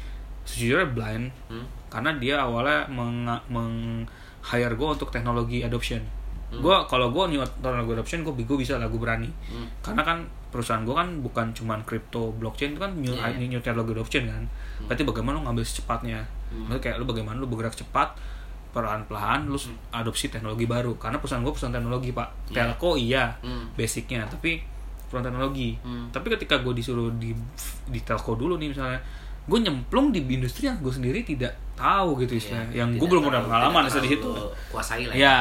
sejujurnya 0.45 0.89
blind 0.89 1.27
Hmm. 1.49 1.65
karena 1.89 2.11
dia 2.15 2.37
awalnya 2.39 2.85
meng, 2.87 3.23
meng 3.47 4.05
hire 4.45 4.73
gue 4.73 4.89
untuk 4.91 5.09
teknologi 5.09 5.61
adoption 5.61 6.01
gue 6.53 6.77
kalau 6.87 7.11
gue 7.11 7.25
new 7.29 7.43
teknologi 7.43 7.93
adoption 7.93 8.23
gue 8.23 8.35
gue 8.37 8.59
bisa 8.59 8.77
lah 8.77 8.87
gue 8.87 8.97
berani 8.97 9.27
Hmm. 9.49 9.67
karena 9.81 10.03
kan 10.03 10.19
perusahaan 10.49 10.81
gue 10.81 10.93
kan 10.93 11.09
bukan 11.19 11.51
cuman 11.51 11.83
crypto 11.83 12.31
blockchain 12.33 12.73
itu 12.73 12.81
kan 12.81 12.95
new, 12.95 13.11
Iya, 13.11 13.27
iya. 13.33 13.47
new 13.49 13.59
teknologi 13.59 13.91
adoption 13.93 14.23
kan 14.25 14.45
berarti 14.85 15.03
bagaimana 15.03 15.35
lo 15.35 15.43
ngambil 15.45 15.65
secepatnya 15.65 16.23
Hmm. 16.47 16.69
Maksudnya 16.69 16.83
kayak 16.85 16.97
lo 16.97 17.05
bagaimana 17.05 17.37
lo 17.37 17.49
bergerak 17.49 17.75
cepat 17.75 18.15
perlahan-lahan 18.71 19.47
lo 19.47 19.59
adopsi 19.91 20.29
teknologi 20.29 20.65
baru 20.65 20.95
karena 20.95 21.17
perusahaan 21.17 21.43
gue 21.43 21.51
perusahaan 21.51 21.75
teknologi 21.75 22.11
pak 22.11 22.29
Iya. 22.49 22.55
telco 22.69 22.91
iya 22.95 23.25
Hmm. 23.41 23.71
basicnya 23.73 24.23
tapi 24.25 24.63
perusahaan 25.05 25.27
teknologi 25.29 25.79
Hmm. 25.81 26.11
tapi 26.11 26.27
ketika 26.29 26.59
gue 26.59 26.71
disuruh 26.73 27.11
di 27.15 27.35
di 27.85 28.01
telco 28.01 28.35
dulu 28.35 28.55
nih 28.57 28.71
misalnya 28.71 28.99
gue 29.45 29.59
nyemplung 29.61 30.09
di 30.09 30.25
industri 30.25 30.73
yang 30.73 30.81
gue 30.81 30.89
sendiri 30.89 31.21
tidak 31.21 31.53
tahu 31.77 32.17
gitu 32.25 32.41
istilahnya. 32.41 32.71
Iya, 32.73 32.79
yang 32.81 32.89
gue 32.97 33.09
belum 33.09 33.23
pernah 33.29 33.43
pengalaman 33.45 33.83
di 33.91 34.09
situ. 34.09 34.31
kuasai 34.73 35.05
lah 35.11 35.15
ya. 35.15 35.37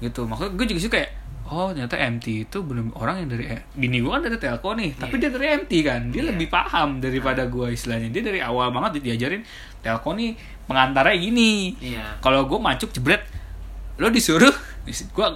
Gitu. 0.00 0.24
Maksudnya 0.24 0.52
gue 0.56 0.66
juga 0.72 0.80
sih 0.80 0.92
kayak 0.92 1.10
oh 1.44 1.68
ternyata 1.76 2.00
MT 2.00 2.48
itu 2.48 2.58
belum 2.64 2.96
orang 2.96 3.20
yang 3.20 3.28
dari 3.36 3.44
bini 3.76 4.00
gue 4.00 4.08
kan 4.08 4.24
dari 4.24 4.40
telco 4.40 4.72
nih 4.72 4.96
tapi 4.96 5.20
Iya. 5.20 5.28
dia 5.28 5.30
dari 5.36 5.46
MT 5.60 5.72
kan. 5.84 6.00
Dia 6.08 6.22
Iya. 6.24 6.28
lebih 6.32 6.48
paham 6.48 6.88
daripada 7.04 7.42
gue 7.44 7.66
istilahnya. 7.68 8.08
Dia 8.08 8.22
dari 8.24 8.40
awal 8.40 8.72
banget 8.72 9.04
diajarin 9.04 9.44
telco 9.84 10.16
nih 10.16 10.32
pengantarnya 10.64 11.16
gini. 11.20 11.76
Iya. 11.84 12.16
kalau 12.24 12.48
gue 12.48 12.56
macuk 12.56 12.88
jebret. 12.96 13.28
Lo 14.00 14.08
disuruh 14.08 14.50
gue 14.88 15.26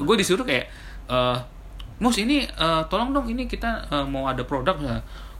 gue 0.00 0.16
disuruh 0.16 0.44
kayak 0.48 0.66
eh 1.12 1.38
mus 2.00 2.16
ini 2.16 2.48
eh, 2.48 2.82
tolong 2.88 3.12
dong 3.12 3.28
ini 3.28 3.44
kita 3.44 3.84
eh, 3.92 4.06
mau 4.08 4.24
ada 4.32 4.40
produk 4.48 4.80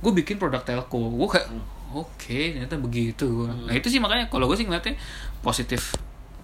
gue 0.04 0.12
bikin 0.20 0.36
produk 0.36 0.60
telco. 0.60 1.00
Gue 1.16 1.28
kayak 1.32 1.48
oke 1.91 2.38
ternyata 2.55 2.76
begitu 2.76 3.47
nah 3.66 3.72
itu 3.72 3.86
sih 3.86 3.99
makanya 3.99 4.26
kalau 4.26 4.47
gue 4.47 4.55
sih 4.55 4.64
ngeliatnya 4.64 4.95
positif 5.41 5.95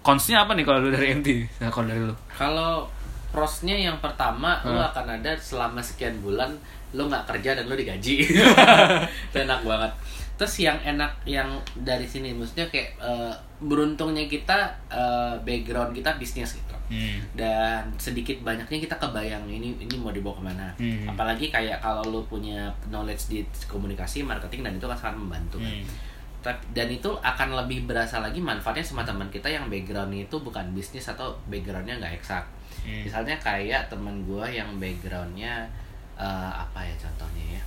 consnya 0.01 0.43
apa 0.43 0.55
nih 0.55 0.63
kalau 0.63 0.79
lu 0.79 0.89
dari 0.89 1.11
MT 1.13 1.27
nah, 1.59 1.67
kalau 1.67 1.87
dari 1.87 2.01
lu 2.01 2.15
Kalau 2.31 2.87
prosnya 3.27 3.75
yang 3.75 3.99
pertama 3.99 4.55
lu 4.63 4.71
Hmm. 4.71 4.87
akan 4.87 5.19
ada 5.19 5.35
selama 5.35 5.83
sekian 5.83 6.15
bulan 6.19 6.51
lu 6.95 7.05
nggak 7.05 7.27
kerja 7.27 7.51
dan 7.51 7.67
lu 7.67 7.75
digaji. 7.75 8.23
Itu 9.27 9.35
enak 9.35 9.59
banget. 9.61 9.91
Terus 10.39 10.55
yang 10.63 10.79
enak 10.79 11.11
yang 11.27 11.51
dari 11.75 12.07
sini 12.07 12.31
maksudnya 12.31 12.63
kayak 12.71 12.95
eh, 12.97 13.33
beruntungnya 13.57 14.25
kita 14.25 14.57
eh, 14.87 15.35
background 15.41 15.91
kita 15.91 16.15
bisnis 16.15 16.53
gitu. 16.53 16.75
Dan 17.33 17.83
sedikit 17.97 18.39
banyaknya 18.41 18.79
kita 18.79 18.95
kebayang 18.95 19.43
ini 19.43 19.75
ini 19.75 19.95
mau 19.97 20.09
dibawa 20.09 20.37
ke 20.37 20.43
mana. 20.45 20.67
Hmm. 20.77 21.09
Apalagi 21.09 21.49
kayak 21.49 21.77
kalau 21.77 22.05
lu 22.05 22.21
punya 22.23 22.69
knowledge 22.87 23.27
di 23.27 23.39
komunikasi, 23.65 24.21
marketing 24.21 24.61
dan 24.61 24.73
itu 24.73 24.85
kan 24.85 24.95
sangat 24.95 25.17
membantu 25.17 25.59
kan. 25.59 25.73
Hmm. 25.73 26.55
Dan 26.71 26.87
itu 26.87 27.11
akan 27.11 27.59
lebih 27.59 27.83
berasa 27.83 28.23
lagi 28.23 28.39
manfaatnya 28.39 28.79
sama 28.79 29.03
teman 29.03 29.27
kita 29.27 29.51
yang 29.51 29.67
backgroundnya 29.67 30.23
itu 30.23 30.37
bukan 30.37 30.63
bisnis 30.71 31.03
atau 31.05 31.35
backgroundnya 31.45 31.97
nggak 31.97 32.15
eksak 32.15 32.45
Hmm. 32.77 33.03
misalnya 33.03 33.35
kayak 33.35 33.89
teman 33.91 34.23
gue 34.23 34.45
yang 34.47 34.69
backgroundnya 34.79 35.65
eh, 36.15 36.51
apa 36.55 36.79
ya 36.79 36.95
contohnya 36.95 37.59
ya 37.59 37.63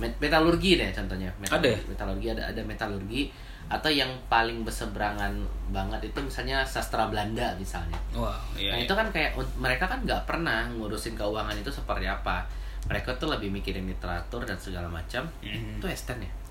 met- 0.00 0.16
metalurgi 0.16 0.80
deh 0.80 0.88
contohnya 0.88 1.28
Ada 1.44 1.68
ya? 1.68 1.76
metalurgi 1.84 2.26
ada 2.32 2.42
ada 2.48 2.62
metalurgi 2.64 3.28
atau 3.70 3.86
yang 3.86 4.10
paling 4.26 4.60
berseberangan 4.60 5.30
banget 5.70 6.02
itu 6.04 6.18
misalnya 6.18 6.66
sastra 6.66 7.06
Belanda 7.06 7.54
misalnya 7.54 7.94
wah 8.10 8.34
iya, 8.52 8.74
nah 8.74 8.76
iya. 8.76 8.84
itu 8.84 8.92
kan 8.92 9.06
kayak 9.08 9.30
mereka 9.56 9.86
kan 9.86 10.02
nggak 10.02 10.26
pernah 10.26 10.66
ngurusin 10.68 11.14
keuangan 11.14 11.54
itu 11.54 11.70
seperti 11.70 12.04
apa 12.04 12.42
mereka 12.82 13.14
tuh 13.14 13.30
lebih 13.30 13.48
mikirin 13.48 13.86
literatur 13.86 14.42
dan 14.42 14.58
segala 14.58 14.90
macam 14.90 15.22
Mhm. 15.40 15.78
itu 15.78 15.86
Esten 15.86 16.18
ya 16.18 16.30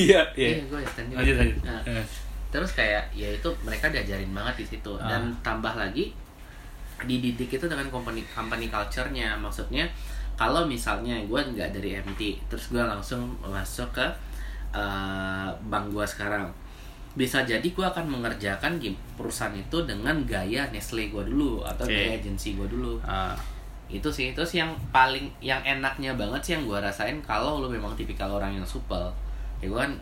iya 0.00 0.20
iya 0.32 0.48
Iya, 0.56 0.64
gue 0.64 0.80
Esten 0.80 1.04
juga. 1.06 1.18
lanjut 1.20 1.36
lanjut 1.36 1.58
Nah, 1.62 1.80
Eh. 1.84 2.04
terus 2.48 2.70
kayak 2.72 3.04
ya 3.12 3.28
itu 3.28 3.48
mereka 3.60 3.92
diajarin 3.92 4.32
banget 4.32 4.54
di 4.58 4.66
situ 4.72 4.92
Ah. 4.96 5.04
dan 5.06 5.22
tambah 5.40 5.74
lagi 5.74 6.16
dididik 7.00 7.50
itu 7.52 7.66
dengan 7.66 7.84
company 7.88 8.24
company 8.26 8.66
culture-nya 8.66 9.36
maksudnya 9.36 9.84
kalau 10.34 10.64
misalnya 10.64 11.20
gue 11.20 11.36
nggak 11.36 11.68
dari 11.70 12.00
MT 12.00 12.20
terus 12.48 12.70
gue 12.70 12.80
langsung 12.80 13.20
masuk 13.44 13.92
ke 13.92 14.06
eh, 14.74 15.48
bank 15.70 15.94
gue 15.94 16.06
sekarang. 16.06 16.50
Bisa 17.14 17.46
jadi 17.46 17.62
gue 17.62 17.86
akan 17.86 18.10
mengerjakan 18.10 18.82
perusahaan 19.14 19.54
itu 19.54 19.78
dengan 19.86 20.18
gaya 20.26 20.66
Nestle 20.74 21.08
gue 21.14 21.22
dulu 21.22 21.62
atau 21.62 21.86
Oke. 21.86 21.94
gaya 21.94 22.18
agensi 22.18 22.58
gue 22.58 22.66
dulu. 22.66 22.98
Ah, 23.06 23.38
itu 23.86 24.10
sih 24.10 24.34
terus 24.34 24.50
yang 24.58 24.74
paling 24.90 25.30
yang 25.38 25.62
enaknya 25.62 26.18
banget 26.18 26.40
sih 26.42 26.52
yang 26.58 26.66
gue 26.66 26.78
rasain 26.82 27.14
kalau 27.22 27.62
lu 27.62 27.70
memang 27.70 27.94
tipikal 27.94 28.34
orang 28.34 28.58
yang 28.58 28.66
supel. 28.66 29.06
Ya 29.62 29.70
gue 29.70 29.78
kan 29.78 29.92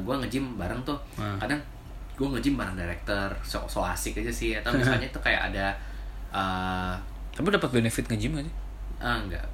gue 0.00 0.14
nge-gym 0.24 0.56
bareng 0.56 0.80
tuh. 0.82 0.96
Hmm. 1.20 1.36
kadang 1.36 1.60
gue 2.16 2.24
nge-gym 2.24 2.56
bareng 2.56 2.72
director 2.80 3.28
so, 3.44 3.60
so 3.68 3.84
asik 3.84 4.16
aja 4.24 4.32
sih. 4.32 4.56
Atau 4.56 4.72
misalnya 4.72 5.12
tuh 5.16 5.20
kayak 5.20 5.52
ada 5.52 5.76
eh 6.32 6.94
tapi 7.36 7.52
dapat 7.52 7.68
benefit 7.68 8.08
nge-gym 8.08 8.40
gak 8.40 8.48
sih? 8.48 8.54
Ah, 8.96 9.20
enggak 9.20 9.44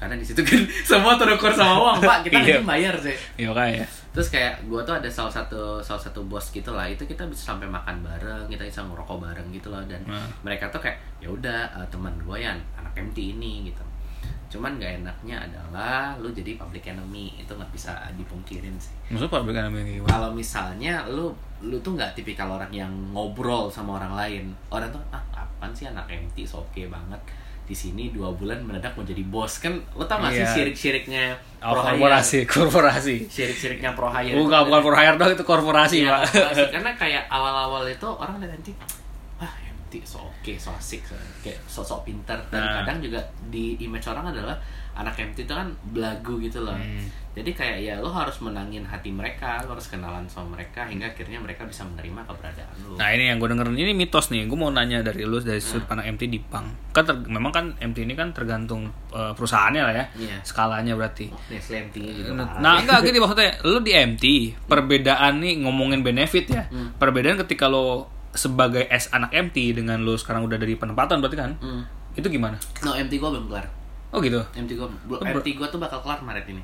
karena 0.00 0.16
di 0.16 0.24
situ 0.24 0.40
kan 0.40 0.56
semua 0.90 1.14
terukur 1.14 1.52
sama 1.52 1.76
uang 1.78 1.96
pak. 2.00 2.24
Kita 2.24 2.40
Iya. 2.40 2.58
bayar 2.64 2.96
sih 2.96 3.12
iya 3.36 3.52
kayak 3.52 3.84
terus 4.10 4.26
kayak 4.26 4.64
gue 4.64 4.80
tuh 4.80 4.90
ada 4.90 5.06
salah 5.06 5.30
satu 5.30 5.78
salah 5.78 6.00
satu 6.00 6.24
bos 6.24 6.48
gitu 6.48 6.72
lah. 6.72 6.88
Itu 6.88 7.04
kita 7.04 7.28
bisa 7.28 7.52
sampai 7.52 7.68
makan 7.68 8.00
bareng 8.00 8.48
kita 8.48 8.64
bisa 8.64 8.80
ngerokok 8.82 9.20
bareng 9.20 9.48
gitu 9.50 9.68
loh. 9.68 9.84
Dan 9.84 10.00
Hmm. 10.02 10.26
mereka 10.40 10.66
tuh 10.66 10.80
kayak 10.80 10.98
ya 11.18 11.28
udah 11.28 11.60
eh, 11.76 11.86
teman 11.86 12.16
gue 12.18 12.36
ya 12.36 12.50
anak 12.74 12.96
MT 12.96 13.36
ini 13.36 13.68
gitu. 13.68 13.84
Cuman 14.50 14.74
gak 14.76 14.98
enaknya 14.98 15.38
adalah 15.40 16.16
lu 16.16 16.26
jadi 16.28 16.56
public 16.56 16.82
enemy. 16.84 17.38
Itu 17.38 17.54
nggak 17.54 17.70
bisa 17.70 17.94
dipungkirin 18.16 18.74
sih 18.76 18.90
maksudnya 19.06 19.30
public 19.30 19.54
enemy 19.54 19.78
gimana? 19.94 20.10
Kalau 20.10 20.30
misalnya 20.32 21.06
lu 21.06 21.30
lu 21.60 21.76
tuh 21.78 21.94
nggak 21.94 22.16
tipikal 22.16 22.50
orang 22.50 22.72
yang 22.72 22.90
ngobrol 23.12 23.68
sama 23.68 24.00
orang 24.00 24.16
lain 24.16 24.44
orang 24.68 24.88
tuh 24.88 24.98
ah 25.10 25.20
apaan 25.30 25.70
sih 25.70 25.84
anak 25.84 26.08
MT 26.08 26.42
so 26.42 26.58
oke 26.58 26.82
banget 26.88 27.20
di 27.70 27.76
sini 27.76 28.10
dua 28.10 28.28
bulan 28.30 28.58
mendadak 28.60 28.90
mau 28.92 29.02
jadi 29.02 29.22
bos 29.22 29.56
kan 29.56 29.78
lu 29.94 30.02
tau 30.02 30.18
gak 30.18 30.32
sih 30.32 30.42
Iya. 30.42 30.50
sirik-siriknya 30.50 31.24
Oh, 31.60 31.70
pro 31.70 31.80
hire? 31.84 31.94
korporasi 31.94 32.38
korporasi 32.44 33.16
sirik-siriknya 33.26 33.94
pro 33.94 34.10
hire 34.10 34.34
bukan 34.34 34.66
bukan 34.66 34.80
for 34.82 34.94
hire 34.94 35.14
dong 35.14 35.30
itu 35.30 35.44
korporasi 35.44 35.96
Iya, 36.00 36.10
pak 36.10 36.20
korporasi. 36.26 36.62
karena 36.74 36.90
kayak 36.94 37.24
awal-awal 37.28 37.86
itu 37.86 38.08
orang 38.10 38.36
lihat 38.36 38.58
MT 38.58 38.68
ah 39.38 39.52
MT 39.62 40.02
so 40.02 40.18
oke 40.20 40.52
so 40.56 40.70
asik 40.72 41.00
so, 41.00 41.14
kayak 41.40 41.62
sosok 41.64 42.02
pintar 42.02 42.42
dan 42.48 42.58
Nah. 42.58 42.74
kadang 42.82 42.98
juga 43.00 43.22
di 43.46 43.78
image 43.78 44.04
orang 44.04 44.26
adalah 44.28 44.58
anak 44.92 45.14
MT 45.14 45.46
itu 45.46 45.52
kan 45.52 45.70
belagu 45.86 46.36
gitu 46.38 46.60
loh 46.60 46.74
Hmm. 46.74 47.06
Jadi 47.30 47.50
kayak 47.54 47.78
ya 47.78 47.94
lo 48.02 48.10
harus 48.10 48.42
menangin 48.42 48.82
hati 48.82 49.14
mereka 49.14 49.62
lo 49.62 49.78
harus 49.78 49.86
kenalan 49.86 50.26
sama 50.26 50.58
mereka 50.58 50.82
hingga 50.82 51.06
akhirnya 51.06 51.38
mereka 51.38 51.62
bisa 51.62 51.86
menerima 51.86 52.26
keberadaan 52.26 52.74
lo 52.82 52.98
Nah 52.98 53.08
ini 53.10 53.30
yang 53.30 53.38
gue 53.38 53.46
dengerin 53.46 53.78
ini 53.78 53.94
mitos 53.94 54.28
nih. 54.28 54.50
Gue 54.50 54.58
mau 54.58 54.66
nanya 54.68 54.98
dari 55.00 55.22
lu 55.22 55.38
dari 55.38 55.56
sudut 55.56 55.86
pandang 55.86 56.10
MT 56.10 56.26
di 56.26 56.42
bank. 56.42 56.90
Kan 56.90 57.06
ter- 57.06 57.22
memang 57.22 57.48
kan 57.48 57.64
MT 57.78 58.02
ini 58.02 58.12
kan 58.12 58.34
tergantung 58.34 58.90
eh, 59.14 59.32
perusahaannya 59.32 59.78
lah 59.80 59.94
ya. 59.94 60.04
Iya. 60.18 60.36
Skalanya 60.42 60.98
berarti. 60.98 61.30
Nestle 61.48 61.86
MT 61.86 61.96
gitu 62.02 62.30
Nah, 62.34 62.58
nah 62.58 62.82
enggak 62.82 63.06
gini 63.06 63.16
maksudnya 63.16 63.62
lu 63.62 63.78
di 63.78 63.92
MT 63.94 64.24
perbedaan 64.66 65.38
nih 65.38 65.62
ngomongin 65.62 66.02
benefit 66.02 66.50
ya. 66.50 66.66
Hmm. 66.66 66.98
Perbedaan 66.98 67.38
ketika 67.38 67.66
lo 67.66 68.10
sebagai 68.30 68.86
S 68.86 69.06
anak 69.10 69.30
MT 69.30 69.74
dengan 69.74 70.02
lu 70.02 70.14
sekarang 70.14 70.42
udah 70.42 70.58
dari 70.58 70.74
penempatan 70.74 71.22
berarti 71.22 71.38
kan? 71.38 71.54
Hmm. 71.58 71.82
Itu 72.10 72.26
gimana? 72.26 72.58
no 72.82 72.90
MT 72.92 73.16
gue 73.16 73.30
belum 73.30 73.46
kelar 73.46 73.70
Oh 74.10 74.18
gitu. 74.18 74.42
MT 74.50 74.74
gue 74.74 74.86
Oh, 75.08 75.22
MT 75.22 75.46
gue 75.54 75.66
tuh 75.66 75.78
bakal 75.78 76.02
kelar 76.02 76.18
Maret 76.20 76.42
ini 76.44 76.62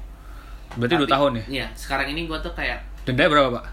Berarti 0.75 0.95
Tapi- 0.97 1.07
tahun 1.09 1.33
ya. 1.33 1.45
iya 1.47 1.67
sekarang 1.73 2.07
ini 2.11 2.27
gue 2.27 2.39
tuh 2.39 2.53
kayak 2.53 2.83
Denda 3.05 3.27
berapa 3.27 3.51
pak? 3.53 3.65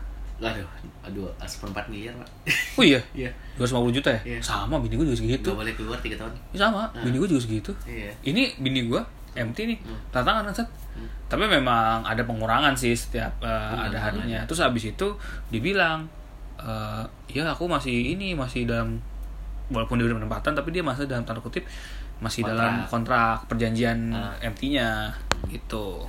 aduh 0.43 0.67
aduh 1.01 1.31
seperempat 1.41 1.87
miliar 1.87 2.11
pak 2.13 2.27
Oh 2.75 2.83
iya. 2.83 2.99
iya 3.17 3.31
250 3.55 3.95
juta 3.95 4.09
ya? 4.11 4.21
Iya. 4.27 4.39
Sama 4.39 4.75
bini 4.77 4.93
gue 4.93 5.05
juga 5.05 5.17
segitu. 5.17 5.47
Gak 5.47 5.57
boleh 5.57 5.73
keluar 5.73 5.97
3 5.97 6.13
tahun 6.13 6.31
Ya, 6.51 6.59
sama, 6.61 6.83
bini 6.95 7.15
gue 7.15 7.27
juga 7.27 7.41
segitu. 7.41 7.71
iya 7.83 8.11
Ini 8.21 8.59
bini 8.59 8.85
gue 8.85 9.01
MT 9.33 9.57
nih, 9.65 9.77
Hmm. 9.79 9.97
tantangan 10.11 10.45
kan 10.45 10.53
Sat? 10.53 10.69
Tapi 11.25 11.41
memang 11.43 12.03
ada 12.03 12.21
pengurangan 12.21 12.77
sih 12.77 12.93
setiap 12.93 13.33
uh, 13.39 13.49
Hmm, 13.73 13.87
ada 13.87 13.97
harinya. 13.99 14.45
Terus 14.45 14.61
habis 14.61 14.85
itu 14.85 15.07
dibilang, 15.49 16.05
eh 16.55 17.01
ya 17.31 17.47
aku 17.47 17.65
masih 17.65 18.13
ini 18.13 18.31
masih 18.31 18.63
dalam 18.63 19.01
walaupun 19.67 19.97
dia 19.97 20.05
udah 20.05 20.19
penempatan 20.19 20.53
tapi 20.53 20.69
dia 20.69 20.81
masih 20.81 21.07
dalam 21.07 21.23
tanda 21.23 21.39
kutip 21.39 21.65
masih 22.19 22.43
Kontrak. 22.43 22.53
dalam 22.53 22.73
kontrak 22.85 23.37
perjanjian 23.47 24.11
Ah. 24.11 24.37
MT-nya 24.43 25.09
gitu. 25.47 26.05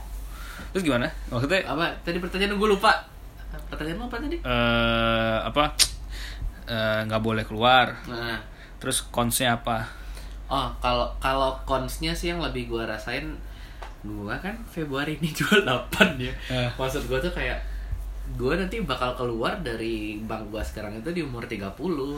Terus 0.74 0.82
gimana? 0.82 1.06
Maksudnya 1.28 1.62
apa 1.64 1.86
tadi 2.02 2.18
pertanyaan 2.18 2.52
gue 2.52 2.68
lupa 2.68 2.90
pertanyaan 3.64 4.02
apa 4.02 4.16
tadi 4.18 4.36
eh 4.36 5.36
apa? 5.40 5.64
eh, 6.64 7.00
nggak 7.04 7.22
boleh 7.22 7.44
keluar. 7.44 7.94
nah 8.04 8.36
Terus 8.76 9.06
konsnya 9.08 9.54
apa? 9.54 9.86
oh 10.46 10.68
kalau 10.76 11.08
kalau 11.16 11.56
konsnya 11.62 12.12
sih 12.12 12.28
yang 12.28 12.38
lebih 12.38 12.68
gue 12.68 12.82
rasain 12.82 13.32
gue 14.02 14.34
kan 14.36 14.52
Februari 14.66 15.16
ini 15.16 15.32
jual 15.38 15.62
8 15.62 15.88
ya 16.18 16.28
Eh. 16.50 16.68
maksud 16.70 17.06
gue 17.06 17.16
tuh 17.18 17.32
kayak 17.32 17.56
gue 18.30 18.52
nanti 18.52 18.76
bakal 18.82 19.12
keluar 19.14 19.56
dari 19.58 20.20
bank 20.20 20.48
gue 20.48 20.60
sekarang 20.60 20.92
itu 20.94 21.08
di 21.10 21.20
umur 21.20 21.44
30 21.44 21.72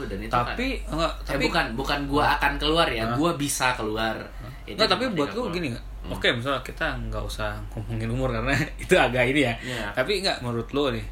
dan 0.05 0.19
itu 0.19 0.31
kan- 0.33 0.43
Tapi 0.49 0.83
enggak, 0.85 1.13
Eh, 1.13 1.27
tapi 1.29 1.45
bukan 1.45 1.67
bukan 1.75 2.01
gue 2.05 2.25
akan 2.25 2.53
keluar 2.57 2.87
ya 2.89 3.05
gue 3.13 3.31
bisa 3.37 3.75
keluar 3.75 4.19
Itu 4.65 4.75
Enggak, 4.75 4.89
tapi 4.89 5.05
buat 5.13 5.31
30. 5.31 5.55
gini? 5.55 5.69
Hmm. 6.07 6.15
Oke, 6.15 6.31
misalnya 6.31 6.63
kita 6.63 6.87
nggak 7.11 7.25
usah 7.27 7.59
ngomongin 7.75 8.07
umur 8.11 8.31
karena 8.31 8.55
itu 8.83 8.95
agak 8.95 9.27
ini 9.27 9.43
ya. 9.43 9.55
Iya. 9.59 9.91
Tapi 9.91 10.23
nggak 10.23 10.39
menurut 10.47 10.69
lu 10.71 10.95
nih, 10.95 11.07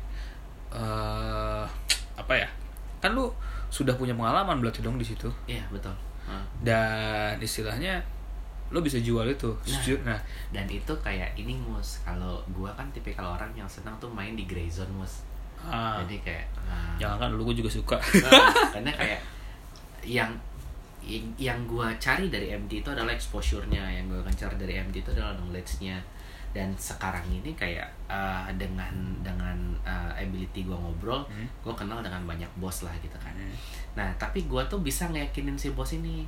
eh 0.74 1.64
apa 2.14 2.32
ya? 2.38 2.49
Kan 3.03 3.18
lu 3.18 3.26
sudah 3.74 3.99
punya 3.99 4.14
pengalaman 4.14 4.62
berarti 4.62 4.86
dong 4.86 5.03
di 5.03 5.03
situ. 5.03 5.26
iya 5.51 5.66
betul 5.66 5.90
Hah. 6.30 6.47
Dan 6.62 7.42
istilahnya 7.42 7.99
lu 8.70 8.80
bisa 8.80 9.03
jual 9.03 9.26
itu. 9.26 9.51
Setuju? 9.66 10.07
Nah, 10.07 10.16
dan 10.55 10.64
itu 10.70 10.95
kayak 11.03 11.34
ini 11.34 11.59
mus 11.59 12.01
kalau 12.07 12.40
gue 12.49 12.70
kan 12.78 12.86
tipikal 12.95 13.34
orang 13.34 13.51
yang 13.53 13.68
senang 13.68 13.99
tuh 13.99 14.09
main 14.09 14.38
di 14.38 14.47
gray 14.47 14.70
zone 14.70 14.90
mus 14.95 15.26
ah, 15.64 15.97
jadi 16.05 16.16
kayak 16.20 16.47
nah, 16.68 16.92
jangan 17.01 17.16
kan 17.24 17.28
dulu 17.34 17.51
gue 17.53 17.66
juga 17.66 17.70
suka. 17.72 17.97
Nah, 17.99 18.53
karena 18.72 18.92
kayak 19.01 19.20
yang 20.05 20.30
yang 21.36 21.64
gue 21.64 21.86
cari 21.96 22.26
dari 22.28 22.50
MD 22.50 22.80
itu 22.80 22.88
adalah 22.88 23.11
exposure-nya. 23.11 23.82
Yang 23.90 24.05
gue 24.11 24.18
akan 24.20 24.34
cari 24.34 24.57
dari 24.57 24.74
MD 24.78 24.96
itu 24.98 25.11
adalah 25.11 25.34
knowledge-nya. 25.34 25.96
Dan 26.50 26.70
sekarang 26.74 27.26
ini 27.28 27.50
kayak 27.52 27.82
uh, 28.07 28.46
dengan 28.55 28.94
dengan 29.20 29.59
uh, 29.82 30.14
ability 30.14 30.62
gue 30.62 30.72
ngobrol 30.72 31.26
Hmm. 31.26 31.50
gue 31.61 31.74
kenal 31.74 31.98
dengan 31.98 32.22
banyak 32.22 32.46
bos 32.57 32.82
lah 32.82 32.94
gitu 32.98 33.18
kan. 33.18 33.34
Hmm. 33.34 33.50
nah 33.94 34.07
tapi 34.14 34.46
gue 34.46 34.62
tuh 34.64 34.78
bisa 34.78 35.07
ngeyakinin 35.07 35.55
si 35.55 35.70
bos 35.70 35.90
ini 35.92 36.22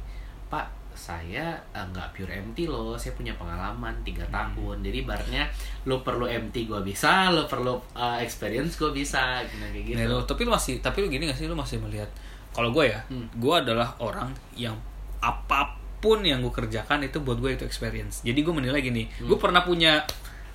pak 0.47 0.67
saya 0.97 1.53
eh, 1.71 1.87
nggak 1.87 2.11
pure 2.11 2.33
MT 2.33 2.67
loh. 2.67 2.97
Saya 2.97 3.15
punya 3.15 3.31
pengalaman 3.35 3.95
tiga 4.03 4.27
Hmm. 4.27 4.35
tahun. 4.51 4.77
Jadi 4.83 4.97
ibaratnya 5.05 5.47
lo 5.85 6.01
perlu 6.01 6.27
MT 6.27 6.67
gue 6.67 6.81
bisa 6.83 7.31
lo 7.31 7.47
perlu 7.47 7.79
eh, 7.95 8.19
experience 8.19 8.75
gue 8.75 8.91
bisa. 8.91 9.45
Gitu 9.45 9.63
kayak 9.63 9.85
gitu. 9.85 9.97
Nah, 9.97 10.07
lu- 10.11 10.27
tapi 10.27 10.43
lu 10.43 10.51
masih 10.51 10.81
tapi 10.81 10.99
lu 11.01 11.09
gini 11.09 11.31
gak 11.31 11.37
sih? 11.37 11.47
Lu 11.47 11.55
masih 11.55 11.79
melihat 11.79 12.11
kalau 12.57 12.73
gue 12.73 12.89
ya 12.89 13.05
Hmm. 13.07 13.29
gue 13.31 13.55
adalah 13.55 13.93
orang 13.99 14.29
yang 14.55 14.73
apa 15.19 15.69
pun 15.97 16.21
yang 16.21 16.41
gue 16.41 16.51
kerjakan 16.51 17.03
itu 17.03 17.19
buat 17.19 17.37
gue 17.37 17.53
itu 17.53 17.63
experience 17.63 18.21
jadi 18.23 18.37
gue 18.37 18.55
menilai 18.55 18.81
gini 18.81 19.05
Hmm. 19.13 19.29
gue 19.29 19.37
pernah 19.37 19.61
punya 19.61 20.01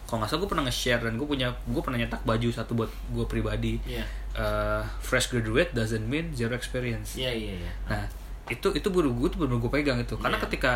kalau 0.04 0.20
nggak 0.20 0.30
salah 0.30 0.42
gue 0.42 0.50
pernah 0.50 0.66
nge-share 0.66 1.02
dan 1.02 1.14
gue 1.14 1.24
punya 1.24 1.48
gue 1.54 1.80
pernah 1.80 1.98
nyetak 1.98 2.22
baju 2.22 2.48
satu 2.50 2.74
buat 2.76 2.90
gue 3.08 3.26
pribadi 3.26 3.78
Iya. 3.86 4.04
Eh, 4.32 4.84
fresh 5.00 5.28
graduate 5.28 5.72
doesn't 5.72 6.04
mean 6.04 6.32
zero 6.32 6.52
experience 6.52 7.14
iya 7.14 7.30
iya 7.30 7.54
iya 7.58 7.72
nah 7.86 8.04
itu 8.48 8.72
itu 8.72 8.88
baru 8.88 9.08
gue 9.10 9.28
tuh 9.30 9.40
baru 9.40 9.56
gue 9.58 9.72
pegang 9.72 9.98
itu 9.98 10.16
karena 10.16 10.36
Iya. 10.36 10.44
ketika 10.46 10.72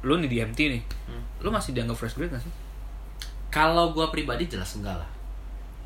lu 0.00 0.16
nih 0.16 0.26
di 0.26 0.38
MT 0.40 0.58
nih 0.68 0.82
Hmm. 1.04 1.22
lu 1.40 1.50
masih 1.50 1.70
dianggap 1.72 1.94
fresh 1.94 2.14
graduate 2.14 2.38
gak 2.38 2.42
sih 2.42 2.54
kalau 3.48 3.90
gue 3.90 4.06
pribadi 4.08 4.46
jelas 4.46 4.70
enggak 4.74 4.96
lah 4.96 5.08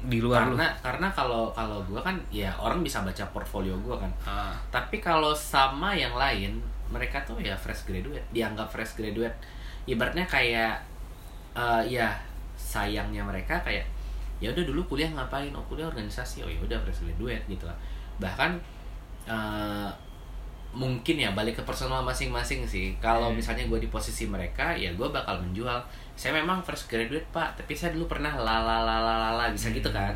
di 0.07 0.19
luar 0.23 0.49
lu. 0.49 0.57
Karena 0.57 0.69
karena 0.81 1.09
kalau 1.13 1.53
kalau 1.53 1.85
gue 1.85 2.01
kan 2.01 2.17
ya 2.33 2.49
orang 2.57 2.81
bisa 2.81 3.05
baca 3.05 3.25
portfolio 3.35 3.77
gue 3.81 3.97
kan. 3.97 4.13
Ah. 4.25 4.55
tapi 4.73 4.97
kalau 5.03 5.37
sama 5.37 5.93
yang 5.93 6.17
lain 6.17 6.57
mereka 6.89 7.21
tuh 7.23 7.39
ya 7.39 7.53
fresh 7.55 7.85
graduate 7.85 8.25
dianggap 8.33 8.71
fresh 8.71 8.97
graduate. 8.97 9.37
Ibaratnya 9.85 10.25
kayak 10.25 10.81
eh, 11.53 11.83
ya 11.91 12.09
sayangnya 12.57 13.21
mereka 13.25 13.59
kayak 13.61 13.85
ya 14.41 14.49
udah 14.49 14.65
dulu 14.65 14.81
kuliah 14.89 15.11
ngapain? 15.13 15.53
Oh 15.53 15.65
kuliah 15.69 15.91
organisasi. 15.91 16.41
Oh 16.45 16.51
ya 16.51 16.61
udah 16.65 16.79
fresh 16.81 17.05
graduate 17.05 17.45
gitu 17.51 17.69
lah. 17.69 17.77
Bahkan 18.23 18.57
eh, 19.29 19.91
mungkin 20.71 21.19
ya 21.19 21.35
balik 21.35 21.59
ke 21.59 21.63
personal 21.67 22.01
masing-masing 22.07 22.63
sih. 22.63 22.95
Kalau 23.03 23.35
Hmm. 23.35 23.37
misalnya 23.37 23.67
gue 23.67 23.79
di 23.83 23.91
posisi 23.91 24.31
mereka 24.31 24.71
ya 24.71 24.95
gue 24.95 25.09
bakal 25.11 25.43
menjual 25.43 25.83
saya 26.21 26.37
memang 26.37 26.61
fresh 26.61 26.85
graduate 26.85 27.25
pak. 27.33 27.57
Tapi 27.57 27.73
saya 27.73 27.97
dulu 27.97 28.05
pernah 28.05 28.37
lalalalalalala 28.37 29.49
bisa 29.57 29.73
gitu 29.73 29.89
kan. 29.89 30.12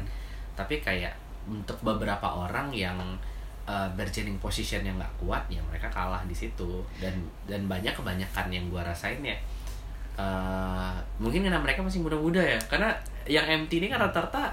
Tapi 0.53 0.85
kayak 0.85 1.17
untuk 1.49 1.81
beberapa 1.81 2.29
orang 2.29 2.69
yang 2.77 3.01
uh, 3.65 3.89
bargaining 3.97 4.37
position 4.37 4.85
yang 4.85 5.01
nggak 5.01 5.15
kuat 5.17 5.49
ya 5.49 5.65
mereka 5.65 5.89
kalah 5.89 6.21
di 6.29 6.37
situ. 6.37 6.85
Dan 7.01 7.25
dan 7.49 7.65
banyak 7.65 7.97
kebanyakan 7.97 8.53
yang 8.53 8.69
gua 8.69 8.85
rasain 8.85 9.25
ya 9.25 9.33
uh, 10.21 10.95
mungkin 11.19 11.43
karena 11.43 11.59
mereka 11.59 11.81
masih 11.81 12.05
muda-muda 12.05 12.45
ya. 12.45 12.61
Karena 12.69 12.93
yang 13.25 13.49
MT 13.65 13.81
ini 13.81 13.89
kan 13.89 13.99
rata-rata 14.05 14.53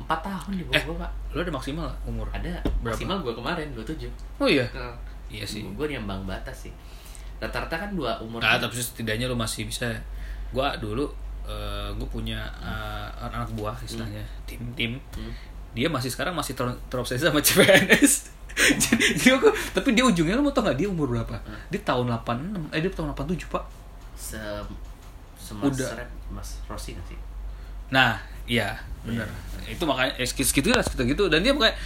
empat 0.00 0.20
tahun 0.22 0.54
di 0.56 0.64
bawah 0.70 0.78
Eh. 0.78 0.84
gua 0.86 0.96
pak. 1.02 1.10
lu 1.34 1.38
ada 1.42 1.52
maksimal 1.52 1.86
umur? 2.06 2.26
Ada. 2.30 2.62
Berapa? 2.82 2.94
maksimal 2.94 3.16
gua 3.22 3.34
kemarin 3.34 3.66
27 3.74 4.06
oh 4.38 4.48
iya? 4.48 4.66
Nah, 4.74 4.94
iya 5.30 5.42
sih. 5.46 5.62
Gue 5.62 5.86
nyambang 5.86 6.26
batas 6.26 6.66
sih. 6.66 6.72
Rata-rata 7.38 7.76
kan 7.78 7.90
dua 7.94 8.18
umur 8.22 8.42
Nah, 8.42 8.58
tapi 8.58 8.76
setidaknya 8.78 9.30
lu 9.30 9.36
masih 9.38 9.66
bisa. 9.66 9.86
Gua 10.50 10.74
dulu 10.76 11.06
gue 11.90 12.06
punya 12.06 12.46
eh, 12.62 13.06
anak 13.26 13.50
buah 13.52 13.74
istilahnya 13.80 14.22
tim 14.46 14.62
tim. 14.72 14.92
Hmm. 15.12 15.34
dia 15.70 15.86
masih 15.86 16.06
sekarang 16.06 16.30
masih 16.30 16.54
ter 16.54 16.62
terobsesi 16.86 17.26
sama 17.26 17.42
CPNS 17.42 18.30
jadi, 18.50 19.34
aku- 19.34 19.54
tapi 19.72 19.94
dia 19.94 20.02
ujungnya 20.02 20.34
lu 20.34 20.42
mau 20.42 20.50
tau 20.50 20.62
gak 20.62 20.74
dia 20.74 20.86
umur 20.86 21.10
berapa? 21.10 21.38
Hmm. 21.42 21.58
dia 21.66 21.80
tahun 21.82 22.06
86 22.12 22.70
eh 22.70 22.80
dia 22.82 22.90
tahun 22.90 23.14
87 23.14 23.46
pak. 23.46 23.64
Se 24.14 24.38
semas 25.38 25.70
Udah. 25.70 26.06
Mas 26.30 26.58
Rossi 26.66 26.94
nggak 26.94 27.06
sih? 27.08 27.18
Nah 27.90 28.18
iya 28.46 28.78
bener. 29.02 29.26
Itu 29.66 29.86
makanya 29.86 30.18
eh, 30.18 30.26
segitu 30.26 30.50
segitu 30.50 30.66
lah 30.70 30.82
segitu 30.82 31.02
gitu. 31.08 31.24
Dan 31.26 31.42
dia 31.42 31.50
kayak 31.50 31.76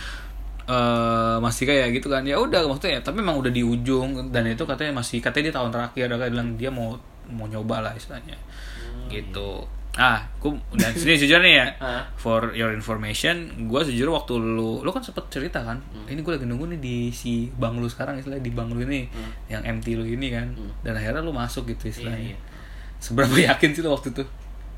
eh 0.65 1.37
masih 1.41 1.65
kayak 1.65 1.93
gitu 1.93 2.09
kan. 2.09 2.25
Ya 2.25 2.37
udah 2.37 2.65
maksudnya 2.65 3.01
tapi 3.01 3.21
memang 3.21 3.37
udah 3.39 3.53
di 3.53 3.61
ujung. 3.61 4.33
Dan 4.33 4.49
itu 4.49 4.65
katanya 4.65 4.99
masih 4.99 5.21
katanya 5.21 5.53
dia 5.53 5.55
tahun 5.57 5.71
terakhir 5.73 6.05
dia 6.11 6.29
bilang 6.29 6.49
dia 6.57 6.71
mau 6.73 6.97
mau 7.29 7.45
nyoba 7.45 7.81
lah 7.85 7.93
istilahnya. 7.93 8.37
Hmm, 8.37 8.54
gitu. 9.09 9.67
Ah 9.95 10.19
aku 10.35 10.51
dan 10.75 10.91
sini 10.93 11.15
jujur 11.15 11.39
nih 11.39 11.55
ya. 11.55 11.67
Ah. 11.79 12.03
for 12.15 12.51
your 12.51 12.71
information 12.71 13.47
gue 13.65 13.81
jujur 13.87 14.11
waktu 14.11 14.35
lu 14.35 14.83
lu 14.83 14.91
kan 14.91 14.99
sempet 14.99 15.23
cerita 15.29 15.63
kan? 15.63 15.79
Hmm. 15.89 16.07
ini 16.07 16.19
gue 16.19 16.35
lagi 16.35 16.45
nunggu 16.45 16.67
nih 16.69 16.81
di 16.81 16.97
si 17.09 17.47
bang 17.53 17.79
lu 17.79 17.87
sekarang 17.87 18.19
istilahnya 18.19 18.43
di 18.43 18.51
bang 18.51 18.67
lu 18.69 18.83
ini 18.83 19.07
Hmm. 19.07 19.31
yang 19.49 19.63
MT 19.63 19.95
lu 19.95 20.03
ini 20.03 20.29
kan. 20.29 20.51
Hmm. 20.51 20.71
dan 20.83 20.95
akhirnya 20.95 21.23
lu 21.23 21.31
masuk 21.31 21.69
gitu 21.69 21.87
iya 21.87 21.93
istilahnya. 21.93 22.29
iya. 22.29 22.39
Seberapa 22.99 23.37
yakin 23.39 23.71
sih 23.71 23.81
lu 23.81 23.91
waktu 23.91 24.11
itu? 24.11 24.25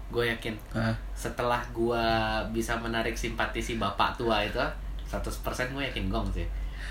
Gue 0.06 0.24
yakin. 0.28 0.54
Ah. 0.70 0.92
Setelah 1.12 1.64
gua 1.72 2.04
bisa 2.46 2.76
menarik 2.76 3.16
simpati 3.16 3.58
si 3.58 3.74
bapak 3.74 4.14
tua 4.14 4.44
itu 4.44 4.60
100% 5.06 5.32
gue 5.72 5.82
yakin 5.82 6.06
gong 6.06 6.28
sih. 6.30 6.44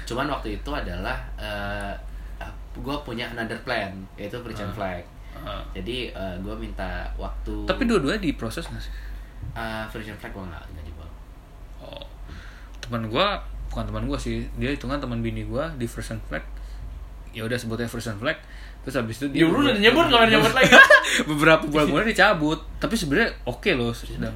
Cuman 0.03 0.25
waktu 0.25 0.57
itu 0.57 0.69
adalah 0.71 1.15
uh, 1.35 1.93
gue 2.73 2.95
punya 3.03 3.29
another 3.29 3.55
plan 3.61 3.93
yaitu 4.15 4.35
Christian 4.41 4.67
Ah. 4.67 4.75
Flag 4.75 5.03
jadi 5.71 6.09
gue 6.41 6.55
minta 6.57 7.05
waktu 7.15 7.65
tapi 7.69 7.85
dua-duanya 7.85 8.21
diproses 8.21 8.65
nggak 8.65 8.83
sih? 8.83 8.93
Uh, 9.53 9.85
Christian 9.93 10.17
Flag 10.17 10.33
gue 10.33 10.41
nggak 10.41 10.63
nggak 10.73 10.85
dibawa. 10.89 11.09
Oh. 11.85 12.05
Teman 12.81 13.07
gue 13.07 13.27
bukan 13.69 13.83
teman 13.85 14.03
gue 14.07 14.17
sih 14.17 14.45
dia 14.57 14.71
hitungan 14.73 14.97
teman 14.97 15.21
bini 15.21 15.45
gue 15.45 15.63
di 15.77 15.85
and 15.85 16.21
flag. 16.25 16.43
Ya 17.35 17.43
udah 17.45 17.57
sebutnya 17.59 17.85
and 17.85 18.19
flag. 18.19 18.37
Terus 18.85 18.95
habis 19.01 19.17
itu 19.17 19.25
Ya, 19.33 19.49
lu 19.49 19.65
udah 19.65 19.81
nyebut, 19.81 20.05
nggak 20.05 20.29
nyebut 20.29 20.53
lagi. 20.53 20.69
beberapa 21.29 21.63
bulan 21.69 21.85
kemudian 21.89 22.09
dicabut 22.11 22.59
tapi 22.81 22.95
sebenarnya 22.97 23.29
oke 23.47 23.69
loh 23.73 23.91
sedang. 23.93 24.35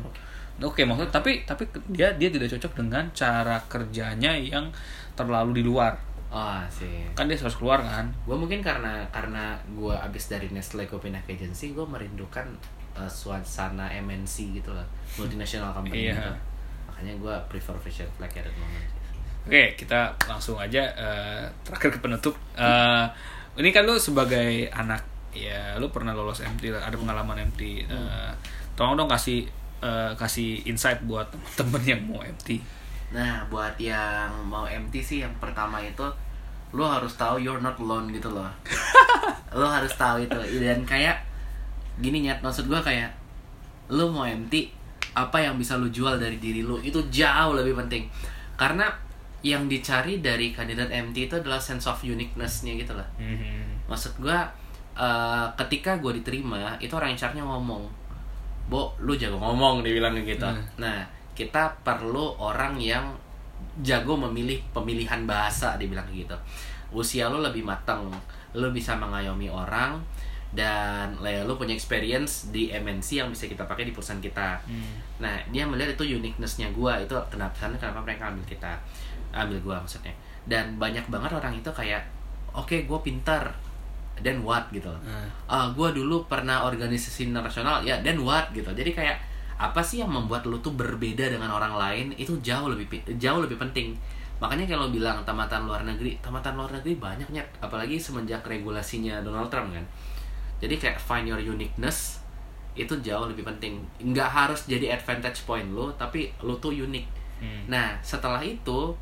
oke 0.59 0.81
maksudnya 0.83 1.11
tapi 1.11 1.47
tapi 1.47 1.63
dia 1.87 2.11
dia 2.19 2.29
tidak 2.29 2.51
cocok 2.51 2.83
dengan 2.83 3.07
cara 3.15 3.57
kerjanya 3.71 4.35
yang 4.35 4.67
terlalu 5.15 5.59
di 5.59 5.63
luar 5.63 5.95
oh 6.29 6.61
sih 6.69 7.09
kan 7.13 7.25
dia 7.25 7.35
harus 7.35 7.57
keluar 7.57 7.81
kan 7.81 8.05
gue 8.13 8.37
mungkin 8.37 8.61
karena 8.61 9.01
karena 9.09 9.57
gue 9.65 9.93
abis 9.93 10.29
dari 10.29 10.47
Nestle 10.49 10.85
gue 10.85 10.99
pindah 10.99 11.21
ke 11.25 11.33
agency 11.33 11.73
gue 11.73 11.81
merindukan 11.83 12.45
uh, 12.93 13.09
suasana 13.09 13.89
MNC 13.89 14.61
gitu 14.61 14.69
lah 14.69 14.85
multinational 15.17 15.73
company 15.73 16.07
Iya. 16.07 16.13
gitu 16.13 16.31
makanya 16.85 17.13
gue 17.17 17.35
prefer 17.49 17.75
Christian 17.81 18.09
Flag 18.13 18.29
at 18.31 18.45
the 18.45 18.53
moment 18.55 18.87
Oke, 19.39 19.73
kita 19.73 20.13
langsung 20.29 20.59
aja 20.59 20.83
eh, 20.93 21.41
terakhir 21.65 21.95
ke 21.95 21.99
penutup. 22.03 22.35
Eh, 22.53 23.05
ini 23.57 23.71
kan 23.71 23.87
lu 23.87 23.97
sebagai 23.97 24.67
anak, 24.69 25.01
ya 25.33 25.73
lu 25.79 25.89
pernah 25.89 26.13
lolos 26.13 26.43
MT, 26.43 26.69
ada 26.69 26.93
pengalaman 26.93 27.49
MT. 27.49 27.87
Eh, 27.87 28.31
tolong 28.77 28.93
dong 28.93 29.09
kasih 29.09 29.47
eh, 29.81 30.11
kasih 30.13 30.67
insight 30.69 31.01
buat 31.07 31.31
temen-temen 31.33 31.81
yang 31.87 32.01
mau 32.05 32.21
MT. 32.21 32.61
Nah, 33.09 33.41
buat 33.49 33.73
yang 33.81 34.29
mau 34.45 34.69
MT 34.69 34.93
sih 35.01 35.17
yang 35.25 35.33
pertama 35.41 35.81
itu 35.81 36.05
lo 36.69 36.85
harus 36.85 37.17
tahu 37.17 37.41
you're 37.41 37.61
not 37.61 37.73
alone 37.81 38.13
gitu 38.13 38.29
loh. 38.29 38.49
lo 39.59 39.65
harus 39.65 39.89
tahu 39.97 40.21
itu 40.21 40.37
dan 40.61 40.85
kayak 40.85 41.17
gini 41.97 42.29
nyat 42.29 42.39
maksud 42.45 42.69
gua 42.69 42.79
kayak 42.79 43.09
lo 43.89 44.13
mau 44.13 44.29
MT 44.29 44.69
apa 45.17 45.41
yang 45.41 45.57
bisa 45.57 45.73
lo 45.81 45.89
jual 45.89 46.21
dari 46.21 46.37
diri 46.37 46.61
lo 46.61 46.77
itu 46.77 47.01
jauh 47.09 47.57
lebih 47.57 47.73
penting. 47.73 48.05
Karena 48.53 48.85
yang 49.41 49.71
dicari 49.71 50.19
dari 50.21 50.51
kandidat 50.51 50.91
MT 50.91 51.31
itu 51.31 51.35
adalah 51.39 51.57
sense 51.57 51.87
of 51.89 51.97
uniqueness-nya 52.05 52.77
gitu 52.77 52.93
lah. 52.93 53.07
Maksud 53.89 54.21
gua 54.21 54.45
eh, 54.99 55.47
ketika 55.65 55.97
gue 55.97 56.19
diterima 56.19 56.75
itu 56.77 56.91
orang 56.91 57.15
HR-nya 57.15 57.41
ngomong, 57.41 57.87
Bo, 58.69 58.93
lu 59.01 59.17
jago 59.17 59.41
ngomong 59.41 59.81
dibilang 59.81 60.13
gitu. 60.21 60.45
Hmm. 60.45 60.61
Nah, 60.77 61.01
kita 61.39 61.71
perlu 61.87 62.35
orang 62.35 62.75
yang 62.75 63.15
jago 63.79 64.19
memilih 64.19 64.59
pemilihan 64.75 65.23
bahasa 65.23 65.79
dibilang 65.79 66.03
gitu. 66.11 66.35
Usia 66.91 67.31
lu 67.31 67.39
lebih 67.39 67.63
matang, 67.63 68.11
lu 68.51 68.67
bisa 68.75 68.99
mengayomi 68.99 69.47
orang 69.47 69.95
dan 70.51 71.13
lu 71.21 71.53
punya 71.55 71.77
experience 71.77 72.49
di 72.49 72.73
MNC 72.73 73.23
yang 73.23 73.29
bisa 73.31 73.47
kita 73.47 73.63
pakai 73.69 73.87
di 73.87 73.93
perusahaan 73.95 74.19
kita. 74.19 74.59
Nah, 75.23 75.37
dia 75.53 75.63
melihat 75.63 75.95
itu 75.95 76.17
uniqueness-nya 76.17 76.73
gua, 76.75 76.99
itu 76.99 77.13
kenapa 77.29 77.55
kenapa 77.69 78.01
mereka 78.03 78.33
ambil 78.33 78.43
kita, 78.43 78.73
ambil 79.31 79.61
gua 79.61 79.75
maksudnya. 79.79 80.11
Dan 80.49 80.75
banyak 80.81 81.05
banget 81.07 81.31
orang 81.37 81.53
itu 81.53 81.69
kayak, 81.69 82.01
oke, 82.51 82.73
gua 82.89 82.99
pintar, 83.05 83.45
then 84.25 84.41
what 84.41 84.65
gitu. 84.73 84.89
Nah, 85.05 85.29
Ah, 85.45 85.69
gua 85.69 85.93
dulu 85.93 86.25
pernah 86.25 86.65
organisasi 86.65 87.29
nasional, 87.29 87.85
ya 87.85 88.01
then 88.01 88.17
what 88.25 88.49
gitu. 88.49 88.73
Jadi 88.73 88.89
kayak 88.97 89.21
apa 89.59 89.83
sih 89.83 89.99
yang 89.99 90.07
membuat 90.07 90.47
lu 90.47 90.55
tuh 90.63 90.71
berbeda 90.71 91.27
dengan 91.27 91.51
orang 91.51 91.75
lain 91.75 92.07
itu 92.15 92.31
jauh 92.39 92.71
lebih 92.71 92.87
jauh 93.19 93.43
lebih 93.43 93.59
penting. 93.59 93.91
Makanya 94.39 94.71
kalau 94.71 94.87
bilang 94.87 95.19
tamatan 95.27 95.67
luar 95.67 95.83
negeri, 95.83 96.15
tamatan 96.23 96.55
luar 96.55 96.71
negeri 96.71 96.95
banyaknya, 96.95 97.43
apalagi 97.59 97.99
semenjak 97.99 98.39
regulasinya 98.47 99.19
Donald 99.19 99.51
Trump 99.51 99.75
kan. 99.75 99.83
Jadi 100.63 100.79
kayak 100.79 100.95
find 100.95 101.27
your 101.27 101.43
uniqueness 101.43 102.23
itu 102.71 102.95
jauh 103.03 103.27
lebih 103.27 103.43
penting. 103.43 103.83
Nggak 103.99 104.31
harus 104.31 104.63
jadi 104.63 104.95
advantage 104.95 105.43
point 105.43 105.67
lu, 105.67 105.91
tapi 105.99 106.31
lu 106.39 106.55
tuh 106.63 106.71
unik. 106.71 107.05
hmm, 107.43 107.61
Nah, 107.67 107.99
setelah 107.99 108.39
itu 108.39 108.95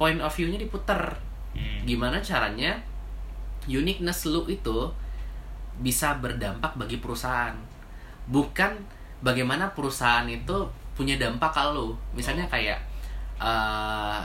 point 0.00 0.16
of 0.24 0.32
view-nya 0.32 0.56
diputer. 0.56 1.12
hmm. 1.52 1.84
Gimana 1.84 2.16
caranya 2.24 2.80
uniqueness 3.68 4.24
lu 4.24 4.48
itu 4.48 4.88
bisa 5.84 6.16
berdampak 6.16 6.72
bagi 6.80 6.96
perusahaan. 6.96 7.52
Bukan 8.32 8.99
bagaimana 9.20 9.70
perusahaan 9.72 10.26
itu 10.26 10.56
punya 10.92 11.16
dampak 11.16 11.52
ke 11.52 11.62
lu. 11.72 11.92
Misalnya 12.12 12.44
kayak 12.46 12.78
eh 13.40 14.20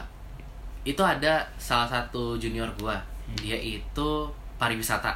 itu 0.85 1.01
ada 1.01 1.41
salah 1.57 1.87
satu 1.87 2.37
junior 2.37 2.67
gua. 2.77 2.97
Dia 3.39 3.57
itu 3.57 4.09
pariwisata. 4.55 5.11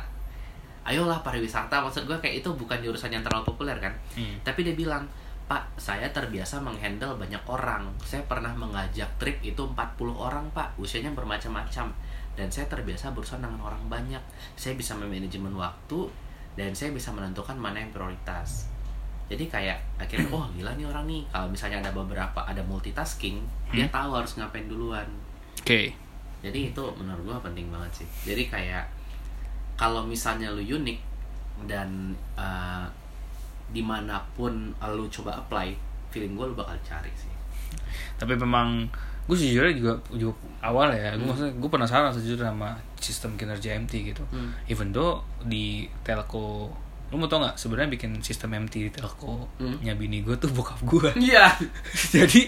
ayolah 0.80 1.21
pariwisata 1.21 1.86
maksud 1.86 2.09
gue 2.09 2.17
kayak 2.17 2.41
itu 2.41 2.49
bukan 2.49 2.82
jurusan 2.82 3.13
yang 3.13 3.21
terlalu 3.21 3.45
populer 3.45 3.77
kan 3.77 3.93
Hmm. 4.17 4.34
tapi 4.41 4.65
dia 4.65 4.73
bilang 4.73 5.05
pak 5.45 5.61
saya 5.77 6.09
terbiasa 6.09 6.57
menghandle 6.65 7.13
banyak 7.13 7.38
orang 7.45 7.86
saya 8.01 8.25
pernah 8.25 8.49
mengajak 8.57 9.05
trip 9.21 9.38
itu 9.45 9.61
40 9.61 9.77
orang 10.09 10.49
pak 10.49 10.73
usianya 10.82 11.13
bermacam-macam 11.13 11.93
dan 12.34 12.47
saya 12.49 12.65
terbiasa 12.65 13.13
berurusan 13.13 13.45
dengan 13.45 13.61
orang 13.61 13.84
banyak 13.86 14.23
saya 14.57 14.73
bisa 14.73 14.97
memanajemen 14.97 15.53
waktu 15.53 16.09
dan 16.57 16.73
saya 16.73 16.89
bisa 16.89 17.13
menentukan 17.13 17.53
mana 17.53 17.77
yang 17.77 17.93
prioritas 17.93 18.65
jadi 19.30 19.45
kayak 19.45 19.77
akhirnya 20.01 20.25
oh 20.34 20.49
gila 20.57 20.73
nih 20.73 20.86
orang 20.89 21.05
nih 21.05 21.21
kalau 21.30 21.47
misalnya 21.47 21.77
ada 21.86 21.93
beberapa 21.93 22.41
ada 22.41 22.59
multitasking 22.65 23.38
dia 23.69 23.86
tahu 23.93 24.17
harus 24.17 24.36
ngapain 24.41 24.65
duluan 24.65 25.05
Oke. 25.61 25.93
jadi 26.41 26.73
itu 26.73 26.84
menurut 26.97 27.21
gua 27.30 27.38
penting 27.39 27.69
banget 27.69 28.01
sih 28.03 28.07
jadi 28.34 28.49
kayak 28.49 28.86
kalau 29.77 30.01
misalnya 30.03 30.49
lu 30.51 30.59
unik 30.65 30.99
dan 31.69 32.17
uh, 32.34 32.84
di 33.69 33.86
mana 33.86 34.17
pun 34.34 34.73
lu 34.97 35.05
coba 35.13 35.38
apply 35.38 35.77
feeling 36.09 36.34
gua 36.34 36.49
lu 36.49 36.57
bakal 36.57 36.73
cari 36.82 37.13
sih 37.13 37.30
Tapi 38.17 38.34
memang 38.34 38.89
gue 39.30 39.38
sejujurnya 39.38 39.77
juga, 39.77 39.93
juga 40.09 40.34
awal 40.57 40.89
ya, 40.89 41.13
gue 41.13 41.21
Hmm. 41.21 41.30
maksudnya 41.30 41.53
gue 41.53 41.69
penasaran 41.69 42.09
sejujurnya 42.09 42.49
sama 42.49 42.73
sistem 42.97 43.38
kinerja 43.38 43.77
MT 43.77 44.09
gitu. 44.09 44.25
Hmm. 44.34 44.49
Even 44.65 44.89
though 44.89 45.21
di 45.45 45.86
telco, 46.01 46.73
lu 47.10 47.16
mau 47.16 47.26
tau 47.26 47.39
nggak 47.39 47.55
sebenarnya 47.55 47.89
bikin 47.89 48.12
sistem 48.20 48.53
MT 48.55 48.74
di 48.80 48.91
telco 48.91 49.49
Hmm. 49.55 49.78
nya 49.80 49.93
bini 49.93 50.22
gue 50.22 50.36
tuh 50.36 50.49
bokap 50.49 50.78
gue. 50.82 51.10
iya 51.28 51.49
Jadi 52.16 52.45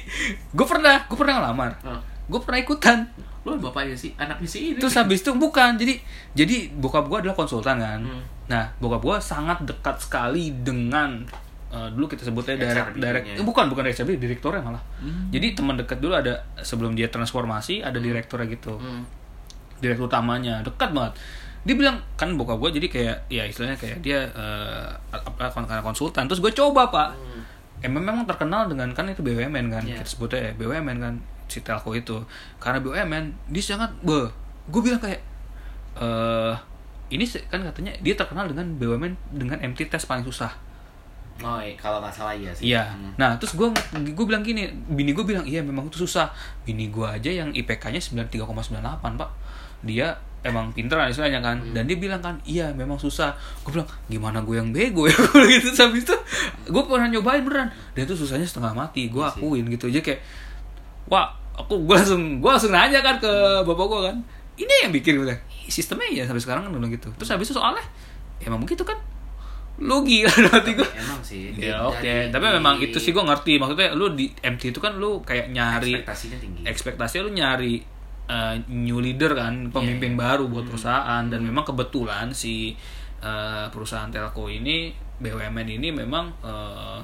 gue 0.48 0.66
pernah, 0.66 1.02
gue 1.04 1.16
pernah 1.16 1.40
ngelamar, 1.40 1.72
Oh. 1.84 2.02
gue 2.28 2.40
pernah 2.40 2.60
ikutan. 2.60 3.00
lu 3.42 3.58
bapaknya 3.58 3.98
sih 3.98 4.14
anaknya 4.16 4.46
sih 4.46 4.62
ini 4.68 4.78
Terus 4.78 4.94
habis 4.96 5.20
itu 5.20 5.34
bukan, 5.34 5.74
jadi 5.74 5.98
jadi 6.32 6.70
bokap 6.72 7.10
gue 7.10 7.18
adalah 7.20 7.34
konsultan 7.34 7.74
kan. 7.76 7.98
Hmm. 8.00 8.22
Nah 8.46 8.70
bokap 8.78 9.02
gue 9.02 9.18
sangat 9.20 9.58
dekat 9.64 9.98
sekali 9.98 10.54
dengan 10.56 11.26
eh, 11.68 11.90
dulu 11.90 12.06
kita 12.06 12.22
sebutnya 12.22 12.54
direct, 12.56 12.94
direct 12.96 13.26
eh, 13.32 13.42
bukan 13.42 13.66
bukan 13.66 13.82
HRBP, 13.84 14.22
direkturnya 14.22 14.62
malah. 14.62 14.84
Hmm. 14.96 15.26
Jadi 15.30 15.58
teman 15.58 15.74
dekat 15.74 15.98
dulu 15.98 16.14
ada 16.14 16.38
sebelum 16.58 16.94
dia 16.94 17.10
transformasi 17.10 17.82
ada 17.82 17.98
direkturnya 17.98 18.46
gitu. 18.48 18.78
Hmm. 18.78 19.10
direktur 19.80 20.06
utamanya 20.06 20.62
dekat 20.62 20.94
banget 20.94 21.18
dia 21.62 21.76
bilang 21.78 22.02
kan 22.18 22.34
bokap 22.34 22.58
gue 22.58 22.82
jadi 22.82 22.88
kayak 22.90 23.18
ya 23.30 23.44
istilahnya 23.46 23.78
kayak 23.78 24.02
dia 24.02 24.26
eh, 24.28 24.88
apa 25.14 25.54
karena 25.62 25.80
konsultan 25.80 26.26
terus 26.26 26.42
gue 26.42 26.50
coba 26.52 26.90
pak 26.90 27.10
Hmm. 27.14 27.44
emang 27.82 28.02
memang 28.02 28.26
terkenal 28.26 28.66
dengan 28.66 28.90
kan 28.94 29.06
itu 29.06 29.22
BUMN 29.22 29.70
kan 29.70 29.82
Iya. 29.82 30.02
kita 30.02 30.10
sebutnya 30.10 30.40
ya 30.50 30.54
BUMN 30.54 30.98
kan 30.98 31.14
si 31.46 31.62
telco 31.62 31.92
itu 31.92 32.18
karena 32.58 32.82
BUMN 32.82 33.50
dia 33.50 33.64
sangat 33.64 33.90
be 34.02 34.30
gue 34.68 34.82
bilang 34.82 34.98
kayak 34.98 35.22
eh 35.98 36.54
ini 37.12 37.28
kan 37.28 37.60
katanya 37.62 37.92
dia 38.00 38.16
terkenal 38.16 38.48
dengan 38.48 38.72
BUMN 38.78 39.14
dengan 39.36 39.58
MT 39.60 39.86
test 39.86 40.08
paling 40.08 40.24
susah 40.24 40.54
oh 41.42 41.58
iya, 41.58 41.74
kalau 41.74 41.98
nggak 42.00 42.14
salah 42.14 42.34
iya 42.34 42.54
sih 42.54 42.70
Iya. 42.70 42.86
Hmm. 42.86 43.18
Nah, 43.18 43.34
terus 43.36 43.58
gue 43.58 43.66
gue 44.14 44.26
bilang 44.30 44.46
gini, 44.46 44.70
bini 44.88 45.10
gue 45.10 45.26
bilang 45.26 45.42
iya 45.42 45.66
memang 45.66 45.90
itu 45.90 45.98
susah. 45.98 46.30
Bini 46.62 46.94
gue 46.94 47.02
aja 47.02 47.34
yang 47.34 47.50
IPK-nya 47.50 47.98
93,98 47.98 48.78
pak, 49.18 49.30
dia 49.82 50.14
emang 50.42 50.70
pinter 50.72 50.96
lah 50.96 51.06
istilahnya 51.06 51.38
kan. 51.38 51.58
Hmm. 51.58 51.72
Dan 51.72 51.86
dia 51.86 51.96
bilang 51.96 52.18
kan, 52.18 52.36
iya 52.44 52.70
memang 52.72 52.98
susah. 52.98 53.34
Gue 53.62 53.76
bilang 53.76 53.90
gimana 54.06 54.40
gue 54.40 54.56
yang 54.56 54.70
bego 54.70 55.06
ya 55.06 55.14
gue 55.28 55.44
gitu. 55.52 55.70
Habis 55.72 56.04
itu 56.04 56.16
gue 56.66 56.84
pernah 56.84 57.08
nyobain 57.08 57.42
beneran. 57.42 57.70
Dan 57.92 58.02
itu 58.04 58.16
susahnya 58.16 58.44
setengah 58.44 58.74
mati. 58.74 59.08
Gue 59.08 59.22
Iya 59.22 59.32
akuin 59.32 59.66
gitu 59.68 59.86
aja 59.88 60.02
kayak, 60.02 60.22
wah 61.08 61.30
aku 61.54 61.84
gue 61.84 61.94
langsung 61.94 62.40
gue 62.40 62.50
langsung 62.50 62.72
nanya 62.72 63.00
kan 63.00 63.18
ke 63.18 63.32
bapak 63.62 63.86
gue 63.86 64.02
kan, 64.04 64.16
ini 64.56 64.74
yang 64.82 64.92
bikin 64.92 65.16
gue 65.16 65.26
bilang, 65.26 65.42
"Ih, 65.60 65.70
sistemnya 65.70 66.08
ya 66.08 66.24
sampai 66.24 66.40
sekarang 66.40 66.62
kan 66.64 66.72
bilang 66.72 66.90
gitu. 66.90 67.12
Terus 67.14 67.30
habis 67.30 67.46
itu 67.46 67.54
soalnya 67.54 67.84
ya 68.38 68.48
emang 68.48 68.60
begitu 68.60 68.82
kan. 68.82 68.98
Lu 69.78 70.02
gila 70.02 70.30
hati 70.54 70.74
gue. 70.74 70.90
emang 70.92 71.22
sih 71.22 71.54
Ya 71.54 71.74
di- 71.74 71.88
oke, 71.88 72.02
dari- 72.02 72.30
tapi 72.30 72.46
memang 72.52 72.78
itu 72.78 72.98
sih 72.98 73.10
gue 73.10 73.22
ngerti. 73.22 73.58
Maksudnya 73.58 73.92
lu 73.92 74.14
di 74.14 74.30
MT 74.32 74.70
itu 74.70 74.80
kan 74.80 74.94
lu 74.96 75.22
kayak 75.22 75.50
nyari 75.50 75.98
ekspektasinya 75.98 76.38
tinggi 76.38 76.62
ekspektasi 76.64 77.16
lu 77.20 77.30
nyari 77.32 77.82
uh, 78.30 78.56
new 78.70 79.00
leader 79.00 79.34
kan, 79.34 79.70
pemimpin 79.74 80.14
Iya, 80.14 80.20
baru 80.20 80.46
buat 80.52 80.66
perusahaan 80.68 81.24
dan 81.26 81.42
memang 81.42 81.66
kebetulan 81.66 82.30
si 82.36 82.76
uh, 83.24 83.70
perusahaan 83.70 84.10
telco 84.10 84.50
ini 84.50 84.92
BUMN 85.22 85.68
ini 85.78 85.94
memang 85.94 86.30
uh, 86.42 86.98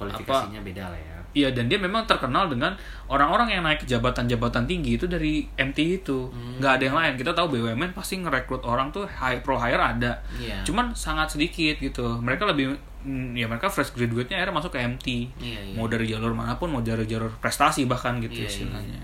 kualifikasinya 0.00 0.64
beda 0.64 0.88
lah 0.88 1.00
ya 1.00 1.18
Iya 1.36 1.52
dan 1.52 1.68
dia 1.68 1.76
memang 1.76 2.08
terkenal 2.08 2.48
dengan 2.48 2.72
orang-orang 3.12 3.52
yang 3.52 3.62
naik 3.62 3.84
jabatan-jabatan 3.84 4.64
tinggi 4.64 4.96
itu 4.96 5.04
dari 5.04 5.44
MT 5.60 5.78
itu. 6.02 6.32
Hmm. 6.32 6.56
nggak 6.56 6.72
ada 6.80 6.84
yang 6.88 6.96
lain. 6.96 7.14
Kita 7.20 7.36
tahu 7.36 7.52
BUMN 7.52 7.92
pasti 7.92 8.16
ngerekrut 8.16 8.64
orang 8.64 8.88
tuh 8.88 9.04
high 9.04 9.44
pro 9.44 9.60
hire 9.60 9.78
ada. 9.78 10.24
Iya. 10.40 10.64
Cuman 10.64 10.96
sangat 10.96 11.36
sedikit 11.36 11.76
gitu. 11.84 12.16
Mereka 12.24 12.48
lebih 12.48 12.80
mm, 13.04 13.36
ya 13.36 13.44
mereka 13.44 13.68
fresh 13.68 13.92
graduate-nya 13.92 14.40
akhirnya 14.40 14.56
masuk 14.56 14.72
ke 14.72 14.80
MT. 14.80 15.06
Iya, 15.36 15.60
iya. 15.68 15.74
Mau 15.76 15.84
dari 15.84 16.08
jalur 16.08 16.32
mana 16.32 16.56
pun, 16.56 16.72
mau 16.72 16.80
dari 16.80 17.04
jalur 17.04 17.28
prestasi 17.36 17.84
bahkan 17.84 18.16
gitu 18.24 18.40
Iya, 18.40 18.48
iya. 18.48 18.50
istilahnya. 18.50 19.00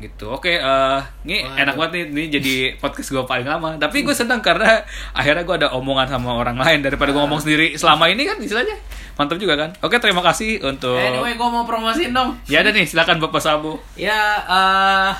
Gitu. 0.00 0.24
Oke, 0.26 0.56
eh 0.56 0.98
ini 1.22 1.44
Waduh. 1.44 1.60
enak 1.60 1.74
banget 1.76 1.92
nih, 1.92 2.02
ini 2.08 2.22
jadi 2.30 2.54
podcast 2.76 3.08
gue 3.10 3.20
paling 3.22 3.44
lama. 3.44 3.76
Tapi 3.76 4.00
gue 4.00 4.10
senang 4.10 4.40
karena 4.40 4.80
akhirnya 5.12 5.44
gue 5.44 5.56
ada 5.58 5.68
omongan 5.70 6.08
sama 6.08 6.34
orang 6.34 6.56
lain 6.56 6.80
daripada 6.80 7.10
gue 7.10 7.20
ngomong 7.20 7.38
sendiri 7.38 7.74
selama 7.74 8.08
ini 8.08 8.24
kan 8.24 8.36
istilahnya 8.36 8.80
mantap 9.14 9.36
juga 9.36 9.54
kan. 9.54 9.70
Oke, 9.78 9.96
terima 9.96 10.20
kasih 10.22 10.58
untuk 10.62 10.96
anyway 10.96 11.32
gue 11.32 11.44
mau 11.46 11.62
promosiin 11.62 12.10
dong 12.10 12.32
Ya 12.46 12.60
ada 12.60 12.70
nih, 12.70 12.84
silakan 12.84 13.20
Bapak 13.20 13.38
Sabu. 13.38 13.76
ya 13.92 14.16
eh 14.40 15.12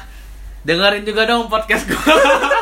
dengerin 0.62 1.05
juga 1.05 1.24
dong 1.24 1.47
podcast 1.47 1.85
gue 1.85 2.01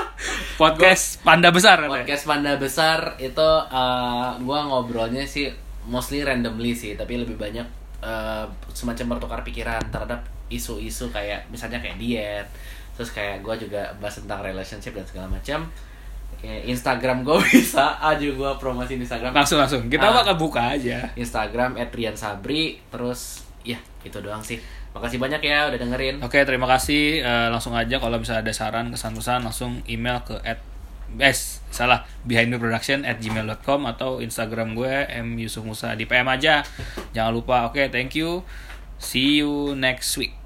Podcast 0.57 1.23
Panda 1.23 1.51
Besar 1.51 1.79
katanya. 1.79 2.03
podcast 2.03 2.25
panda 2.25 2.53
besar 2.55 3.15
itu 3.17 3.51
eh 3.71 4.29
gue 4.37 4.59
ngobrolnya 4.61 5.23
sih 5.23 5.51
mostly 5.85 6.21
randomly 6.21 6.75
sih 6.75 6.95
tapi 6.95 7.15
lebih 7.17 7.35
banyak 7.35 7.63
eh, 8.01 8.45
semacam 8.73 9.15
bertukar 9.15 9.41
pikiran 9.43 9.79
terhadap 9.89 10.27
isu-isu 10.49 11.09
kayak 11.09 11.45
misalnya 11.49 11.79
kayak 11.79 11.97
diet 11.97 12.47
terus 12.95 13.13
kayak 13.13 13.41
gue 13.41 13.69
juga 13.69 13.95
bahas 13.97 14.17
tentang 14.17 14.43
relationship 14.43 14.91
dan 14.93 15.05
segala 15.05 15.27
macam 15.31 15.69
Instagram 16.43 17.27
gue 17.27 17.35
bisa 17.51 17.99
aja 17.99 18.23
gue 18.23 18.51
promosi 18.59 18.95
Instagram 18.95 19.35
Langsung 19.35 19.59
langsung. 19.59 19.83
Kita 19.87 20.07
Ah. 20.07 20.23
bakal 20.23 20.39
buka 20.39 20.79
aja. 20.79 21.11
Instagram 21.15 21.75
@riansabri 21.91 22.79
terus 22.89 23.43
ya 23.67 23.75
itu 24.01 24.19
doang 24.19 24.39
sih 24.39 24.57
makasih 24.95 25.19
banyak 25.19 25.43
ya 25.43 25.67
udah 25.67 25.79
dengerin 25.79 26.17
Oke, 26.23 26.43
terima 26.43 26.65
kasih. 26.65 27.21
Eh, 27.21 27.47
langsung 27.51 27.75
aja 27.75 27.99
kalau 27.99 28.17
bisa 28.17 28.39
ada 28.39 28.51
saran, 28.51 28.89
kesan-kesan 28.89 29.43
langsung 29.43 29.83
email 29.85 30.23
ke 30.23 30.39
at 30.47 30.63
S 31.19 31.59
salah 31.69 32.07
behind 32.23 32.53
the 32.53 32.61
production 32.61 33.03
at 33.03 33.19
gmail.com 33.19 33.81
atau 33.89 34.21
Instagram 34.21 34.77
gue 34.77 34.95
M 35.11 35.35
Yusuf 35.37 35.65
Musa 35.65 35.97
di 35.97 36.05
PM 36.05 36.29
aja 36.29 36.61
jangan 37.11 37.33
lupa 37.33 37.65
oke 37.65 37.81
thank 37.89 38.13
you 38.13 38.45
see 39.01 39.41
you 39.41 39.73
next 39.75 40.13
week 40.15 40.38